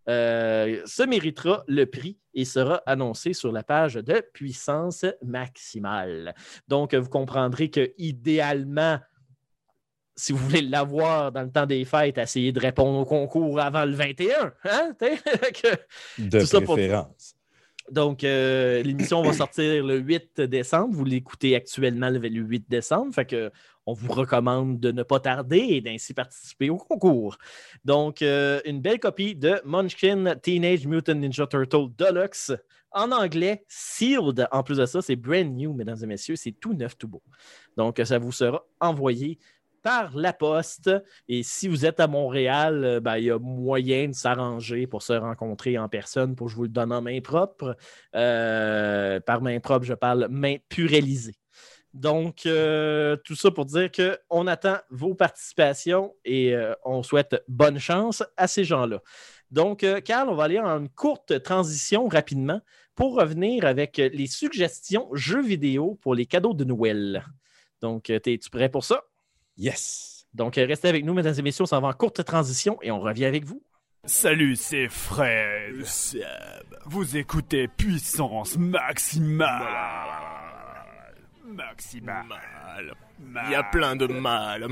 [0.07, 6.35] euh, se méritera le prix et sera annoncé sur la page de puissance maximale.
[6.67, 8.99] Donc, vous comprendrez que idéalement,
[10.15, 13.85] si vous voulez l'avoir dans le temps des fêtes, essayez de répondre au concours avant
[13.85, 14.53] le 21.
[14.65, 14.91] Hein?
[16.19, 17.34] de préférence.
[17.91, 20.95] Donc, euh, l'émission va sortir le 8 décembre.
[20.95, 23.13] Vous l'écoutez actuellement le 8 décembre.
[23.13, 23.51] Fait que
[23.85, 27.37] on vous recommande de ne pas tarder et d'ainsi participer au concours.
[27.83, 32.51] Donc, euh, une belle copie de Munchkin Teenage Mutant Ninja Turtle Deluxe
[32.91, 34.47] en anglais, sealed.
[34.51, 36.35] En plus de ça, c'est brand new, mesdames et messieurs.
[36.35, 37.21] C'est tout neuf, tout beau.
[37.77, 39.37] Donc, ça vous sera envoyé
[39.85, 40.89] par la poste.
[41.27, 45.03] Et si vous êtes à Montréal, euh, ben, il y a moyen de s'arranger pour
[45.03, 47.77] se rencontrer en personne pour que je vous le donne en main propre.
[48.15, 51.35] Euh, par main propre, je parle main purélisée.
[51.93, 58.23] Donc, euh, tout ça pour dire qu'on attend vos participations et on souhaite bonne chance
[58.37, 59.01] à ces gens-là.
[59.51, 62.59] Donc, Carl, on va aller en une courte transition rapidement
[62.95, 67.23] pour revenir avec les suggestions jeux vidéo pour les cadeaux de Noël.
[67.81, 69.03] Donc, es-tu prêt pour ça?
[69.57, 70.27] Yes!
[70.33, 71.63] Donc, restez avec nous, mesdames et messieurs.
[71.63, 73.63] On s'en va en courte transition et on revient avec vous.
[74.03, 75.83] Salut, c'est Fred.
[76.85, 79.65] Vous écoutez Puissance Maximale.
[81.45, 82.93] Maximale.
[83.19, 84.67] Il y a plein de mal.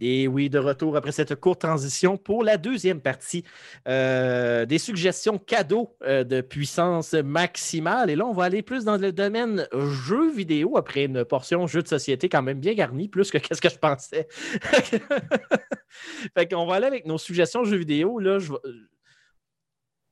[0.00, 3.44] Et oui, de retour après cette courte transition pour la deuxième partie
[3.88, 8.10] euh, des suggestions cadeaux euh, de puissance maximale.
[8.10, 11.82] Et là, on va aller plus dans le domaine jeux vidéo après une portion jeux
[11.82, 14.28] de société quand même bien garnie, plus que qu'est-ce que je pensais.
[16.36, 18.20] fait qu'on va aller avec nos suggestions jeux vidéo.
[18.20, 18.38] Là,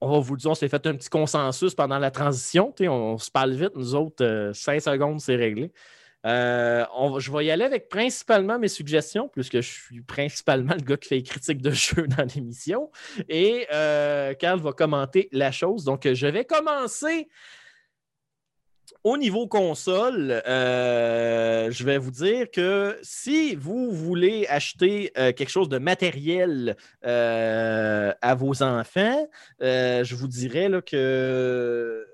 [0.01, 2.74] on va vous dire, on s'est fait un petit consensus pendant la transition.
[2.81, 5.73] On, se parle vite, nous autres, euh, cinq secondes, c'est réglé.
[6.27, 6.85] Euh,
[7.19, 11.09] je vais y aller avec principalement mes suggestions, puisque je suis principalement le gars qui
[11.09, 12.90] fait les critiques de jeu dans l'émission.
[13.28, 15.85] Et euh, Carl va commenter la chose.
[15.85, 17.28] Donc, je vais commencer
[19.03, 25.69] au niveau console, euh, je vais vous dire que si vous voulez acheter quelque chose
[25.69, 29.28] de matériel à vos enfants,
[29.61, 32.05] je vous dirais que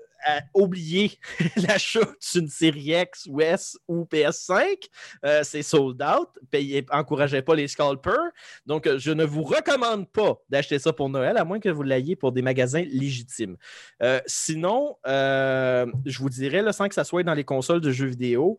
[0.53, 1.19] oublier
[1.55, 4.87] l'achat d'une série X ou S ou PS5.
[5.25, 6.29] Euh, c'est sold out.
[6.51, 8.31] Payez, encouragez pas les scalpers.
[8.65, 12.15] Donc, je ne vous recommande pas d'acheter ça pour Noël, à moins que vous l'ayez
[12.15, 13.57] pour des magasins légitimes.
[14.01, 18.07] Euh, sinon, euh, je vous dirais, sans que ça soit dans les consoles de jeux
[18.07, 18.57] vidéo,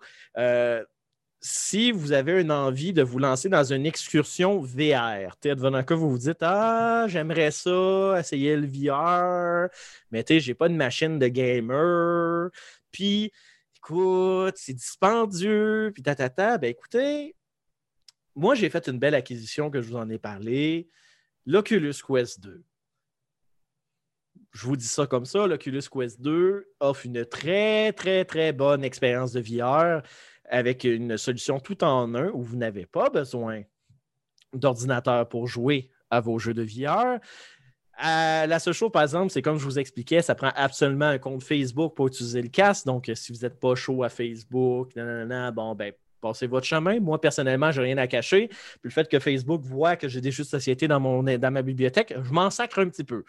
[1.47, 6.11] si vous avez une envie de vous lancer dans une excursion VR, devenant que vous
[6.11, 9.69] vous dites Ah, j'aimerais ça, essayer le VR,
[10.11, 12.49] mais tu sais, j'ai pas de machine de gamer,
[12.91, 13.31] puis
[13.77, 16.57] écoute, c'est dispendieux, puis ta, ta, ta.
[16.57, 17.37] Ben écoutez,
[18.35, 20.89] moi j'ai fait une belle acquisition que je vous en ai parlé,
[21.45, 22.65] l'Oculus Quest 2
[24.53, 28.85] je vous dis ça comme ça, l'Oculus Quest 2 offre une très, très, très bonne
[28.85, 30.03] expérience de VR
[30.49, 33.63] avec une solution tout en un où vous n'avez pas besoin
[34.53, 37.19] d'ordinateur pour jouer à vos jeux de VR.
[38.01, 41.43] La seule chose, par exemple, c'est comme je vous expliquais, ça prend absolument un compte
[41.43, 42.87] Facebook pour utiliser le casque.
[42.87, 45.93] Donc, si vous n'êtes pas chaud à Facebook, bon, ben,
[46.25, 47.01] passez votre chemin.
[47.01, 48.49] Moi, personnellement, je n'ai rien à cacher.
[48.49, 51.51] Puis le fait que Facebook voit que j'ai des jeux de société dans, mon, dans
[51.53, 53.25] ma bibliothèque, je m'en sacre un petit peu.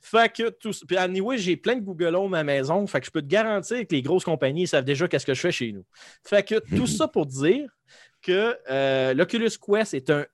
[0.00, 2.86] Fait que tout Puis anyway, j'ai plein de Google Home à ma maison.
[2.86, 5.40] Fait que je peux te garantir que les grosses compagnies savent déjà qu'est-ce que je
[5.40, 5.84] fais chez nous.
[6.22, 7.68] Fait que tout ça pour dire
[8.24, 10.24] que euh, l'Oculus Quest est un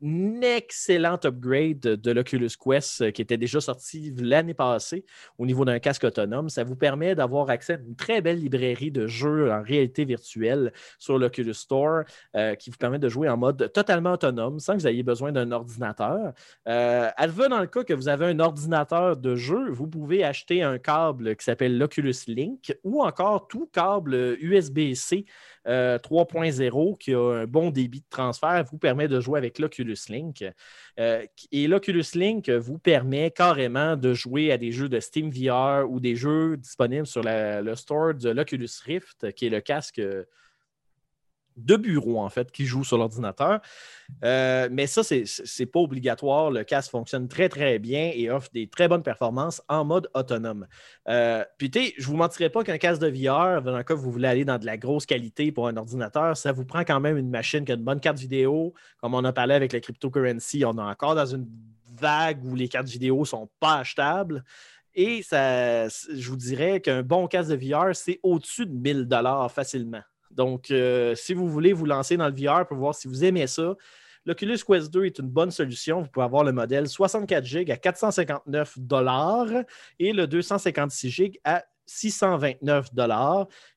[0.43, 5.05] excellent upgrade de, l'Oculus Quest euh, qui était déjà sorti l'année passée
[5.39, 6.49] au niveau d'un casque autonome.
[6.51, 10.73] Ça vous permet d'avoir accès à une très belle librairie de jeux en réalité virtuelle
[11.01, 12.05] sur l'Oculus Store
[12.37, 15.33] euh, qui vous permet de jouer en mode totalement autonome sans que vous ayez besoin
[15.33, 16.33] d'un ordinateur.
[16.67, 20.79] veut dans le cas que vous avez un ordinateur de jeu, vous pouvez acheter un
[20.79, 25.27] câble qui s'appelle l'Oculus Link ou encore tout câble USB-C
[25.67, 30.45] 3.0 qui a un bon débit de transfert vous permet de jouer avec l'Oculus Link.
[30.99, 35.91] Euh, et l'Oculus Link vous permet carrément de jouer à des jeux de Steam VR
[35.91, 40.01] ou des jeux disponibles sur le store de l'Oculus Rift, qui est le casque
[41.57, 43.61] de bureau, en fait, qui jouent sur l'ordinateur.
[44.25, 46.51] Euh, mais ça, ce n'est pas obligatoire.
[46.51, 50.67] Le casque fonctionne très, très bien et offre des très bonnes performances en mode autonome.
[51.09, 53.99] Euh, puis, tu je vous mentirai pas qu'un casque de VR, dans le cas où
[53.99, 57.01] vous voulez aller dans de la grosse qualité pour un ordinateur, ça vous prend quand
[57.01, 58.75] même une machine qui a une bonne carte vidéo.
[59.01, 61.47] Comme on a parlé avec la cryptocurrency, on est encore dans une
[61.99, 64.45] vague où les cartes vidéo sont pas achetables.
[64.95, 69.09] Et ça, je vous dirais qu'un bon casque de VR, c'est au-dessus de 1000
[69.49, 70.03] facilement.
[70.31, 73.47] Donc, euh, si vous voulez vous lancer dans le VR pour voir si vous aimez
[73.47, 73.75] ça,
[74.27, 76.03] l'Oculus Quest 2 est une bonne solution.
[76.03, 78.79] Vous pouvez avoir le modèle 64 GB à 459
[79.99, 82.91] et le 256 GB à 629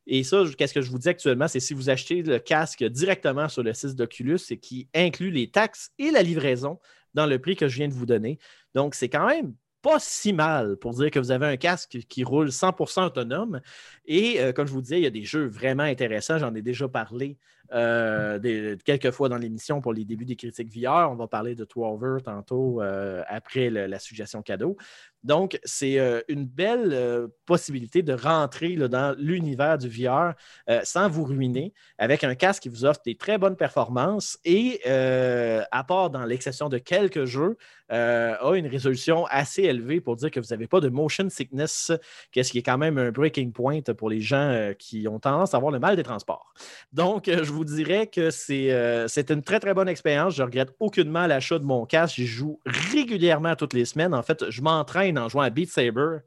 [0.05, 3.49] Et ça, qu'est-ce que je vous dis actuellement, c'est si vous achetez le casque directement
[3.49, 6.80] sur le site d'Oculus, c'est qui inclut les taxes et la livraison
[7.13, 8.38] dans le prix que je viens de vous donner.
[8.75, 12.23] Donc, c'est quand même pas si mal pour dire que vous avez un casque qui
[12.23, 13.60] roule 100% autonome.
[14.05, 16.39] Et euh, comme je vous disais, il y a des jeux vraiment intéressants.
[16.39, 17.38] J'en ai déjà parlé
[17.73, 21.11] euh, quelques fois dans l'émission pour les débuts des critiques VR.
[21.11, 24.77] On va parler de Twelver tantôt euh, après la suggestion cadeau.
[25.23, 30.33] Donc, c'est euh, une belle euh, possibilité de rentrer dans l'univers du VR
[30.69, 34.81] euh, sans vous ruiner, avec un casque qui vous offre des très bonnes performances et,
[34.85, 37.57] à part dans l'exception de quelques jeux,
[37.89, 41.91] a une résolution assez élevée pour dire que vous n'avez pas de motion sickness,
[42.31, 45.57] qu'est-ce qui est quand même un breaking point pour les gens qui ont tendance à
[45.57, 46.53] avoir le mal des transports.
[46.91, 48.69] Donc, je vous dirais que c'est
[49.07, 50.35] c'est une très, très bonne expérience.
[50.35, 52.15] Je regrette aucunement l'achat de mon casque.
[52.15, 54.13] J'y joue régulièrement toutes les semaines.
[54.13, 56.19] En fait, je m'entraîne en jouant à Beat Saber.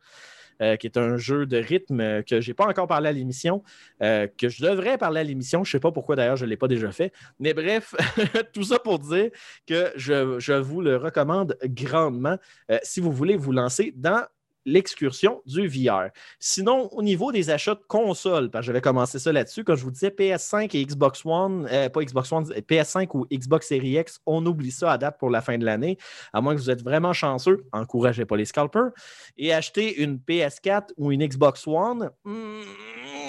[0.63, 3.63] euh, qui est un jeu de rythme que je n'ai pas encore parlé à l'émission,
[4.03, 5.65] euh, que je devrais parler à l'émission.
[5.65, 7.13] Je ne sais pas pourquoi d'ailleurs je ne l'ai pas déjà fait.
[7.39, 7.95] Mais bref,
[8.53, 9.31] tout ça pour dire
[9.67, 12.39] que je, je vous le recommande grandement
[12.71, 14.25] euh, si vous voulez vous lancer dans
[14.67, 16.11] l'excursion du VR.
[16.39, 19.85] Sinon, au niveau des achats de consoles, parce que j'avais commencé ça là-dessus, quand je
[19.85, 24.21] vous disais PS5 et Xbox One, euh, pas Xbox One, PS5 ou Xbox Series X,
[24.27, 25.97] on oublie ça à date pour la fin de l'année,
[26.33, 28.91] à moins que vous êtes vraiment chanceux, encouragez pas les scalpers,
[29.39, 32.63] et acheter une PS4 ou une Xbox One, hmm,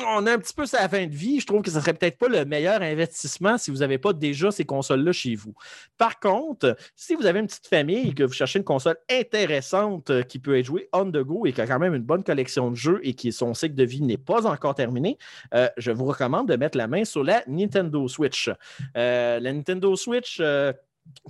[0.09, 1.39] on a un petit peu sa fin de vie.
[1.39, 4.51] Je trouve que ce serait peut-être pas le meilleur investissement si vous n'avez pas déjà
[4.51, 5.53] ces consoles-là chez vous.
[5.97, 10.09] Par contre, si vous avez une petite famille et que vous cherchez une console intéressante
[10.09, 12.71] euh, qui peut être jouée on the et qui a quand même une bonne collection
[12.71, 15.17] de jeux et qui son cycle de vie n'est pas encore terminé,
[15.53, 18.49] euh, je vous recommande de mettre la main sur la Nintendo Switch.
[18.95, 20.39] Euh, la Nintendo Switch.
[20.39, 20.73] euh,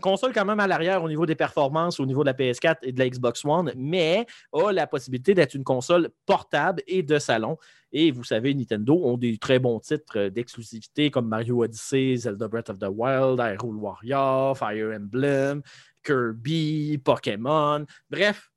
[0.02, 2.92] console quand même à l'arrière au niveau des performances, au niveau de la PS4 et
[2.92, 7.58] de la Xbox One, mais a la possibilité d'être une console portable et de salon.
[7.92, 12.70] Et vous savez, Nintendo ont des très bons titres d'exclusivité comme Mario Odyssey, Zelda Breath
[12.70, 15.62] of the Wild, Hyrule Warrior, Fire Emblem,
[16.04, 17.86] Kirby, Pokémon.
[18.10, 18.50] Bref,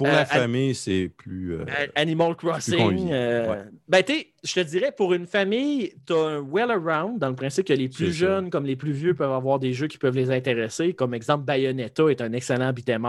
[0.00, 1.52] Pour Euh, la à- famille, c'est plus.
[1.56, 1.64] euh,
[1.94, 3.10] Animal Crossing.
[3.12, 3.58] euh, ouais.
[3.86, 7.66] ben, tu je te dirais, pour une famille, tu as un well-around, dans le principe
[7.66, 8.26] que les plus ça.
[8.26, 10.94] jeunes comme les plus vieux peuvent avoir des jeux qui peuvent les intéresser.
[10.94, 13.06] Comme exemple, Bayonetta est un excellent beat'em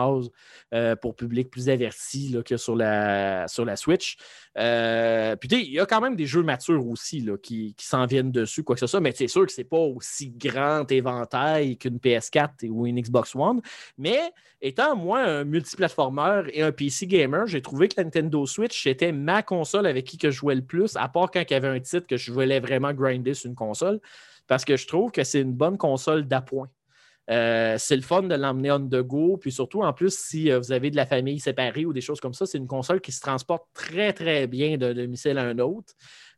[0.73, 4.17] euh, pour public plus averti là, que sur la, sur la Switch.
[4.57, 7.73] Euh, puis, tu sais, il y a quand même des jeux matures aussi là, qui,
[7.75, 10.31] qui s'en viennent dessus, quoi que ce soit, mais c'est sûr que c'est pas aussi
[10.31, 13.61] grand éventail qu'une PS4 ou une Xbox One.
[13.97, 14.19] Mais
[14.61, 19.11] étant moi un multiplateformeur et un PC gamer, j'ai trouvé que la Nintendo Switch était
[19.11, 21.67] ma console avec qui que je jouais le plus, à part quand il y avait
[21.67, 23.99] un titre que je voulais vraiment grinder sur une console,
[24.47, 26.69] parce que je trouve que c'est une bonne console d'appoint.
[27.29, 29.37] Euh, c'est le fun de l'emmener on the go.
[29.37, 32.19] Puis surtout, en plus, si euh, vous avez de la famille séparée ou des choses
[32.19, 35.59] comme ça, c'est une console qui se transporte très, très bien d'un domicile à un
[35.59, 35.93] autre.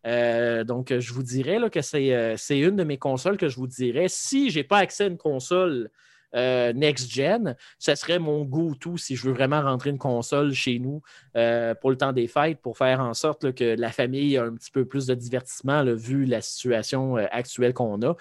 [0.06, 3.68] Euh, donc, je vous dirais là, que c'est une de mes consoles que je vous
[3.68, 4.08] dirais.
[4.10, 5.90] Si je n'ai pas accès à une console
[6.36, 11.02] euh, next-gen, ce serait mon go-to si je veux vraiment rentrer une console chez nous
[11.36, 14.54] euh, pour le temps des fêtes, pour faire en sorte que la famille a un
[14.54, 18.16] petit peu plus de divertissement vu la situation euh, actuelle qu'on a.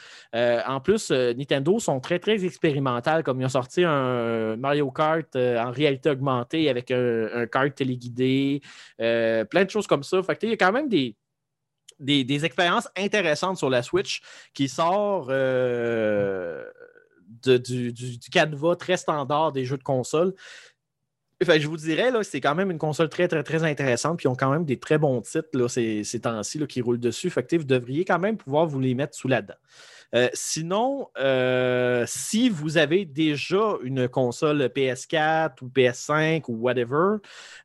[0.67, 5.71] En plus, Nintendo sont très, très expérimentales, comme ils ont sorti un Mario Kart en
[5.71, 8.61] réalité augmentée avec un, kart téléguidé,
[8.99, 10.23] plein de choses comme ça.
[10.23, 11.17] Fait il y a quand même des,
[11.99, 14.23] des, expériences intéressantes sur la Switch
[14.55, 15.31] qui sort
[17.43, 20.35] du, du, canevas très standard des jeux de console.
[21.41, 24.19] Je vous dirais, là, c'est quand même une console très, très, très intéressante.
[24.19, 27.31] Puis ils ont quand même des très bons titres là, ces, temps-ci qui roulent dessus.
[27.31, 29.55] Fait vous devriez quand même pouvoir vous les mettre sous la dent.
[30.15, 37.17] Euh, sinon, euh, si vous avez déjà une console PS4 ou PS5 ou whatever,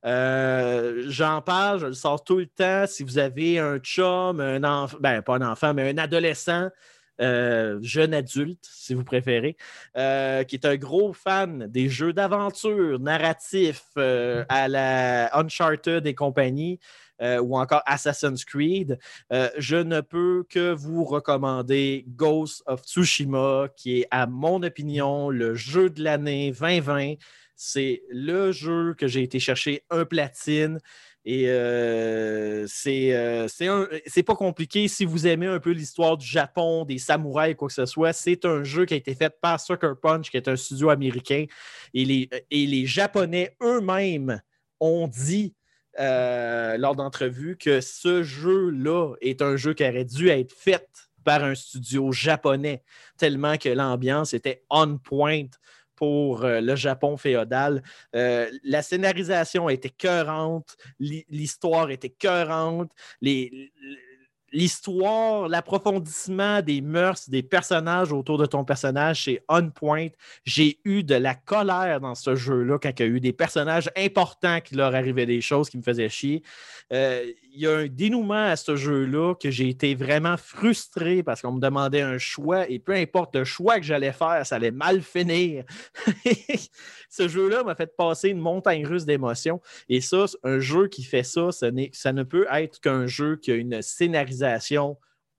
[0.05, 2.85] euh, j'en parle, je le sors tout le temps.
[2.87, 6.69] Si vous avez un chum, un enfant, ben pas un enfant, mais un adolescent,
[7.19, 9.57] euh, jeune adulte, si vous préférez,
[9.97, 16.13] euh, qui est un gros fan des jeux d'aventure narratifs euh, à la Uncharted et
[16.13, 16.79] compagnie,
[17.41, 18.99] ou encore Assassin's Creed,
[19.31, 25.55] je ne peux que vous recommander Ghost of Tsushima, qui est, à mon opinion, le
[25.55, 27.15] jeu de l'année 2020.
[27.55, 30.77] C'est le jeu que j'ai été chercher un platine.
[31.29, 34.87] Et euh, c'est euh, c'est pas compliqué.
[34.87, 38.45] Si vous aimez un peu l'histoire du Japon, des samouraïs, quoi que ce soit, c'est
[38.45, 41.43] un jeu qui a été fait par Sucker Punch, qui est un studio américain.
[41.93, 44.41] Et les, et les Japonais eux-mêmes
[44.79, 45.53] ont dit
[45.99, 50.87] euh, lors d'entrevues que ce jeu-là est un jeu qui aurait dû être fait
[51.25, 52.83] par un studio japonais,
[53.17, 55.47] tellement que l'ambiance était on point
[55.97, 57.83] pour euh, le Japon féodal.
[58.15, 62.91] Euh, la scénarisation était cœurante, l'hi- l'histoire était cœurante,
[64.51, 70.07] l'histoire, l'approfondissement des mœurs, des personnages autour de ton personnage, c'est on point.
[70.45, 73.89] J'ai eu de la colère dans ce jeu-là quand il y a eu des personnages
[73.97, 76.43] importants qui leur arrivaient des choses qui me faisaient chier.
[76.93, 81.41] Euh, il y a un dénouement à ce jeu-là que j'ai été vraiment frustré parce
[81.41, 84.71] qu'on me demandait un choix et peu importe le choix que j'allais faire, ça allait
[84.71, 85.65] mal finir.
[87.09, 89.59] ce jeu-là m'a fait passer une montagne russe d'émotions.
[89.89, 93.51] Et ça, un jeu qui fait ça, ça, ça ne peut être qu'un jeu qui
[93.51, 94.36] a une scénarisation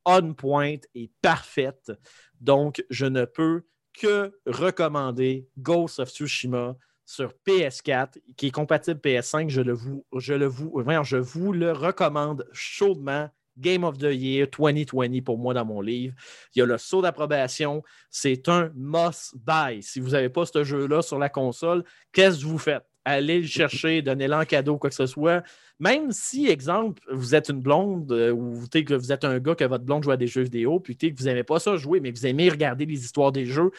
[0.05, 1.93] on point et parfaite.
[2.41, 9.49] Donc, je ne peux que recommander Ghost of Tsushima sur PS4, qui est compatible PS5.
[9.49, 13.29] Je vous, le vous, je vous le recommande chaudement.
[13.57, 16.15] Game of the Year 2020 pour moi dans mon livre.
[16.55, 17.83] Il y a le saut d'approbation.
[18.09, 19.83] C'est un must-buy.
[19.83, 22.85] Si vous n'avez pas ce jeu-là sur la console, qu'est-ce que vous faites?
[23.11, 25.43] Allez le chercher, donnez-le en cadeau, quoi que ce soit.
[25.81, 29.65] Même si, exemple, vous êtes une blonde euh, ou que vous êtes un gars que
[29.65, 32.13] votre blonde joue à des jeux vidéo, puis que vous n'aimez pas ça jouer, mais
[32.13, 33.71] que vous aimez regarder les histoires des jeux,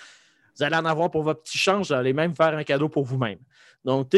[0.58, 3.04] vous allez en avoir pour votre petit change, vous allez même faire un cadeau pour
[3.04, 3.38] vous-même.
[3.86, 4.12] Donc,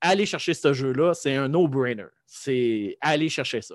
[0.00, 2.06] allez chercher ce jeu-là, c'est un no-brainer.
[2.24, 3.74] C'est aller chercher ça.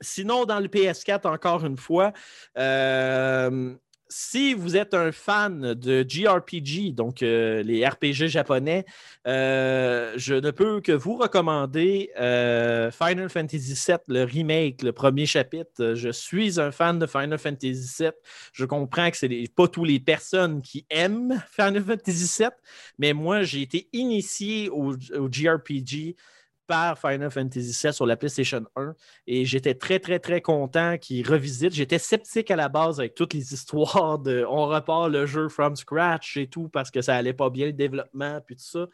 [0.00, 2.14] Sinon, dans le PS4, encore une fois,
[2.56, 3.74] euh,
[4.08, 8.84] si vous êtes un fan de JRPG, donc euh, les RPG japonais,
[9.26, 15.26] euh, je ne peux que vous recommander euh, Final Fantasy VII, le remake, le premier
[15.26, 15.94] chapitre.
[15.94, 18.10] Je suis un fan de Final Fantasy VII.
[18.52, 22.50] Je comprends que ce n'est pas toutes les personnes qui aiment Final Fantasy VII,
[22.98, 26.16] mais moi, j'ai été initié au, au JRPG
[26.66, 28.94] par Final Fantasy VII sur la PlayStation 1
[29.26, 31.74] et j'étais très, très, très content qu'il revisite.
[31.74, 35.76] J'étais sceptique à la base avec toutes les histoires de on repart le jeu from
[35.76, 38.86] scratch et tout parce que ça allait pas bien le développement puis tout ça.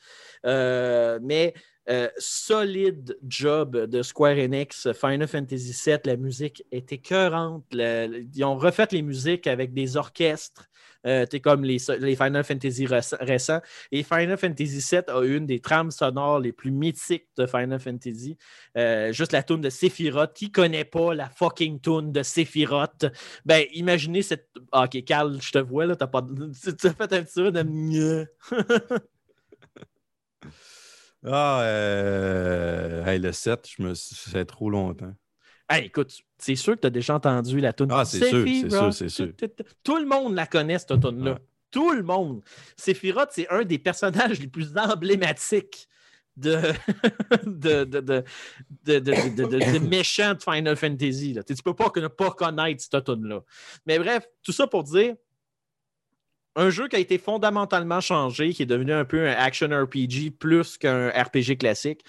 [0.46, 1.54] Euh, mais
[1.90, 7.64] euh, solide job de Square Enix, Final Fantasy VII, la musique était écœurante.
[7.72, 10.70] ils ont refait les musiques avec des orchestres.
[11.06, 13.60] Euh, comme les, Final Fantasy récents.
[13.90, 18.36] Et Final Fantasy VII a une des trames sonores les plus mythiques de Final Fantasy.
[18.76, 20.34] Euh, juste la tune de Sephiroth.
[20.34, 23.06] Qui connaît pas la fucking tune de Sephiroth?
[23.46, 24.48] Ben, imaginez cette.
[24.72, 25.96] Ah, ok, Carl, je te vois, là.
[25.96, 26.22] T'as pas...
[26.78, 28.26] Tu as fait un petit de.
[31.26, 33.18] ah, euh...
[33.18, 33.94] le 7, je me...
[33.94, 35.14] c'est trop longtemps.
[35.68, 37.88] Hey, écoute, c'est sûr que tu as déjà entendu la tune.
[37.90, 39.28] Ah, c'est sûr, c'est sûr, c'est sûr.
[39.84, 41.38] Tout le monde la connaît, cette tune-là.
[41.70, 42.42] Tout le monde.
[42.76, 45.88] Sephiroth, c'est un des personnages les plus emblématiques
[46.36, 46.60] de,
[47.46, 51.34] de, de, de, de, méchants de Final Fantasy.
[51.34, 51.44] Là.
[51.44, 53.42] Tu peux pas ne pas connaître cette tune-là.
[53.86, 55.14] Mais bref, tout ça pour dire
[56.56, 60.32] un jeu qui a été fondamentalement changé, qui est devenu un peu un action RPG
[60.38, 62.04] plus qu'un RPG classique.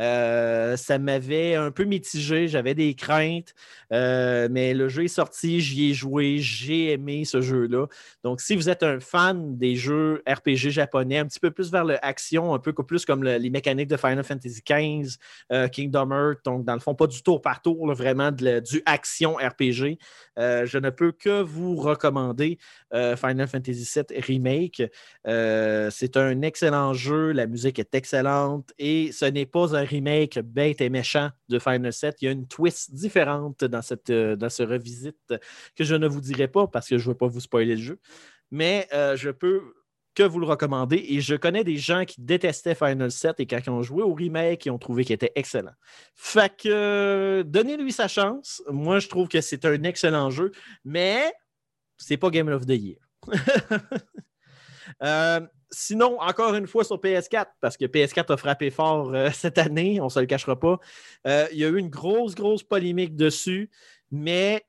[0.00, 3.54] Euh, ça m'avait un peu mitigé, j'avais des craintes,
[3.92, 7.86] euh, mais le jeu est sorti, j'y ai joué, j'ai aimé ce jeu-là.
[8.24, 11.84] Donc, si vous êtes un fan des jeux RPG japonais, un petit peu plus vers
[11.84, 15.18] l'action, un peu plus comme les mécaniques de Final Fantasy XV,
[15.52, 19.34] euh, Kingdom Hearts, donc dans le fond, pas du tour par tour, vraiment du action
[19.34, 19.98] RPG,
[20.36, 22.58] je ne peux que vous recommander
[22.92, 24.82] Final Fantasy VII Remake.
[25.24, 30.80] C'est un excellent jeu, la musique est excellente et ce n'est pas un remake bête
[30.80, 32.16] et méchant de Final 7.
[32.20, 35.34] Il y a une twist différente dans, cette, euh, dans ce revisite
[35.76, 37.82] que je ne vous dirai pas parce que je ne veux pas vous spoiler le
[37.82, 38.00] jeu.
[38.50, 39.74] Mais euh, je peux
[40.14, 41.04] que vous le recommander.
[41.08, 44.66] Et je connais des gens qui détestaient Final 7 et ils ont joué au remake,
[44.66, 45.72] ils ont trouvé qu'il était excellent.
[46.14, 48.62] Fait que donnez-lui sa chance.
[48.68, 50.52] Moi, je trouve que c'est un excellent jeu,
[50.84, 51.32] mais
[51.96, 52.98] c'est pas Game of the Year.
[55.02, 55.40] euh,
[55.70, 60.00] sinon, encore une fois sur PS4, parce que PS4 a frappé fort euh, cette année,
[60.00, 60.78] on ne se le cachera pas.
[61.26, 63.70] Euh, il y a eu une grosse, grosse polémique dessus,
[64.10, 64.64] mais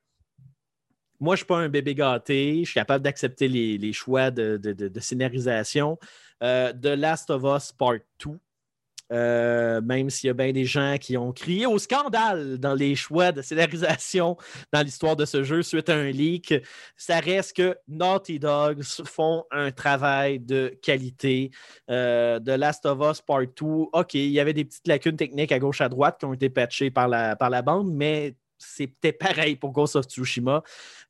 [1.24, 2.60] moi, je ne suis pas un bébé gâté.
[2.60, 5.98] Je suis capable d'accepter les, choix de, scénarisation.
[6.44, 8.38] Euh, The Last of Us Part 2
[9.12, 12.96] euh, même s'il y a bien des gens qui ont crié au scandale dans les
[12.96, 14.38] choix de scénarisation
[14.72, 16.54] dans l'histoire de ce jeu suite à un leak,
[16.96, 21.52] ça reste que Naughty Dogs font un travail de qualité.
[21.92, 25.52] Euh, de Last of Us Part 2, OK, il y avait des petites lacunes techniques
[25.52, 28.36] à gauche à droite qui ont été patchées par la, par la bande, mais
[28.66, 30.64] c'était pareil pour Ghost of Tsushima.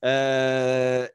[0.04, 1.08] Euh,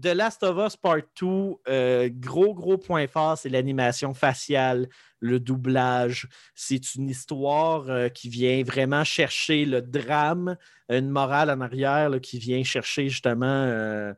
[0.00, 1.26] The Last of Us Part 2,
[1.68, 4.88] euh, gros, gros point fort, c'est l'animation faciale,
[5.20, 6.28] le doublage.
[6.54, 10.56] C'est une histoire euh, qui vient vraiment chercher le drame,
[10.88, 14.14] une morale en arrière qui vient chercher justement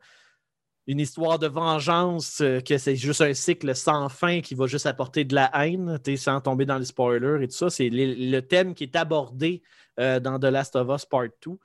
[0.87, 5.23] une histoire de vengeance, que c'est juste un cycle sans fin qui va juste apporter
[5.25, 7.69] de la haine, sans tomber dans les spoilers et tout ça.
[7.69, 9.63] C'est le, thème qui est abordé
[9.97, 11.57] dans The Last of Us Part 2.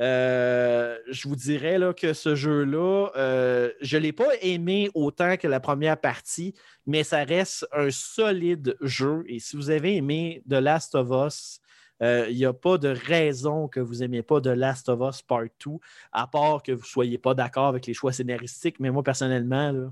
[0.00, 5.36] Euh, je vous dirais là, que ce jeu-là, euh, je ne l'ai pas aimé autant
[5.36, 6.54] que la première partie,
[6.86, 9.24] mais ça reste un solide jeu.
[9.26, 11.60] Et si vous avez aimé The Last of Us,
[12.00, 15.20] euh, il n'y a pas de raison que vous n'aimiez pas The Last of Us
[15.22, 15.72] Part 2,
[16.12, 18.78] à part que vous ne soyez pas d'accord avec les choix scénaristiques.
[18.78, 19.90] Mais moi, personnellement,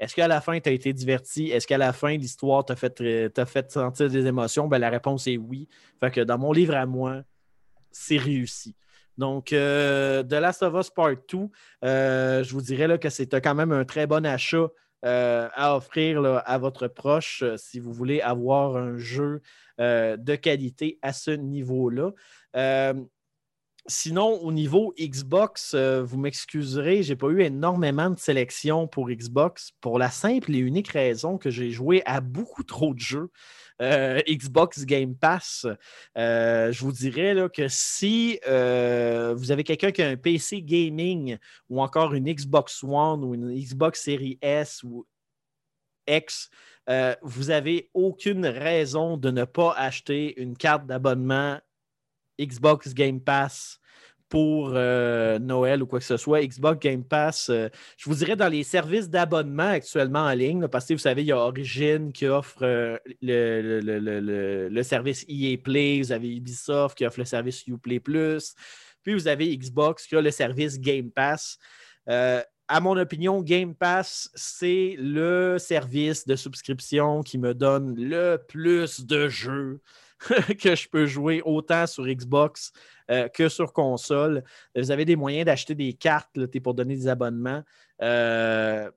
[0.00, 1.50] est-ce qu'à la fin, tu as été diverti?
[1.50, 4.66] Est-ce qu'à la fin, l'histoire t'a fait, t'a fait sentir des émotions?
[4.66, 5.68] Ben, la réponse est oui.
[6.00, 7.22] Fait que dans mon livre à moi,
[7.92, 8.74] c'est réussi.
[9.18, 11.38] Donc, euh, The Last of Us Part 2,
[11.84, 14.68] euh, je vous dirais là, que c'est quand même un très bon achat
[15.04, 19.40] euh, à offrir là, à votre proche euh, si vous voulez avoir un jeu
[19.80, 22.12] euh, de qualité à ce niveau-là.
[23.86, 29.70] Sinon, au niveau Xbox, euh, vous m'excuserez, j'ai pas eu énormément de sélection pour Xbox
[29.80, 33.30] pour la simple et unique raison que j'ai joué à beaucoup trop de jeux.
[33.80, 35.66] Euh, Xbox Game Pass,
[36.18, 41.38] euh, je vous dirais que si vous avez quelqu'un qui a un PC gaming
[41.70, 45.06] ou encore une Xbox One ou une Xbox Series S ou
[46.06, 46.50] X,
[47.22, 51.58] vous n'avez aucune raison de ne pas acheter une carte d'abonnement
[52.40, 53.78] Xbox Game Pass
[54.28, 56.40] pour euh, Noël ou quoi que ce soit.
[56.46, 60.86] Xbox Game Pass, euh, je vous dirais dans les services d'abonnement actuellement en ligne, parce
[60.86, 65.24] que vous savez, il y a Origin qui offre euh, le, le- le- le- service
[65.28, 68.54] EA Play, vous avez Ubisoft qui offre le service Uplay Plus,
[69.02, 71.58] puis vous avez Xbox qui a le service Game Pass.
[72.72, 79.04] À mon opinion, Game Pass, c'est le service de subscription qui me donne le plus
[79.04, 79.80] de jeux
[80.60, 82.72] que je peux jouer autant sur Xbox
[83.10, 84.44] euh, que sur console.
[84.76, 87.62] Vous avez des moyens d'acheter des cartes pour donner des abonnements.
[88.02, 88.90] Euh,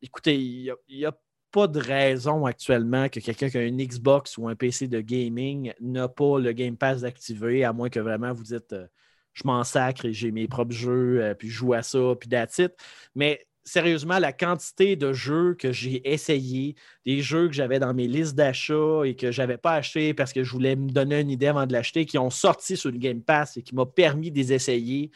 [0.00, 1.12] écoutez, il n'y a,
[1.52, 5.74] pas de raison actuellement que quelqu'un qui a une Xbox ou un PC de gaming
[5.82, 8.86] n'a pas le Game Pass activé, à moins que vraiment vous dites euh,
[9.34, 12.28] je m'en sacre et j'ai mes propres jeux, euh, puis je joue à ça, puis
[12.30, 12.72] that's it.
[13.14, 16.74] Mais sérieusement, la quantité de jeux que j'ai essayé,
[17.06, 20.32] des jeux que j'avais dans mes listes d'achat et que je n'avais pas acheté parce
[20.32, 22.98] que je voulais me donner une idée avant de l'acheter, qui ont sorti sur le
[22.98, 25.10] Game Pass et qui m'a permis de les essayer.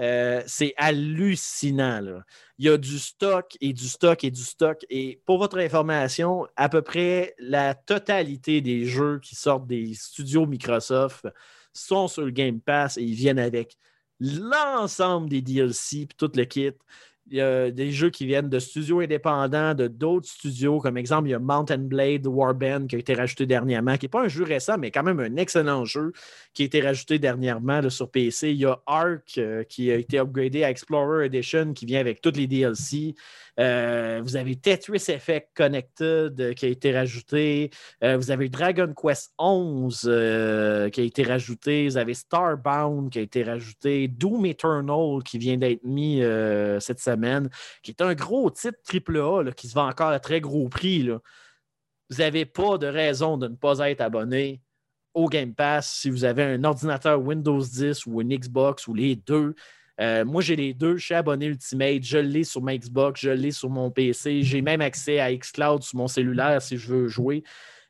[0.00, 2.22] Euh, c'est hallucinant.
[2.58, 4.84] Il y a du stock et du stock et du stock.
[4.90, 10.46] Et pour votre information, à peu près la totalité des jeux qui sortent des studios
[10.46, 11.28] Microsoft
[11.72, 13.76] sont sur le Game Pass et ils viennent avec
[14.20, 16.72] l'ensemble des DLC et tout le kit.
[17.30, 20.78] Il y a des jeux qui viennent de studios indépendants, de d'autres studios.
[20.78, 24.10] Comme exemple, il y a Mountain Blade Warband qui a été rajouté dernièrement, qui n'est
[24.10, 26.12] pas un jeu récent, mais quand même un excellent jeu
[26.52, 28.50] qui a été rajouté dernièrement sur PC.
[28.50, 32.20] Il y a Ark euh, qui a été upgradé à Explorer Edition qui vient avec
[32.20, 33.14] toutes les DLC.
[33.60, 37.70] Euh, vous avez Tetris Effect Connected euh, qui a été rajouté.
[38.02, 41.86] Euh, vous avez Dragon Quest 11 euh, qui a été rajouté.
[41.86, 44.08] Vous avez Starbound qui a été rajouté.
[44.08, 46.22] Doom Eternal qui vient d'être mis
[46.80, 47.48] cette semaine,
[47.82, 51.08] qui est un gros titre AAA qui se vend encore à très gros prix.
[52.10, 54.60] Vous n'avez pas de raison de ne pas être abonné
[55.14, 59.16] au Game Pass si vous avez un ordinateur Windows 10 ou une Xbox ou les
[59.16, 59.54] deux.
[60.00, 60.96] Euh, moi, j'ai les deux.
[60.96, 62.02] Je suis abonné Ultimate.
[62.02, 64.42] Je l'ai sur ma Xbox, je l'ai sur mon PC.
[64.42, 67.44] J'ai même accès à Xcloud sur mon cellulaire si je veux jouer.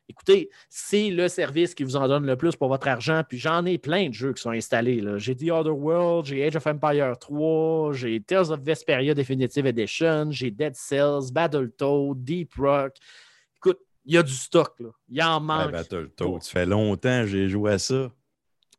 [0.07, 3.23] Écoutez, c'est le service qui vous en donne le plus pour votre argent.
[3.27, 5.03] Puis j'en ai plein de jeux qui sont installés.
[5.17, 10.29] J'ai The Other World, j'ai Age of Empire 3, j'ai Tales of Vesperia Definitive Edition,
[10.29, 12.97] j'ai Dead Cells, Battletoad, Deep Rock.
[13.57, 14.79] Écoute, il y a du stock.
[14.79, 14.89] Là.
[15.09, 15.71] Il en manque.
[15.71, 18.11] Battletoad, ça fait longtemps que j'ai joué à ça.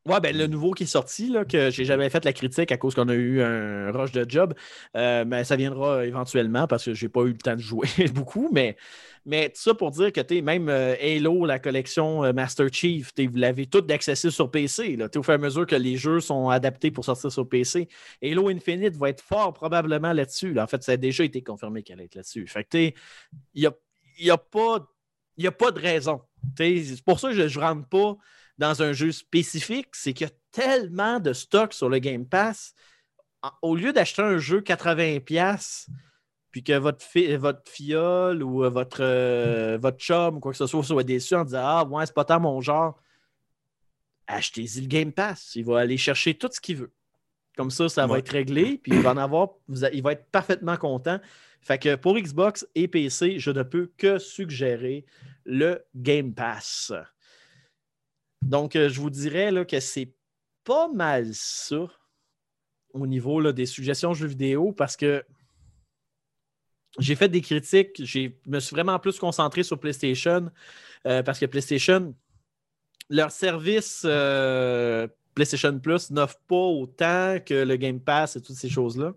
[0.07, 2.77] Ouais, ben, le nouveau qui est sorti, là, que j'ai jamais fait la critique à
[2.77, 4.55] cause qu'on a eu un rush de job,
[4.97, 8.49] euh, mais ça viendra éventuellement parce que j'ai pas eu le temps de jouer beaucoup.
[8.53, 8.77] Mais,
[9.25, 13.37] mais tout ça pour dire que même euh, Halo, la collection euh, Master Chief, vous
[13.37, 14.95] l'avez tout d'accessible sur PC.
[14.95, 17.89] Là, au fur et à mesure que les jeux sont adaptés pour sortir sur PC.
[18.23, 20.53] Halo Infinite va être fort probablement là-dessus.
[20.53, 20.63] là.
[20.63, 22.47] En fait, ça a déjà été confirmé qu'elle allait être là-dessus.
[22.47, 22.93] Fait que il
[23.57, 23.73] n'y a,
[24.21, 24.39] y a, a
[25.51, 26.21] pas de raison.
[26.57, 28.17] C'est pour ça que je ne rentre pas
[28.59, 32.75] dans un jeu spécifique, c'est qu'il y a tellement de stock sur le Game Pass.
[33.63, 35.87] Au lieu d'acheter un jeu 80$,
[36.51, 40.59] puis que votre, fi- votre fiole ou euh, votre, euh, votre chum ou quoi que
[40.59, 42.99] ce soit soit déçu en disant Ah, ouais, c'est pas tant mon genre,
[44.27, 45.53] achetez-y le Game Pass.
[45.55, 46.93] Il va aller chercher tout ce qu'il veut.
[47.57, 49.49] Comme ça, ça va être réglé, puis il va en avoir,
[49.93, 51.19] il va être parfaitement content.
[51.63, 55.05] Fait que pour Xbox et PC, je ne peux que suggérer
[55.45, 56.93] le Game Pass.
[58.43, 60.13] Donc, euh, je vous dirais là, que c'est
[60.65, 61.87] pas mal ça
[62.93, 65.25] au niveau là, des suggestions jeux vidéo parce que
[66.99, 70.51] j'ai fait des critiques, je me suis vraiment plus concentré sur PlayStation
[71.07, 72.15] euh, parce que PlayStation,
[73.11, 78.71] leur service euh, PlayStation Plus n'offre pas autant que le Game Pass et toutes ces
[78.71, 79.13] choses-là.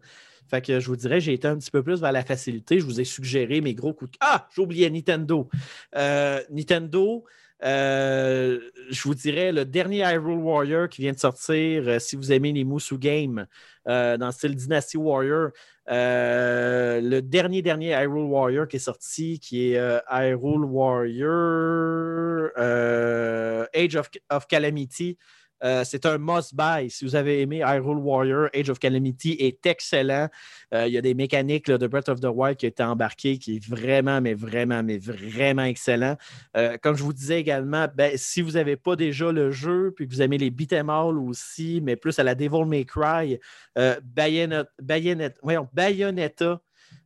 [0.49, 2.79] Fait que je vous dirais, j'ai été un petit peu plus vers la facilité.
[2.79, 4.17] Je vous ai suggéré mes gros coups de.
[4.19, 5.47] Ah, j'ai oublié Nintendo.
[5.93, 7.23] Nintendo,
[7.63, 8.59] euh,
[8.89, 12.53] je vous dirais le dernier Hyrule Warrior qui vient de sortir, euh, si vous aimez
[12.53, 13.45] les Musu Games
[13.87, 15.49] euh, dans le style Dynasty Warrior,
[15.87, 22.51] le dernier, dernier Hyrule Warrior qui est sorti, qui est Hyrule Warrior
[23.73, 23.95] Age
[24.29, 25.17] of Calamity.
[25.63, 26.89] Euh, c'est un must-buy.
[26.89, 30.29] Si vous avez aimé Hyrule Warrior, Age of Calamity est excellent.
[30.73, 33.37] Euh, il y a des mécaniques de Breath of the Wild qui ont été embarquées,
[33.37, 36.17] qui est vraiment, mais vraiment, mais vraiment excellent.
[36.55, 40.07] Euh, comme je vous disais également, ben, si vous n'avez pas déjà le jeu, puis
[40.07, 43.39] que vous aimez les beat'em all aussi, mais plus à la Devil May Cry,
[43.75, 45.39] Bayonetta, Bayonetta,
[45.73, 46.61] Bayonetta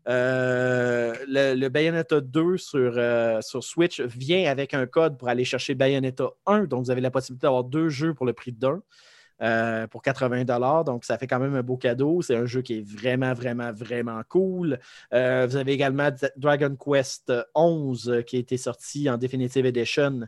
[0.07, 5.75] euh, le, Bayonetta 2 sur, euh, sur, Switch vient avec un code pour aller chercher
[5.75, 6.65] Bayonetta 1.
[6.65, 8.81] Donc, vous avez la possibilité d'avoir deux jeux pour le prix d'un.
[9.41, 10.45] Euh, pour 80
[10.83, 12.21] Donc, ça fait quand même un beau cadeau.
[12.21, 14.79] C'est un jeu qui est vraiment, vraiment, vraiment cool.
[15.11, 20.21] Vous avez également Dragon Quest 11 qui a été sorti en Definitive Edition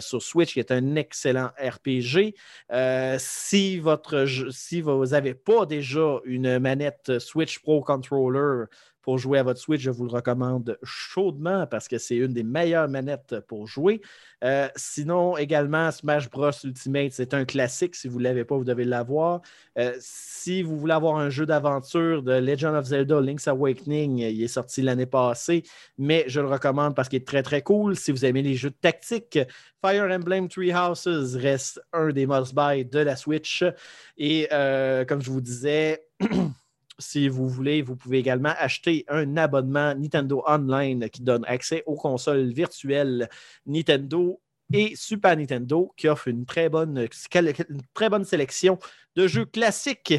[0.00, 2.34] sur Switch, qui est un excellent RPG.
[3.18, 8.64] si, votre, si vous n'avez pas déjà une manette Switch Pro Controller,
[9.02, 12.42] pour jouer à votre Switch, je vous le recommande chaudement parce que c'est une des
[12.42, 14.00] meilleures manettes pour jouer.
[14.44, 17.94] Euh, sinon, également, Smash Bros Ultimate, c'est un classique.
[17.94, 19.42] Si vous ne l'avez pas, vous devez l'avoir.
[19.78, 24.42] Euh, si vous voulez avoir un jeu d'aventure de Legend of Zelda Link's Awakening, il
[24.42, 25.62] est sorti l'année passée,
[25.98, 27.96] mais je le recommande parce qu'il est très, très cool.
[27.96, 29.38] Si vous aimez les jeux de tactique,
[29.82, 33.64] Fire Emblem Three Houses reste un des must-buy de la Switch.
[34.16, 36.06] Et euh, comme je vous disais,
[37.00, 41.96] si vous voulez, vous pouvez également acheter un abonnement Nintendo Online qui donne accès aux
[41.96, 43.28] consoles virtuelles
[43.66, 44.40] Nintendo
[44.72, 47.08] et Super Nintendo qui offre une très bonne,
[47.94, 48.78] très bonne sélection
[49.16, 50.14] de jeux classiques.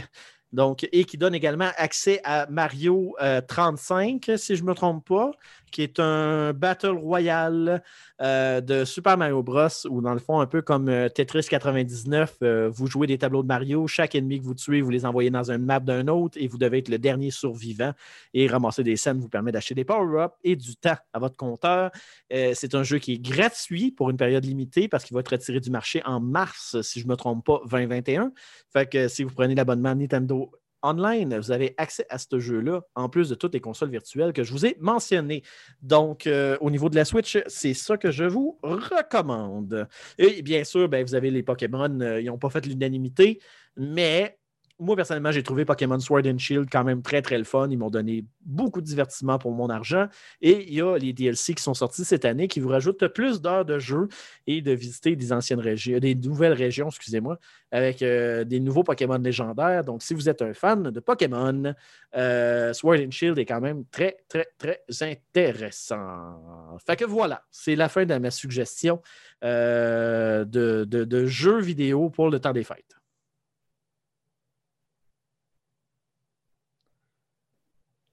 [0.91, 5.31] Et qui donne également accès à Mario euh, 35, si je ne me trompe pas,
[5.72, 7.81] qui est un Battle Royale
[8.22, 9.68] euh, de Super Mario Bros.
[9.89, 13.41] où, dans le fond, un peu comme euh, Tetris 99, euh, vous jouez des tableaux
[13.41, 13.88] de Mario.
[13.88, 16.57] Chaque ennemi que vous tuez, vous les envoyez dans un map d'un autre et vous
[16.57, 17.93] devez être le dernier survivant.
[18.34, 21.91] Et ramasser des scènes vous permet d'acheter des power-ups et du temps à votre compteur.
[22.30, 25.60] C'est un jeu qui est gratuit pour une période limitée parce qu'il va être retiré
[25.60, 28.31] du marché en mars, si je ne me trompe pas, 2021.
[28.72, 30.52] Fait que si vous prenez l'abonnement Nintendo
[30.83, 34.43] online, vous avez accès à ce jeu-là, en plus de toutes les consoles virtuelles que
[34.43, 35.43] je vous ai mentionnées.
[35.81, 39.87] Donc, euh, au niveau de la Switch, c'est ça que je vous recommande.
[40.17, 43.39] Et bien sûr, ben, vous avez les Pokémon, euh, ils n'ont pas fait l'unanimité,
[43.75, 44.37] mais
[44.81, 47.67] moi, personnellement, j'ai trouvé Pokémon Sword and Shield quand même très, très le fun.
[47.69, 50.07] Ils m'ont donné beaucoup de divertissement pour mon argent.
[50.41, 53.41] Et il y a les DLC qui sont sortis cette année qui vous rajoutent plus
[53.41, 54.07] d'heures de jeu
[54.47, 57.37] et de visiter des anciennes régions, des nouvelles régions, excusez-moi,
[57.71, 59.83] avec euh, des nouveaux Pokémon légendaires.
[59.83, 61.75] Donc, si vous êtes un fan de Pokémon,
[62.15, 66.77] euh, Sword and Shield est quand même très, très, très intéressant.
[66.87, 68.99] Fait que voilà, c'est la fin de ma suggestion
[69.43, 73.00] euh, de, de, de jeux vidéo pour le temps des fêtes.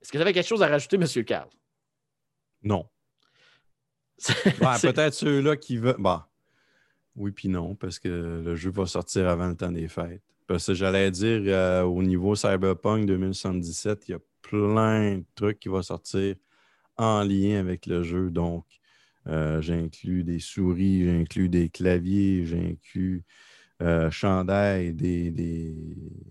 [0.09, 1.23] Est-ce que vous avez quelque chose à rajouter, M.
[1.23, 1.47] Carl?
[2.63, 2.87] Non.
[4.59, 5.97] ben, Peut-être ceux-là qui veulent.
[5.99, 6.27] Bah.
[7.15, 10.23] Oui, puis non, parce que le jeu va sortir avant le temps des fêtes.
[10.47, 15.59] Parce que j'allais dire, euh, au niveau Cyberpunk 2077, il y a plein de trucs
[15.59, 16.37] qui vont sortir
[16.97, 18.31] en lien avec le jeu.
[18.31, 18.65] Donc,
[19.27, 23.23] euh, j'inclus des souris, j'inclus des claviers, j'inclus
[23.83, 25.75] euh, chandail, des, des,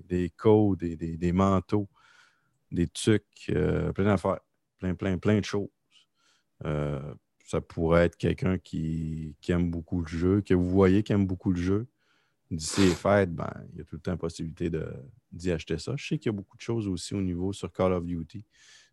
[0.08, 1.88] des codes, des, des, des manteaux
[2.70, 4.40] des trucs, euh, plein d'affaires,
[4.78, 5.68] plein, plein, plein de choses.
[6.64, 7.14] Euh,
[7.44, 11.26] ça pourrait être quelqu'un qui, qui, aime beaucoup le jeu, que vous voyez qui aime
[11.26, 11.86] beaucoup le jeu.
[12.50, 14.70] D'ici les fêtes, ben, il y a tout le temps la possibilité
[15.32, 15.94] d'y acheter ça.
[15.96, 18.44] Je sais qu'il y a beaucoup de choses aussi au niveau sur Call of Duty.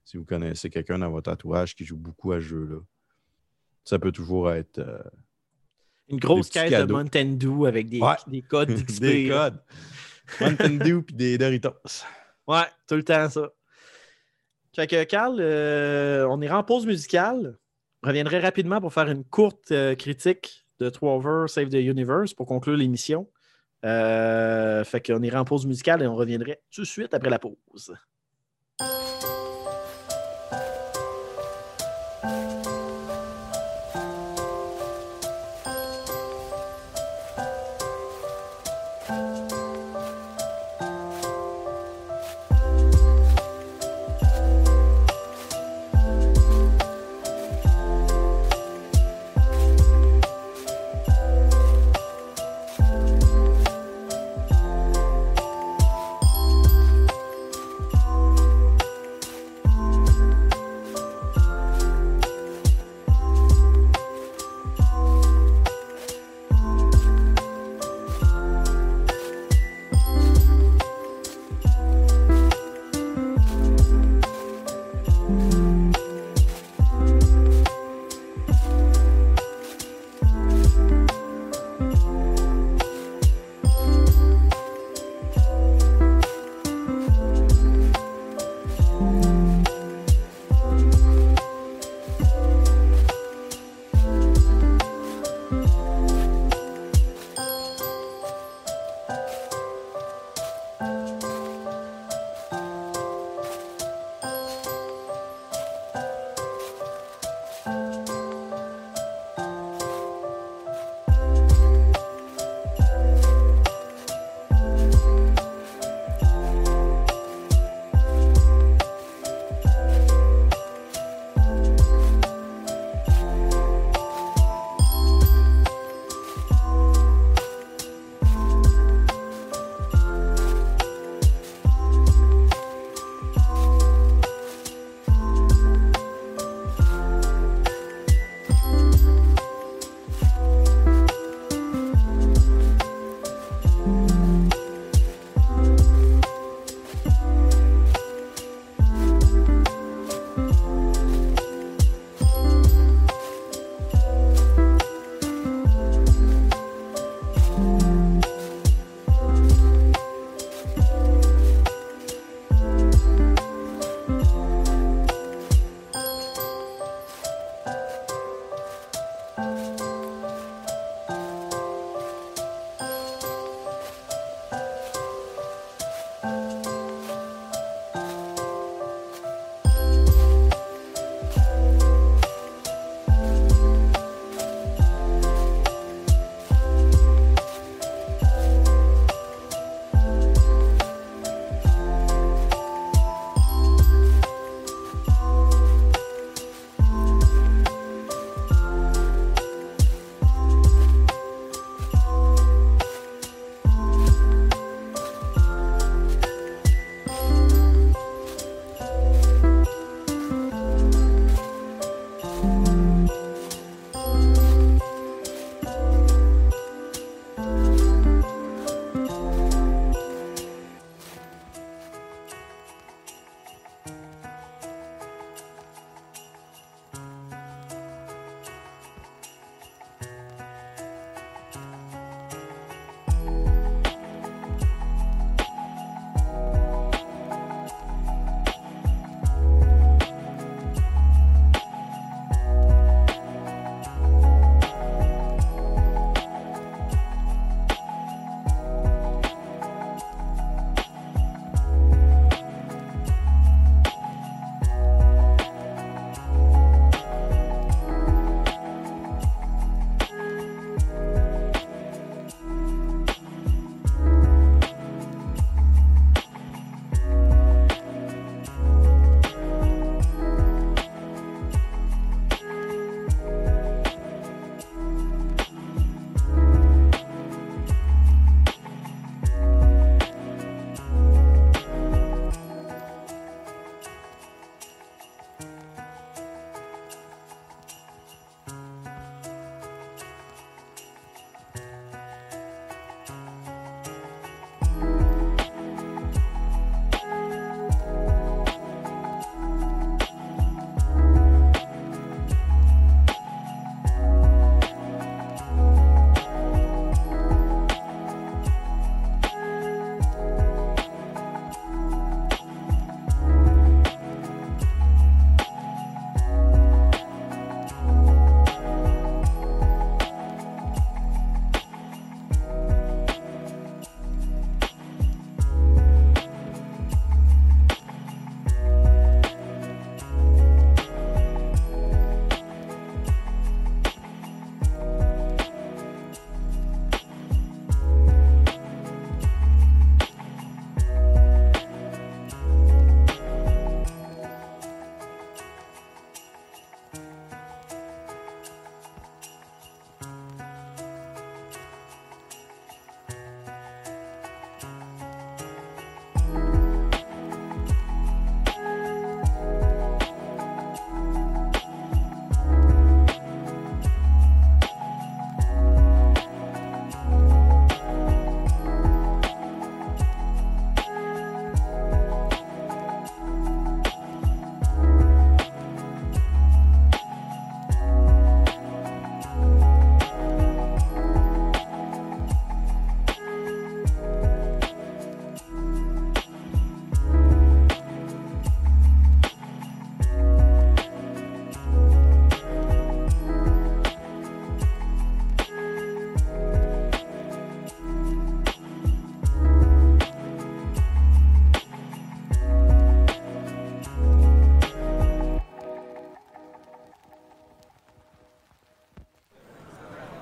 [0.04, 2.80] Si vous connaissez quelqu'un dans votre entourage qui joue beaucoup à ce jeu-là,
[3.84, 4.80] ça peut toujours être.
[4.80, 5.02] Euh,
[6.10, 8.16] Une grosse caisse de Mountain Dew avec des, ouais.
[8.28, 9.62] des codes des codes.
[10.42, 12.04] Mountain Dew puis des Doritos.
[12.48, 13.52] Ouais, tout le temps ça.
[14.76, 17.58] Fait que, Carl, euh, on ira en pause musicale.
[18.04, 22.46] Je reviendrai rapidement pour faire une courte euh, critique de Trover Save the Universe pour
[22.46, 23.30] conclure l'émission.
[23.86, 27.40] Euh, fait qu'on ira en pause musicale et on reviendrait tout de suite après la
[27.40, 27.96] pause.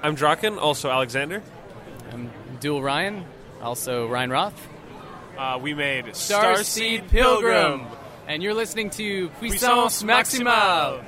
[0.03, 1.41] I'm Draken, also Alexander.
[2.11, 3.23] I'm Dual Ryan,
[3.61, 4.67] also Ryan Roth.
[5.37, 7.87] Uh, we made Starseed Pilgrim.
[8.27, 11.01] And you're listening to Puissance Maximale.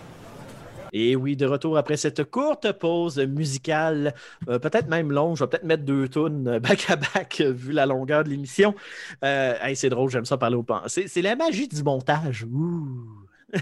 [0.94, 4.14] Et oui, de retour après cette courte pause musicale,
[4.48, 7.74] euh, peut-être même longue, je vais peut-être mettre deux tunes back à back euh, vu
[7.74, 8.74] la longueur de l'émission.
[9.26, 11.10] Euh, hey, c'est drôle, j'aime ça parler au pensée.
[11.10, 12.46] C'est la magie du montage.
[12.46, 13.26] Ouh.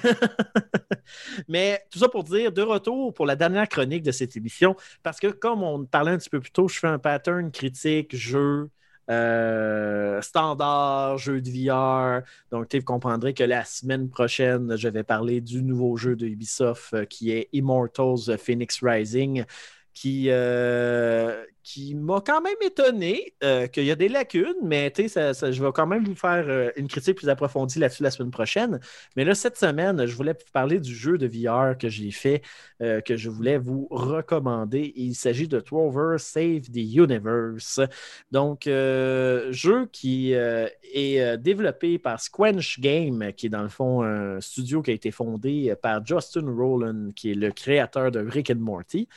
[1.53, 5.19] Mais tout ça pour dire, de retour pour la dernière chronique de cette émission, parce
[5.19, 8.71] que comme on parlait un petit peu plus tôt, je fais un pattern critique, jeu,
[9.11, 12.23] euh, standard, jeu de VR.
[12.49, 16.91] Donc, vous comprendrez que la semaine prochaine, je vais parler du nouveau jeu de Ubisoft
[16.95, 19.45] euh, qui est Immortals Phoenix Rising
[19.93, 25.63] qui, euh, qui m'a quand même étonné euh, qu'il y a des lacunes, mais je
[25.63, 28.79] vais quand même vous faire euh, une critique plus approfondie là-dessus la semaine prochaine.
[29.15, 32.41] Mais là, cette semaine, je voulais vous parler du jeu de VR que j'ai fait,
[32.79, 34.91] que je voulais vous recommander.
[34.95, 37.79] Il s'agit de Trover Save the Universe.
[38.31, 44.81] Donc, jeu qui est développé par Squench Game, qui est dans le fond un studio
[44.81, 49.07] qui a été fondé par Justin Rowland, qui est le créateur de Rick and Morty.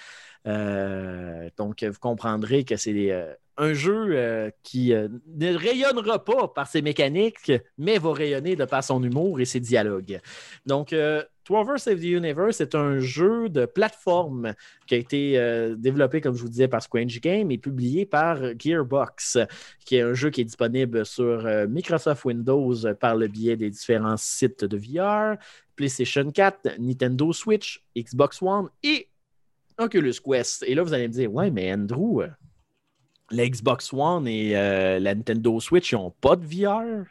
[0.46, 6.66] Euh, donc, vous comprendrez que c'est euh, un jeu euh, qui ne rayonnera pas par
[6.66, 10.20] ses mécaniques, mais va rayonner de par son humour et ses dialogues.
[10.66, 10.94] Donc,
[11.44, 14.54] Trover Save the Universe est un jeu de plateforme
[14.86, 19.38] qui a été développé, comme je vous disais, par Squanch Game et publié par Gearbox,
[19.84, 24.16] qui est un jeu qui est disponible sur Microsoft Windows par le biais des différents
[24.16, 25.36] sites de VR,
[25.76, 29.08] PlayStation 4, Nintendo Switch, Xbox One et
[29.78, 30.64] Oculus Quest.
[30.66, 32.28] Et là, vous allez me dire, ouais, mais Andrew, euh,
[33.30, 37.04] la Xbox One et euh, la Nintendo Switch, n'ont pas de VR.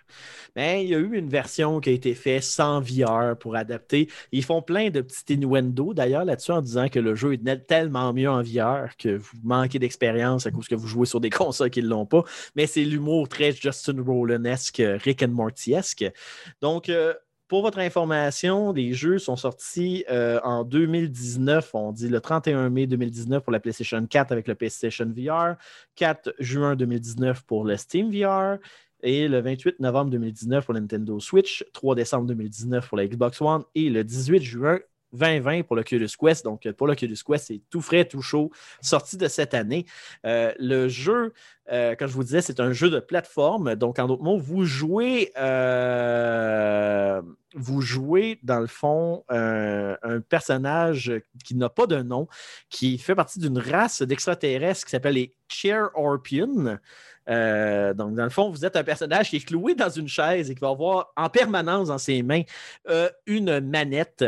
[0.56, 4.10] Mais il y a eu une version qui a été faite sans VR pour adapter.
[4.32, 8.14] Ils font plein de petits innuendo d'ailleurs là-dessus en disant que le jeu est tellement
[8.14, 11.70] mieux en VR que vous manquez d'expérience à cause que vous jouez sur des consoles
[11.70, 12.24] qui ne l'ont pas.
[12.56, 16.06] Mais c'est l'humour très Justin Roland-esque, Rick and Morty-esque.
[16.62, 17.14] Donc, euh,
[17.48, 21.76] pour votre information, les jeux sont sortis euh, en 2019.
[21.76, 25.56] On dit le 31 mai 2019 pour la PlayStation 4 avec le PlayStation VR,
[25.96, 28.58] 4 juin 2019 pour le Steam VR
[29.02, 33.64] et le 28 novembre 2019 pour Nintendo Switch, 3 décembre 2019 pour la Xbox One
[33.76, 34.80] et le 18 juin
[35.16, 36.44] 2020 pour l'Oculus Quest.
[36.46, 38.52] Donc, pour l'Oculus Quest, c'est tout frais, tout chaud,
[38.82, 39.86] sorti de cette année.
[40.26, 41.34] Euh, le jeu,
[41.72, 43.76] euh, comme je vous disais, c'est un jeu de plateforme.
[43.76, 47.22] Donc, en d'autres mots, vous jouez, euh,
[47.56, 51.12] vous jouez dans le fond un personnage
[51.44, 52.28] qui n'a pas de nom,
[52.70, 56.78] qui fait partie d'une race d'extraterrestres qui s'appelle les Chair Orpion.
[57.28, 60.56] donc, dans le fond, vous êtes un personnage qui est cloué dans une chaise et
[60.56, 62.44] qui va avoir en permanence dans ses mains
[63.26, 64.26] une manette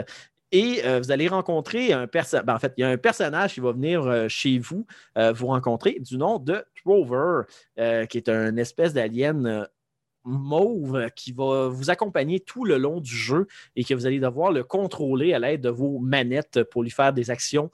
[0.52, 2.46] et euh, vous allez rencontrer un personnage.
[2.46, 4.86] Ben, en fait, il y a un personnage qui va venir euh, chez vous,
[5.18, 7.42] euh, vous rencontrer, du nom de Trover,
[8.10, 9.68] qui est un espèce d'alien
[10.24, 14.52] mauve qui va vous accompagner tout le long du jeu et que vous allez devoir
[14.52, 17.72] le contrôler à l'aide de vos manettes pour lui faire des actions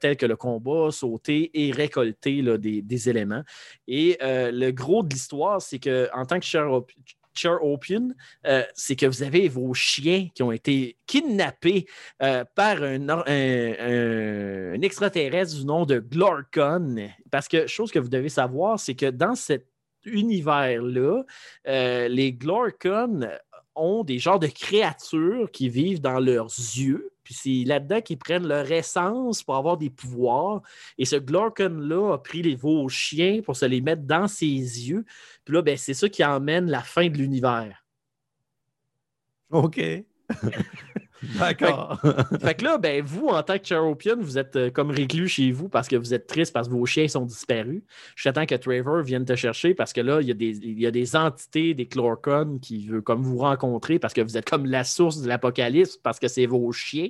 [0.00, 3.42] telles que le combat, sauter et récolter des, des, éléments.
[3.88, 6.46] Et le gros de l'histoire, c'est qu'en tant que
[7.34, 8.14] Chair Opium,
[8.46, 11.86] euh, c'est que vous avez vos chiens qui ont été kidnappés
[12.22, 13.08] euh, par un,
[14.82, 17.08] extraterrestre du nom de Glorcon.
[17.30, 19.66] Parce que, chose que vous devez savoir, c'est que dans cet
[20.04, 21.22] univers-là,
[21.68, 23.28] euh, les Glorcon
[23.74, 27.11] ont des genres de créatures qui vivent dans leurs yeux.
[27.32, 30.60] Puis c'est là-dedans qu'ils prennent leur essence pour avoir des pouvoirs.
[30.98, 35.06] Et ce Glorkon-là a pris les veaux chiens pour se les mettre dans ses yeux.
[35.44, 37.86] Puis là, ben, c'est ça qui emmène la fin de l'univers.
[39.50, 39.80] OK.
[41.38, 42.00] D'accord.
[42.40, 45.52] fait, que là, ben, vous, en tant que Charopian, vous êtes euh, comme réclus chez
[45.52, 47.82] vous parce que vous êtes triste parce que vos chiens sont disparus.
[48.16, 51.86] J'attends que Trevor vienne te chercher parce que là, il y a des, entités, des
[51.86, 55.96] Chlorcon qui veulent comme vous rencontrer parce que vous êtes comme la source de l'apocalypse
[55.96, 57.08] parce que c'est vos chiens.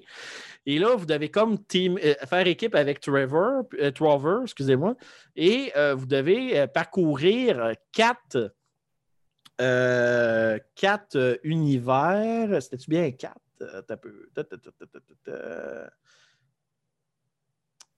[0.67, 4.95] Et là, vous devez comme team, euh, faire équipe avec Trevor, euh, excusez-moi,
[5.37, 8.53] et vous devez parcourir quatre,
[9.57, 12.63] quatre univers.
[12.63, 13.41] C'était-tu bien quatre?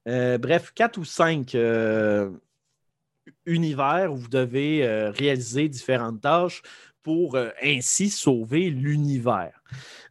[0.07, 2.31] Euh, bref, quatre ou cinq euh,
[3.47, 6.63] univers où vous devez euh, réaliser différentes tâches
[7.03, 9.64] pour ainsi sauver l'univers.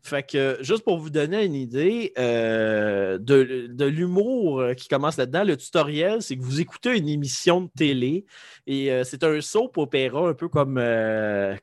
[0.06, 5.16] Fait que, juste pour vous donner une idée euh, de, de l'humour euh, qui commence
[5.16, 8.26] là-dedans, le tutoriel, c'est que vous écoutez une émission de télé
[8.68, 10.76] et euh, c'est un soap opéra un peu comme,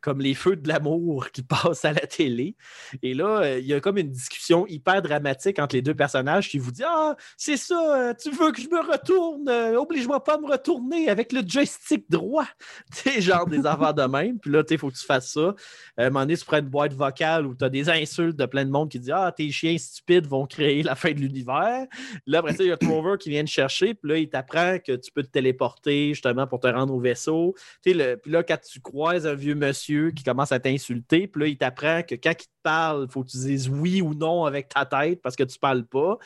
[0.00, 2.56] comme les feux de l'amour qui passent à la télé.
[3.02, 6.56] Et là, il y a comme une discussion hyper dramatique entre les deux personnages qui
[6.58, 10.46] vous dit Ah, c'est ça, tu veux que je me retourne, oblige-moi pas à me
[10.46, 12.46] retourner avec le joystick droit.
[13.04, 14.38] Tu genre des affaires de même.
[14.38, 15.54] Puis là, il faut que tu fasses ça.
[15.96, 18.64] À un moment tu prends une boîte vocale où tu as des insultes de plein
[18.64, 21.86] de monde qui dit Ah, tes chiens stupides vont créer la fin de l'univers.
[22.26, 23.94] Là, après ça, il y a Trover qui vient te chercher.
[23.94, 27.54] Puis là, il t'apprend que tu peux te téléporter justement pour te rendre au vaisseau.
[27.82, 31.56] Puis là, quand tu croises un vieux monsieur qui commence à t'insulter, puis là, il
[31.56, 34.68] t'apprend que quand il te parle, il faut que tu dises oui ou non avec
[34.68, 36.18] ta tête parce que tu parles pas.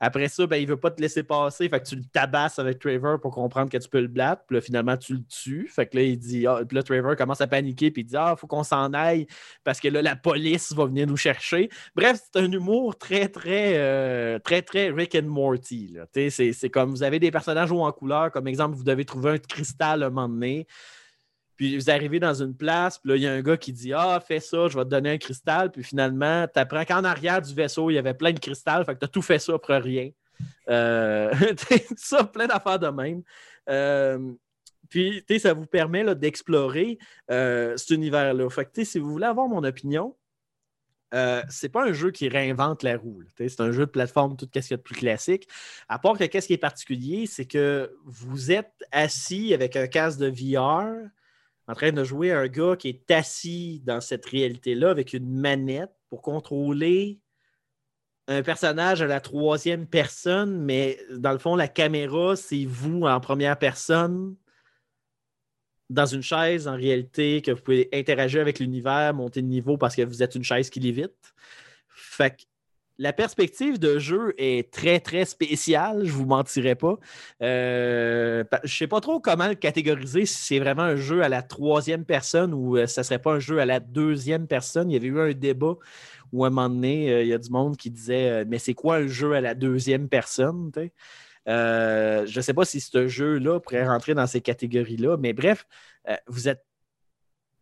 [0.00, 1.68] Après ça, ben, il ne veut pas te laisser passer.
[1.68, 4.42] Fait que tu le tabasses avec Trevor pour comprendre que tu peux le battre.
[4.46, 5.68] Puis là, finalement, tu le tues.
[5.68, 6.46] Fait que là, il dit.
[6.46, 7.90] Ah, puis là, Trevor commence à paniquer.
[7.90, 9.26] Puis il dit Ah, faut qu'on s'en aille
[9.64, 11.68] parce que là, la police va venir nous chercher.
[11.96, 15.96] Bref, c'est un humour très, très, euh, très, très Rick and Morty.
[16.30, 18.30] C'est comme vous avez des personnages hauts en couleur.
[18.30, 20.66] Comme exemple, vous devez trouver un cristal un moment donné.
[21.58, 23.92] Puis vous arrivez dans une place, puis là, il y a un gars qui dit
[23.92, 25.72] Ah, fais ça, je vais te donner un cristal.
[25.72, 28.84] Puis finalement, tu apprends qu'en arrière du vaisseau, il y avait plein de cristal.
[28.84, 30.10] Fait que tu as tout fait ça pour rien.
[30.70, 31.34] Euh,
[31.96, 33.22] ça, plein d'affaires de même.
[33.68, 34.32] Euh,
[34.88, 36.96] puis, tu sais, ça vous permet d'explorer
[37.28, 38.48] euh, cet univers-là.
[38.50, 40.14] Fait que, si vous voulez avoir mon opinion,
[41.12, 43.22] euh, c'est pas un jeu qui réinvente la roue.
[43.36, 45.48] C'est un jeu de plateforme, tout ce qu'il y a de plus classique.
[45.88, 50.20] À part que qu'est-ce qui est particulier, c'est que vous êtes assis avec un casque
[50.20, 51.08] de VR
[51.68, 55.92] en train de jouer un gars qui est assis dans cette réalité-là avec une manette
[56.08, 57.20] pour contrôler
[58.26, 63.20] un personnage à la troisième personne, mais dans le fond, la caméra, c'est vous en
[63.20, 64.36] première personne
[65.90, 69.96] dans une chaise en réalité que vous pouvez interagir avec l'univers, monter de niveau parce
[69.96, 71.34] que vous êtes une chaise qui lévite.
[71.88, 72.42] Fait que
[72.98, 76.98] la perspective de jeu est très, très spéciale, je ne vous mentirai pas.
[77.42, 81.28] Euh, je ne sais pas trop comment le catégoriser, si c'est vraiment un jeu à
[81.28, 84.90] la troisième personne ou euh, ça ne serait pas un jeu à la deuxième personne.
[84.90, 85.76] Il y avait eu un débat
[86.32, 88.58] où à un moment donné, euh, il y a du monde qui disait euh, Mais
[88.58, 90.72] c'est quoi un jeu à la deuxième personne?
[91.46, 95.66] je ne sais pas si ce jeu-là pourrait rentrer dans ces catégories-là, mais bref,
[96.26, 96.62] vous n'êtes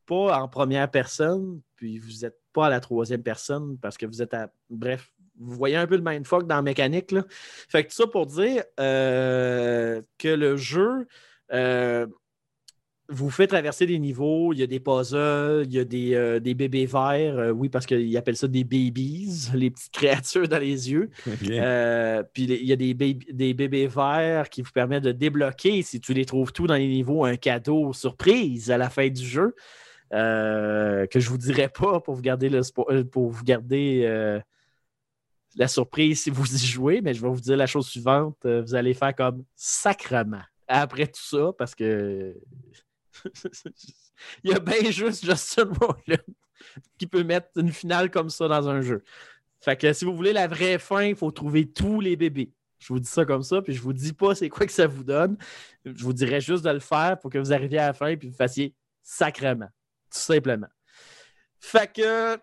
[0.07, 4.23] pas en première personne, puis vous n'êtes pas à la troisième personne parce que vous
[4.23, 4.51] êtes à.
[4.71, 7.13] Bref, vous voyez un peu le mindfuck dans la mécanique.
[7.13, 7.25] Là.
[7.29, 11.07] Fait que tout ça pour dire euh, que le jeu
[11.53, 12.07] euh,
[13.09, 16.41] vous fait traverser des niveaux, il y a des puzzles, il y a des, euh,
[16.41, 20.91] des bébés verts, oui, parce qu'ils appellent ça des babies, les petites créatures dans les
[20.91, 21.11] yeux.
[21.23, 21.39] Puis
[22.45, 26.25] il y a des, des bébés verts qui vous permettent de débloquer, si tu les
[26.25, 29.55] trouves tous dans les niveaux, un cadeau surprise à la fin du jeu.
[30.11, 32.63] que je ne vous dirai pas pour vous garder, le
[33.05, 34.43] pour vous garder
[35.57, 38.37] la surprise si vous y jouez, mais je vais vous dire la chose suivante.
[38.45, 42.37] euh, vous allez faire comme sacrement après tout ça parce que
[44.45, 46.17] il y a bien juste Justin Roiland
[46.99, 49.03] qui peut mettre une finale comme ça dans un jeu.
[49.61, 52.53] Fait que si vous voulez la vraie fin, il faut trouver tous les bébés.
[52.79, 54.87] Je vous dis ça comme ça, puis je vous dis pas c'est quoi que ça
[54.87, 55.37] vous donne.
[55.85, 58.19] Je vous dirais juste de le faire pour que vous arriviez à la fin et
[58.19, 59.69] que vous fassiez sacrement.
[60.11, 60.69] Tout simplement.
[61.59, 62.39] Fait que.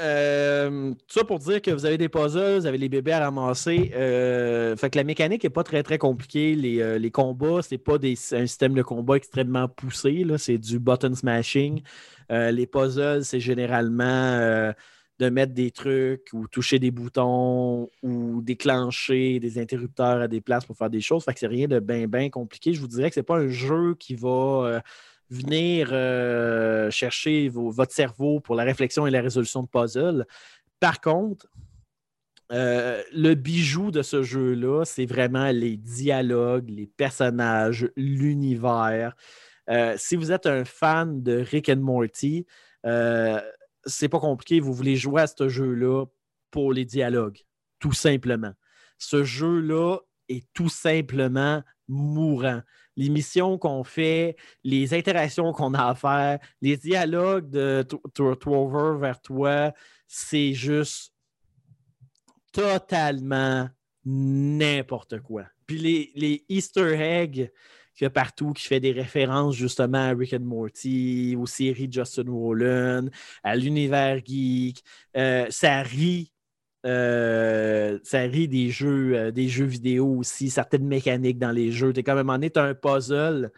[0.00, 3.20] Euh, tout ça pour dire que vous avez des puzzles, vous avez les bébés à
[3.20, 3.92] ramasser.
[3.94, 6.54] euh, fait que la mécanique n'est pas très très compliquée.
[6.54, 10.24] Les, euh, les combats, c'est pas des, un système de combat extrêmement poussé.
[10.38, 11.82] C'est du button smashing.
[12.32, 14.72] Euh, les puzzles, c'est généralement
[15.18, 20.64] de mettre des trucs ou toucher des boutons ou déclencher des interrupteurs à des places
[20.64, 21.24] pour faire des choses.
[21.24, 22.72] Fait que c'est rien de bien, bien compliqué.
[22.72, 24.82] Je vous dirais que c'est pas un jeu qui va
[25.30, 30.26] venir euh, chercher vos- votre cerveau pour la réflexion et la résolution de puzzles.
[30.80, 31.46] Par contre,
[32.52, 39.14] euh, le bijou de ce jeu-là, c'est vraiment les dialogues, les personnages, l'univers.
[39.68, 42.44] Euh, si vous êtes un fan de Rick and Morty,
[42.86, 43.40] euh,
[43.84, 44.58] c'est pas compliqué.
[44.58, 46.06] Vous voulez jouer à ce jeu-là
[46.50, 47.38] pour les dialogues,
[47.78, 48.52] tout simplement.
[48.98, 49.98] Ce jeu-là
[50.28, 52.62] est tout simplement mourant.
[53.00, 57.82] Les missions qu'on fait, les interactions qu'on a à faire, les dialogues de
[58.34, 59.72] Trover vers toi,
[60.06, 61.14] c'est juste
[62.52, 63.70] totalement
[64.04, 65.46] n'importe quoi.
[65.66, 67.50] Puis les, Easter eggs
[67.94, 71.88] qu'il y a partout qui fait des références justement à Rick and Morty, aux séries
[71.88, 73.08] de Justin Roiland,
[73.42, 74.84] à l'univers geek,
[75.16, 76.32] euh, ça rit.
[76.86, 81.92] Euh, ça rit des jeux, euh, des jeux vidéo aussi, certaines mécaniques dans les jeux.
[81.92, 83.50] Tu es comme à un moment donné, tu as un puzzle.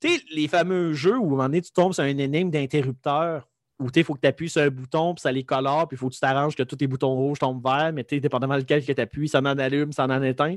[0.00, 2.50] Tu sais, les fameux jeux où à un moment donné, tu tombes sur un énigme
[2.50, 3.46] d'interrupteur
[3.78, 5.98] où il faut que tu appuies sur un bouton, puis ça les colore, puis il
[5.98, 8.92] faut que tu t'arranges que tous les boutons rouges tombent verts, mais dépendamment lequel que
[8.92, 10.56] tu appuies, ça en allume, ça en éteint.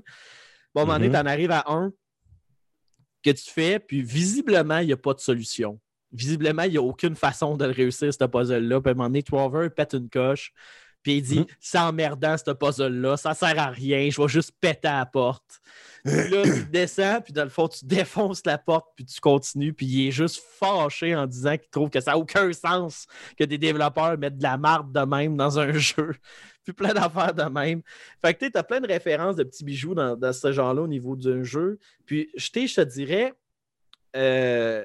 [0.76, 1.14] Bon, à un moment donné, Mhm.
[1.14, 1.92] tu en arrives à un
[3.24, 5.80] que tu fais, puis visiblement, il n'y a pas de solution.
[6.12, 8.82] Visiblement, il n'y a aucune façon de le réussir, ce puzzle-là.
[8.82, 10.52] Puis à un moment donné, Trover pète une coche,
[11.04, 11.46] puis il dit Mhm.
[11.60, 15.62] C'est emmerdant, ce puzzle-là, ça sert à rien, je vais juste péter à la porte.
[16.06, 19.72] Puis là, tu descends, puis dans le fond, tu défonces la porte, puis tu continues,
[19.74, 23.08] puis il est juste fâché en disant qu'il trouve que ça n'a aucun sens
[23.38, 26.14] que des développeurs mettent de la marde de même dans un jeu,
[26.66, 27.82] puis plein d'affaires de même.
[28.22, 30.88] Fait que tu as plein de références de petits bijoux dans, dans ce genre-là au
[30.88, 31.80] niveau d'un jeu.
[32.06, 33.34] Puis, je je te dirais,
[34.16, 34.84] euh,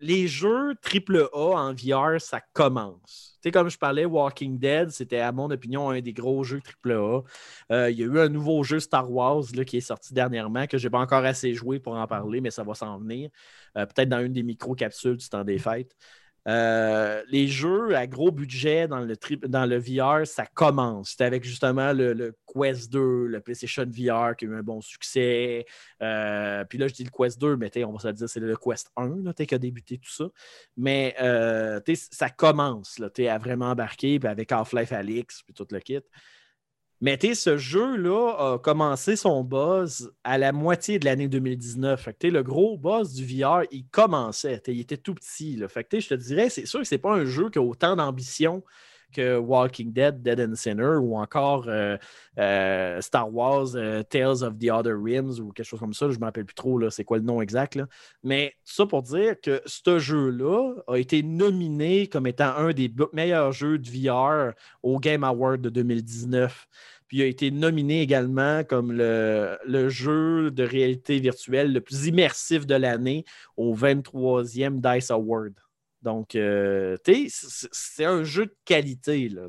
[0.00, 3.38] les jeux AAA en VR, ça commence.
[3.42, 6.60] Tu sais, comme je parlais, Walking Dead, c'était, à mon opinion, un des gros jeux
[6.60, 7.24] AAA.
[7.72, 10.66] Euh, Il y a eu un nouveau jeu Star Wars là, qui est sorti dernièrement,
[10.66, 13.30] que je n'ai pas encore assez joué pour en parler, mais ça va s'en venir.
[13.76, 15.94] Euh, peut-être dans une des micro-capsules du temps des fêtes.
[16.46, 19.16] Euh, les jeux à gros budget dans le,
[19.48, 21.10] dans le VR, ça commence.
[21.10, 24.80] C'était avec justement le, le Quest 2, le PlayStation VR qui a eu un bon
[24.80, 25.64] succès.
[26.02, 28.40] Euh, puis là, je dis le Quest 2, mais on va se le dire, c'est
[28.40, 30.26] le Quest 1 là, qui a débuté tout ça.
[30.76, 31.80] Mais euh,
[32.10, 36.00] ça commence tu à vraiment embarquer, avec Half-Life Alix, puis tout le kit.
[37.04, 42.00] Mais ce jeu-là a commencé son buzz à la moitié de l'année 2019.
[42.00, 44.62] Fait que, tu sais, le gros buzz du VR, il commençait.
[44.68, 45.58] Il était tout petit.
[45.58, 48.62] Je te dirais, c'est sûr que c'est pas un jeu qui a autant d'ambition
[49.14, 51.96] que Walking Dead, Dead and Sinner ou encore euh,
[52.38, 56.08] euh, Star Wars, euh, Tales of the Other Rims ou quelque chose comme ça.
[56.08, 57.78] Je ne me rappelle plus trop c'est quoi le nom exact.
[58.22, 63.52] Mais ça pour dire que ce jeu-là a été nominé comme étant un des meilleurs
[63.52, 66.66] jeux de VR au Game Award de 2019.
[67.08, 72.06] Puis il a été nominé également comme le, le jeu de réalité virtuelle le plus
[72.06, 73.24] immersif de l'année
[73.56, 75.54] au 23e DICE Award.
[76.02, 76.96] Donc, euh,
[77.28, 79.48] c'est- un jeu de qualité, là.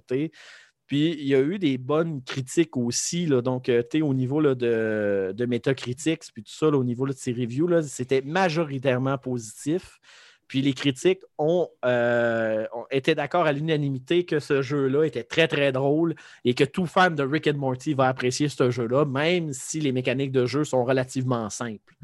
[0.87, 4.53] Puis, il y a eu des bonnes critiques aussi, là, donc, euh, au niveau là,
[4.55, 9.99] de, de Metacritics, puis tout ça, au niveau de ses reviews, c'était majoritairement positif.
[10.47, 15.71] Puis les critiques ont, euh, été d'accord à l'unanimité que ce jeu-là était très, très
[15.71, 19.91] drôle et que tout fan de Rick Morty va apprécier ce jeu-là, même si les
[19.91, 21.95] mécaniques de jeu sont relativement simples.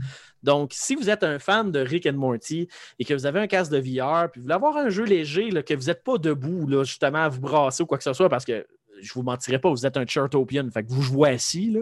[0.43, 2.67] Donc, si vous êtes un fan de Rick Morty
[2.99, 5.51] et que vous avez un casque de VR, puis vous voulez avoir un jeu léger,
[5.51, 8.13] là, que vous n'êtes pas debout, là, justement, à vous brasser ou quoi que ce
[8.13, 8.65] soit, parce que
[9.01, 11.81] je vous mentirai pas, vous êtes un Chartopian, fait que vous jouez assis, là.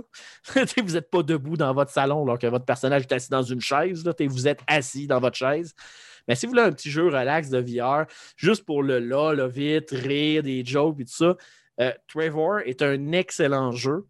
[0.78, 3.60] Vous n'êtes pas debout dans votre salon, alors que votre personnage est assis dans une
[3.60, 4.14] chaise, là.
[4.20, 5.74] Vous êtes assis dans votre chaise.
[6.30, 8.06] Mais si vous voulez un petit jeu relax de VR,
[8.38, 11.36] juste pour le là, là, vite, rire, des jokes et tout ça,
[11.82, 14.06] euh, Trevor est un excellent jeu.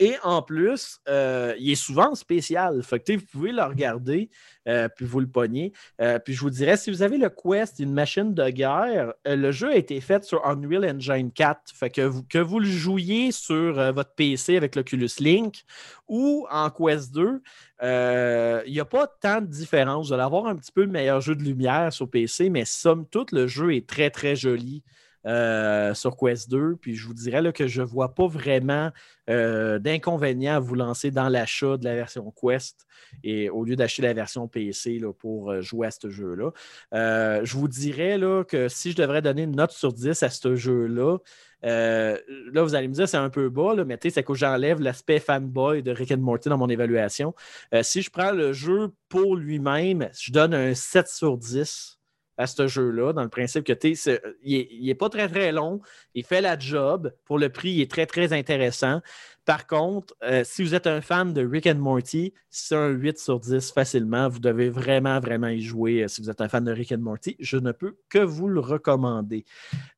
[0.00, 2.82] Et en plus, euh, il est souvent spécial.
[2.82, 4.30] Fait que, vous pouvez le regarder,
[4.68, 5.72] euh, puis vous le pognez.
[6.00, 9.50] Euh, puis je vous dirais, si vous avez le Quest, une machine de guerre, le
[9.50, 11.60] jeu a été fait sur Unreal Engine 4.
[11.74, 15.64] Fait que vous, que vous le jouiez sur votre PC avec l'Oculus Link
[16.06, 17.42] ou en Quest 2,
[17.82, 20.08] euh, il n'y a pas tant de différence.
[20.08, 23.06] Vous allez avoir un petit peu le meilleur jeu de lumière sur PC, mais somme
[23.06, 24.82] toute, le jeu est très, très joli.
[25.26, 28.90] Euh, sur Quest 2, puis je vous dirais là, que je ne vois pas vraiment
[29.28, 32.86] euh, d'inconvénient à vous lancer dans l'achat de la version Quest
[33.24, 36.52] et au lieu d'acheter la version PC là, pour euh, jouer à ce jeu-là.
[36.92, 40.54] Je vous dirais là, que si je devrais donner une note sur 10 à ce
[40.54, 41.18] jeu-là,
[41.62, 45.82] là, vous allez me dire c'est un peu bas, mais c'est que j'enlève l'aspect fanboy
[45.82, 47.34] de Rick and Morty dans mon évaluation.
[47.82, 51.97] Si je prends le jeu pour lui-même, je donne un 7 sur 10
[52.38, 55.80] à ce jeu-là, dans le principe que tu c'est- il n'est pas très très long,
[56.14, 59.00] il fait la job, pour le prix, il est très très intéressant.
[59.44, 63.18] Par contre, euh, si vous êtes un fan de Rick and Morty, c'est un 8
[63.18, 64.28] sur 10 facilement.
[64.28, 66.98] Vous devez vraiment, vraiment y jouer euh, si vous êtes un fan de Rick and
[66.98, 67.34] Morty.
[67.40, 69.44] Je ne peux que vous le recommander.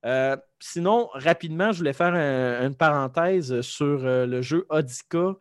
[0.06, 5.34] Euh, sinon, rapidement, je voulais faire un- une parenthèse sur le jeu Odika.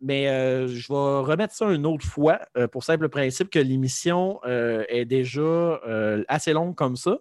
[0.00, 4.40] Mais euh, je vais remettre ça une autre fois euh, pour simple principe que l'émission
[4.46, 7.18] euh, est déjà euh, assez longue comme ça.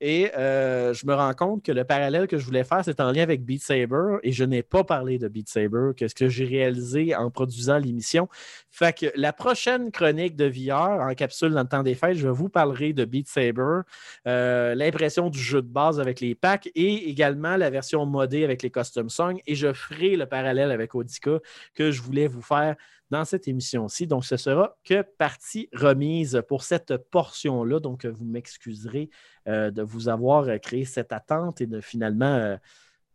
[0.00, 3.12] Et euh, je me rends compte que le parallèle que je voulais faire, c'est en
[3.12, 4.16] lien avec Beat Saber.
[4.22, 7.78] Et je n'ai pas parlé de Beat Saber, que ce que j'ai réalisé en produisant
[7.78, 8.28] l'émission.
[8.70, 12.28] Fait que la prochaine chronique de VR en capsule dans le temps des fêtes, je
[12.28, 13.80] vous parlerai de Beat Saber,
[14.26, 18.62] euh, l'impression du jeu de base avec les packs et également la version modée avec
[18.62, 19.38] les custom songs.
[19.46, 21.38] Et je ferai le parallèle avec Audica
[21.74, 22.76] que je voulais vous faire
[23.10, 24.06] dans cette émission-ci.
[24.06, 27.80] Donc, ce sera que partie remise pour cette portion-là.
[27.80, 29.10] Donc, vous m'excuserez
[29.48, 32.56] euh, de vous avoir euh, créé cette attente et de finalement euh,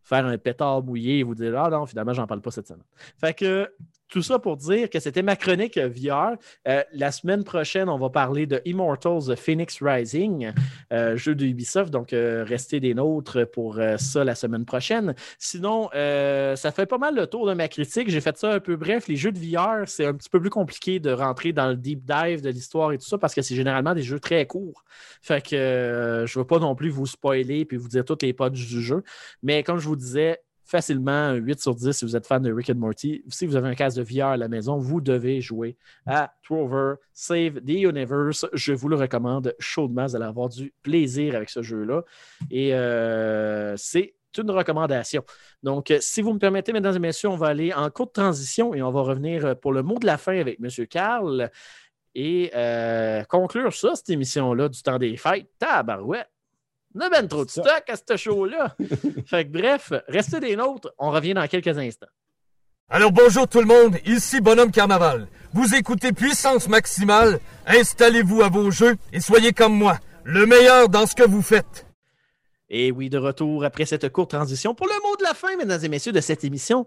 [0.02, 2.84] faire un pétard mouillé et vous dire Ah non, finalement, j'en parle pas cette semaine.
[3.18, 3.72] Fait que
[4.08, 6.36] tout ça pour dire que c'était ma chronique VR.
[6.68, 10.52] Euh, la semaine prochaine, on va parler de Immortals Phoenix Rising,
[10.92, 11.90] euh, jeu de Ubisoft.
[11.90, 15.14] Donc, euh, restez des nôtres pour ça la semaine prochaine.
[15.38, 18.10] Sinon, ça fait pas mal le tour de ma critique.
[18.10, 19.08] J'ai fait ça un peu bref.
[19.08, 22.04] Les jeux de VR, c'est un petit peu plus compliqué de rentrer dans le deep
[22.04, 24.84] dive de l'histoire et tout ça parce que c'est généralement des jeux très courts.
[25.22, 28.32] Fait que je ne veux pas non plus vous spoiler puis vous dire toutes les
[28.32, 29.02] potes du jeu.
[29.42, 32.52] Mais comme je vous disais, facilement un 8 sur 10 si vous êtes fan de
[32.52, 33.22] Rick and Morty.
[33.28, 35.76] Si vous avez un casque de VR à la maison, vous devez jouer
[36.06, 38.46] à Trover Save the Universe.
[38.52, 40.06] Je vous le recommande chaudement.
[40.06, 42.02] Vous allez avoir du plaisir avec ce jeu-là.
[42.50, 45.24] Et euh, c'est une recommandation.
[45.62, 48.82] Donc, si vous me permettez, mesdames et messieurs, on va aller en courte transition et
[48.82, 50.86] on va revenir pour le mot de la fin avec M.
[50.86, 51.50] Carl
[52.14, 55.48] et euh, conclure ça, cette émission-là du temps des fêtes.
[55.58, 56.35] Tabarouette!
[56.96, 58.74] On a ben trop de stock à ce show-là.
[59.26, 60.94] fait que bref, restez des nôtres.
[60.98, 62.06] On revient dans quelques instants.
[62.88, 65.28] Alors bonjour tout le monde, ici Bonhomme Carnaval.
[65.52, 71.04] Vous écoutez Puissance Maximale, installez-vous à vos jeux et soyez comme moi, le meilleur dans
[71.04, 71.86] ce que vous faites.
[72.70, 75.84] Et oui, de retour après cette courte transition pour le mot de la fin, mesdames
[75.84, 76.86] et messieurs, de cette émission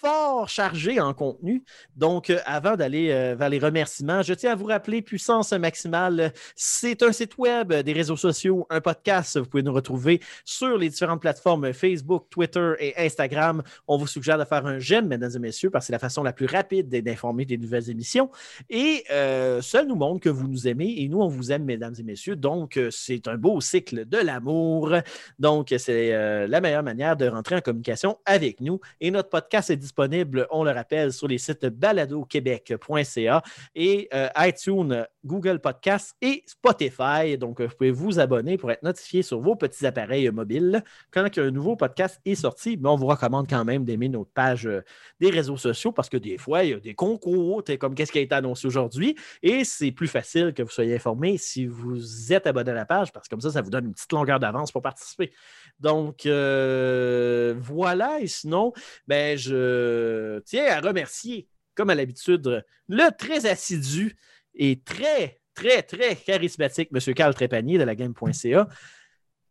[0.00, 1.64] fort chargé en contenu.
[1.96, 6.32] Donc, euh, avant d'aller euh, vers les remerciements, je tiens à vous rappeler Puissance Maximale,
[6.54, 9.38] c'est un site web, des réseaux sociaux, un podcast.
[9.38, 13.62] Vous pouvez nous retrouver sur les différentes plateformes Facebook, Twitter et Instagram.
[13.88, 16.22] On vous suggère de faire un j'aime, mesdames et messieurs, parce que c'est la façon
[16.22, 18.30] la plus rapide d'informer des nouvelles émissions.
[18.68, 21.94] Et euh, ça nous montre que vous nous aimez et nous, on vous aime, mesdames
[21.98, 22.36] et messieurs.
[22.36, 24.92] Donc, c'est un beau cycle de l'amour.
[25.38, 28.80] Donc, c'est la meilleure manière de rentrer en communication avec nous.
[29.00, 33.42] Et notre podcast est disponible, on le rappelle, sur les sites baladoquebec.ca
[33.74, 37.38] et euh, iTunes, Google Podcasts et Spotify.
[37.38, 41.50] Donc, vous pouvez vous abonner pour être notifié sur vos petits appareils mobiles quand un
[41.50, 42.78] nouveau podcast est sorti.
[42.84, 44.82] On vous recommande quand même d'aimer notre page euh,
[45.20, 48.18] des réseaux sociaux parce que des fois, il y a des concours, comme qu'est-ce qui
[48.18, 49.16] a été annoncé aujourd'hui?
[49.42, 53.12] Et c'est plus facile que vous soyez informé si vous êtes abonné à la page
[53.12, 55.32] parce que comme ça, ça vous donne une petite longueur d'avance pour participer.
[55.80, 58.20] Donc, euh, voilà.
[58.20, 58.72] Et sinon,
[59.06, 59.52] ben, je
[60.44, 64.16] tiens à remercier, comme à l'habitude, le très assidu
[64.54, 67.14] et très, très, très charismatique M.
[67.14, 68.68] Carl Trépanier de la game.ca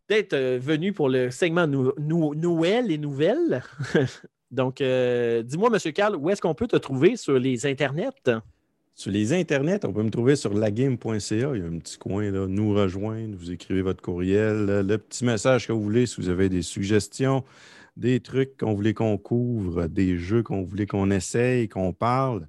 [0.09, 3.63] d'être euh, venu pour le segment Noël et nouvelles.
[4.51, 5.93] Donc, euh, dis-moi, M.
[5.93, 8.31] Carl, où est-ce qu'on peut te trouver sur les internets?
[8.93, 11.51] Sur les internets, on peut me trouver sur lagame.ca.
[11.55, 13.35] Il y a un petit coin là, nous rejoindre.
[13.37, 17.43] Vous écrivez votre courriel, le petit message que vous voulez si vous avez des suggestions,
[17.95, 22.47] des trucs qu'on voulait qu'on couvre, des jeux qu'on voulait qu'on essaye, qu'on parle.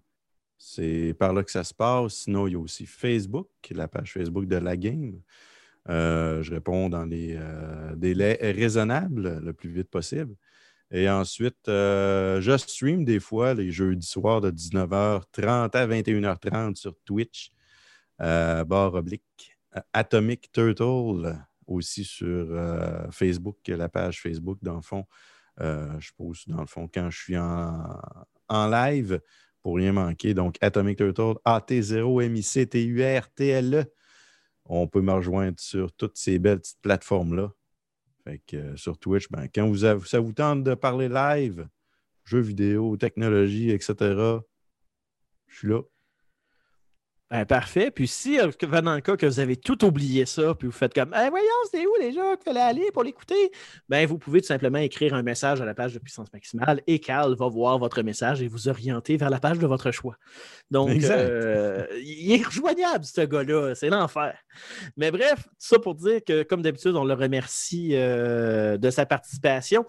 [0.58, 2.14] C'est par là que ça se passe.
[2.14, 5.20] Sinon, il y a aussi Facebook, la page Facebook de la game.
[5.88, 10.34] Euh, je réponds dans les euh, délais raisonnables le plus vite possible.
[10.90, 16.94] Et ensuite, euh, je stream des fois les jeudis soirs de 19h30 à 21h30 sur
[17.04, 17.52] Twitch,
[18.18, 19.56] barre oblique.
[19.92, 22.48] Atomic Turtle aussi sur
[23.10, 25.04] Facebook, la page Facebook, dans le fond.
[25.58, 28.00] Je pose dans le fond quand je suis en,
[28.50, 29.20] live
[29.62, 30.34] pour rien manquer.
[30.34, 33.84] Donc, Atomic Turtle, A-T-0-M-I-C-T-U-R-T-L-E.
[34.64, 37.50] On peut me rejoindre sur toutes ces belles petites plateformes-là.
[38.54, 41.68] Euh, sur Twitch, ben, quand ça vous tente de parler live,
[42.24, 43.94] jeux vidéo, technologie, etc.,
[45.46, 45.82] je suis là.
[47.28, 47.90] Ben, parfait.
[47.90, 50.94] Puis si, euh, dans le cas que vous avez tout oublié ça, puis vous faites
[50.94, 53.50] comme voyons, c'est où déjà qu'il fallait aller pour l'écouter?
[53.88, 57.00] Ben, vous pouvez tout simplement écrire un message à la page de puissance maximale et
[57.00, 60.16] Carl va voir votre message et vous orienter vers la page de votre choix.
[60.70, 63.74] Donc, euh, il est rejoignable, ce gars-là.
[63.74, 64.38] C'est l'enfer.
[64.96, 69.04] Mais bref, tout ça pour dire que, comme d'habitude, on le remercie euh, de sa
[69.04, 69.84] participation.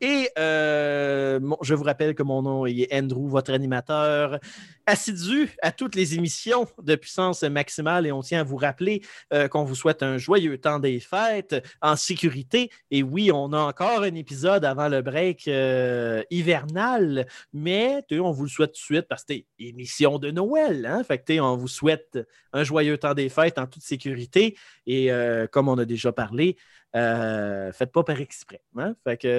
[0.00, 4.38] Et euh, je vous rappelle que mon nom est Andrew, votre animateur
[4.86, 8.06] assidu à toutes les émissions de puissance maximale.
[8.06, 9.02] Et on tient à vous rappeler
[9.32, 12.70] euh, qu'on vous souhaite un joyeux temps des fêtes en sécurité.
[12.90, 18.44] Et oui, on a encore un épisode avant le break euh, hivernal, mais on vous
[18.44, 20.86] le souhaite tout de suite parce que c'est émission de Noël.
[20.86, 21.02] Hein?
[21.04, 22.18] Fait on vous souhaite
[22.52, 24.56] un joyeux temps des fêtes en toute sécurité.
[24.86, 25.10] Et
[25.50, 26.56] comme on a déjà parlé,
[26.94, 28.62] euh, faites pas par exprès.
[28.76, 28.94] Hein?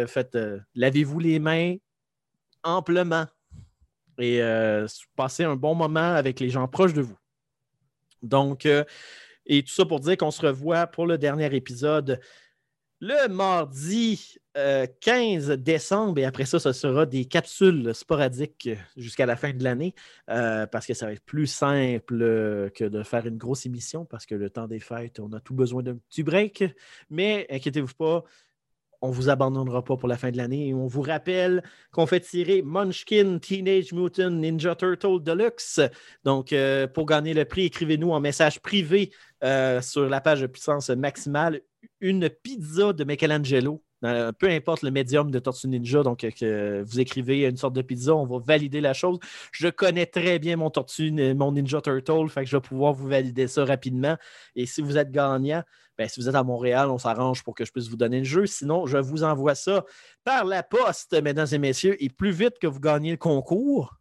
[0.08, 1.76] Faites, euh, lavez-vous les mains
[2.64, 3.26] amplement
[4.18, 7.18] et euh, passez un bon moment avec les gens proches de vous.
[8.22, 8.66] Donc,
[9.46, 12.20] et tout ça pour dire qu'on se revoit pour le dernier épisode
[13.02, 19.36] le mardi 15 euh, décembre, et après ça, ce sera des capsules sporadiques jusqu'à la
[19.36, 19.94] fin de l'année,
[20.30, 24.06] euh, parce que ça va être plus simple euh, que de faire une grosse émission,
[24.06, 26.64] parce que le temps des fêtes, on a tout besoin d'un petit break.
[27.10, 28.24] Mais inquiétez-vous pas,
[29.02, 30.70] on vous abandonnera pas pour la fin de l'année.
[30.70, 35.82] Et on vous rappelle qu'on fait tirer Munchkin Teenage Mutant Ninja Turtle Deluxe.
[36.24, 36.56] Donc,
[36.94, 39.12] pour gagner le prix, écrivez-nous en message privé
[39.82, 41.62] sur la page de puissance maximale
[42.00, 43.84] une pizza de Michelangelo.
[44.04, 47.74] Euh, peu importe le médium de Tortue Ninja, donc euh, que vous écrivez une sorte
[47.74, 49.18] de pizza, on va valider la chose.
[49.52, 53.08] Je connais très bien mon Tortue, mon Ninja Turtle, fait que je vais pouvoir vous
[53.08, 54.18] valider ça rapidement.
[54.56, 55.64] Et si vous êtes gagnant,
[55.98, 58.26] ben, si vous êtes à Montréal, on s'arrange pour que je puisse vous donner le
[58.26, 58.46] jeu.
[58.46, 59.86] Sinon, je vous envoie ça
[60.24, 62.04] par la poste, mesdames et messieurs.
[62.04, 63.96] Et plus vite que vous gagnez le concours,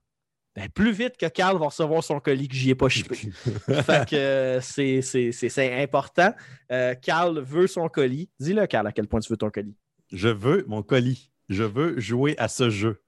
[0.56, 3.16] ben, plus vite que Carl va recevoir son colis que j'y ai pas chippé.
[3.66, 6.32] fait que euh, c'est- important.
[6.70, 8.30] Euh, Carl veut son colis.
[8.38, 9.76] Dis-le, Carl, à quel point tu veux ton colis.
[10.12, 11.32] Je veux mon colis.
[11.48, 13.00] Je veux jouer à ce jeu.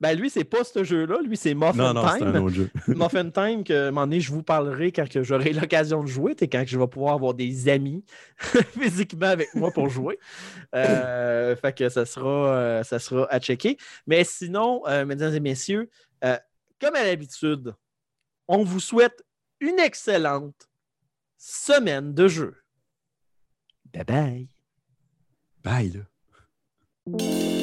[0.00, 1.20] Ben, lui, c'est pas ce jeu-là.
[1.22, 2.26] Lui, c'est Muffin Non, non, Time.
[2.28, 2.70] un autre jeu.
[2.88, 6.34] Muffin Time, que à un moment donné, je vous parlerai quand j'aurai l'occasion de jouer,
[6.40, 8.02] et quand je vais pouvoir avoir des amis
[8.78, 10.18] physiquement avec moi pour jouer.
[10.74, 13.76] Euh, fait que ça sera, euh, ça sera à checker.
[14.06, 15.90] Mais sinon, mesdames et messieurs,
[16.24, 16.36] euh,
[16.80, 17.74] comme à l'habitude,
[18.48, 19.24] on vous souhaite
[19.60, 20.68] une excellente
[21.36, 22.56] semaine de jeu.
[23.92, 24.48] Bye bye.
[25.62, 25.92] Bye,
[27.06, 27.59] là.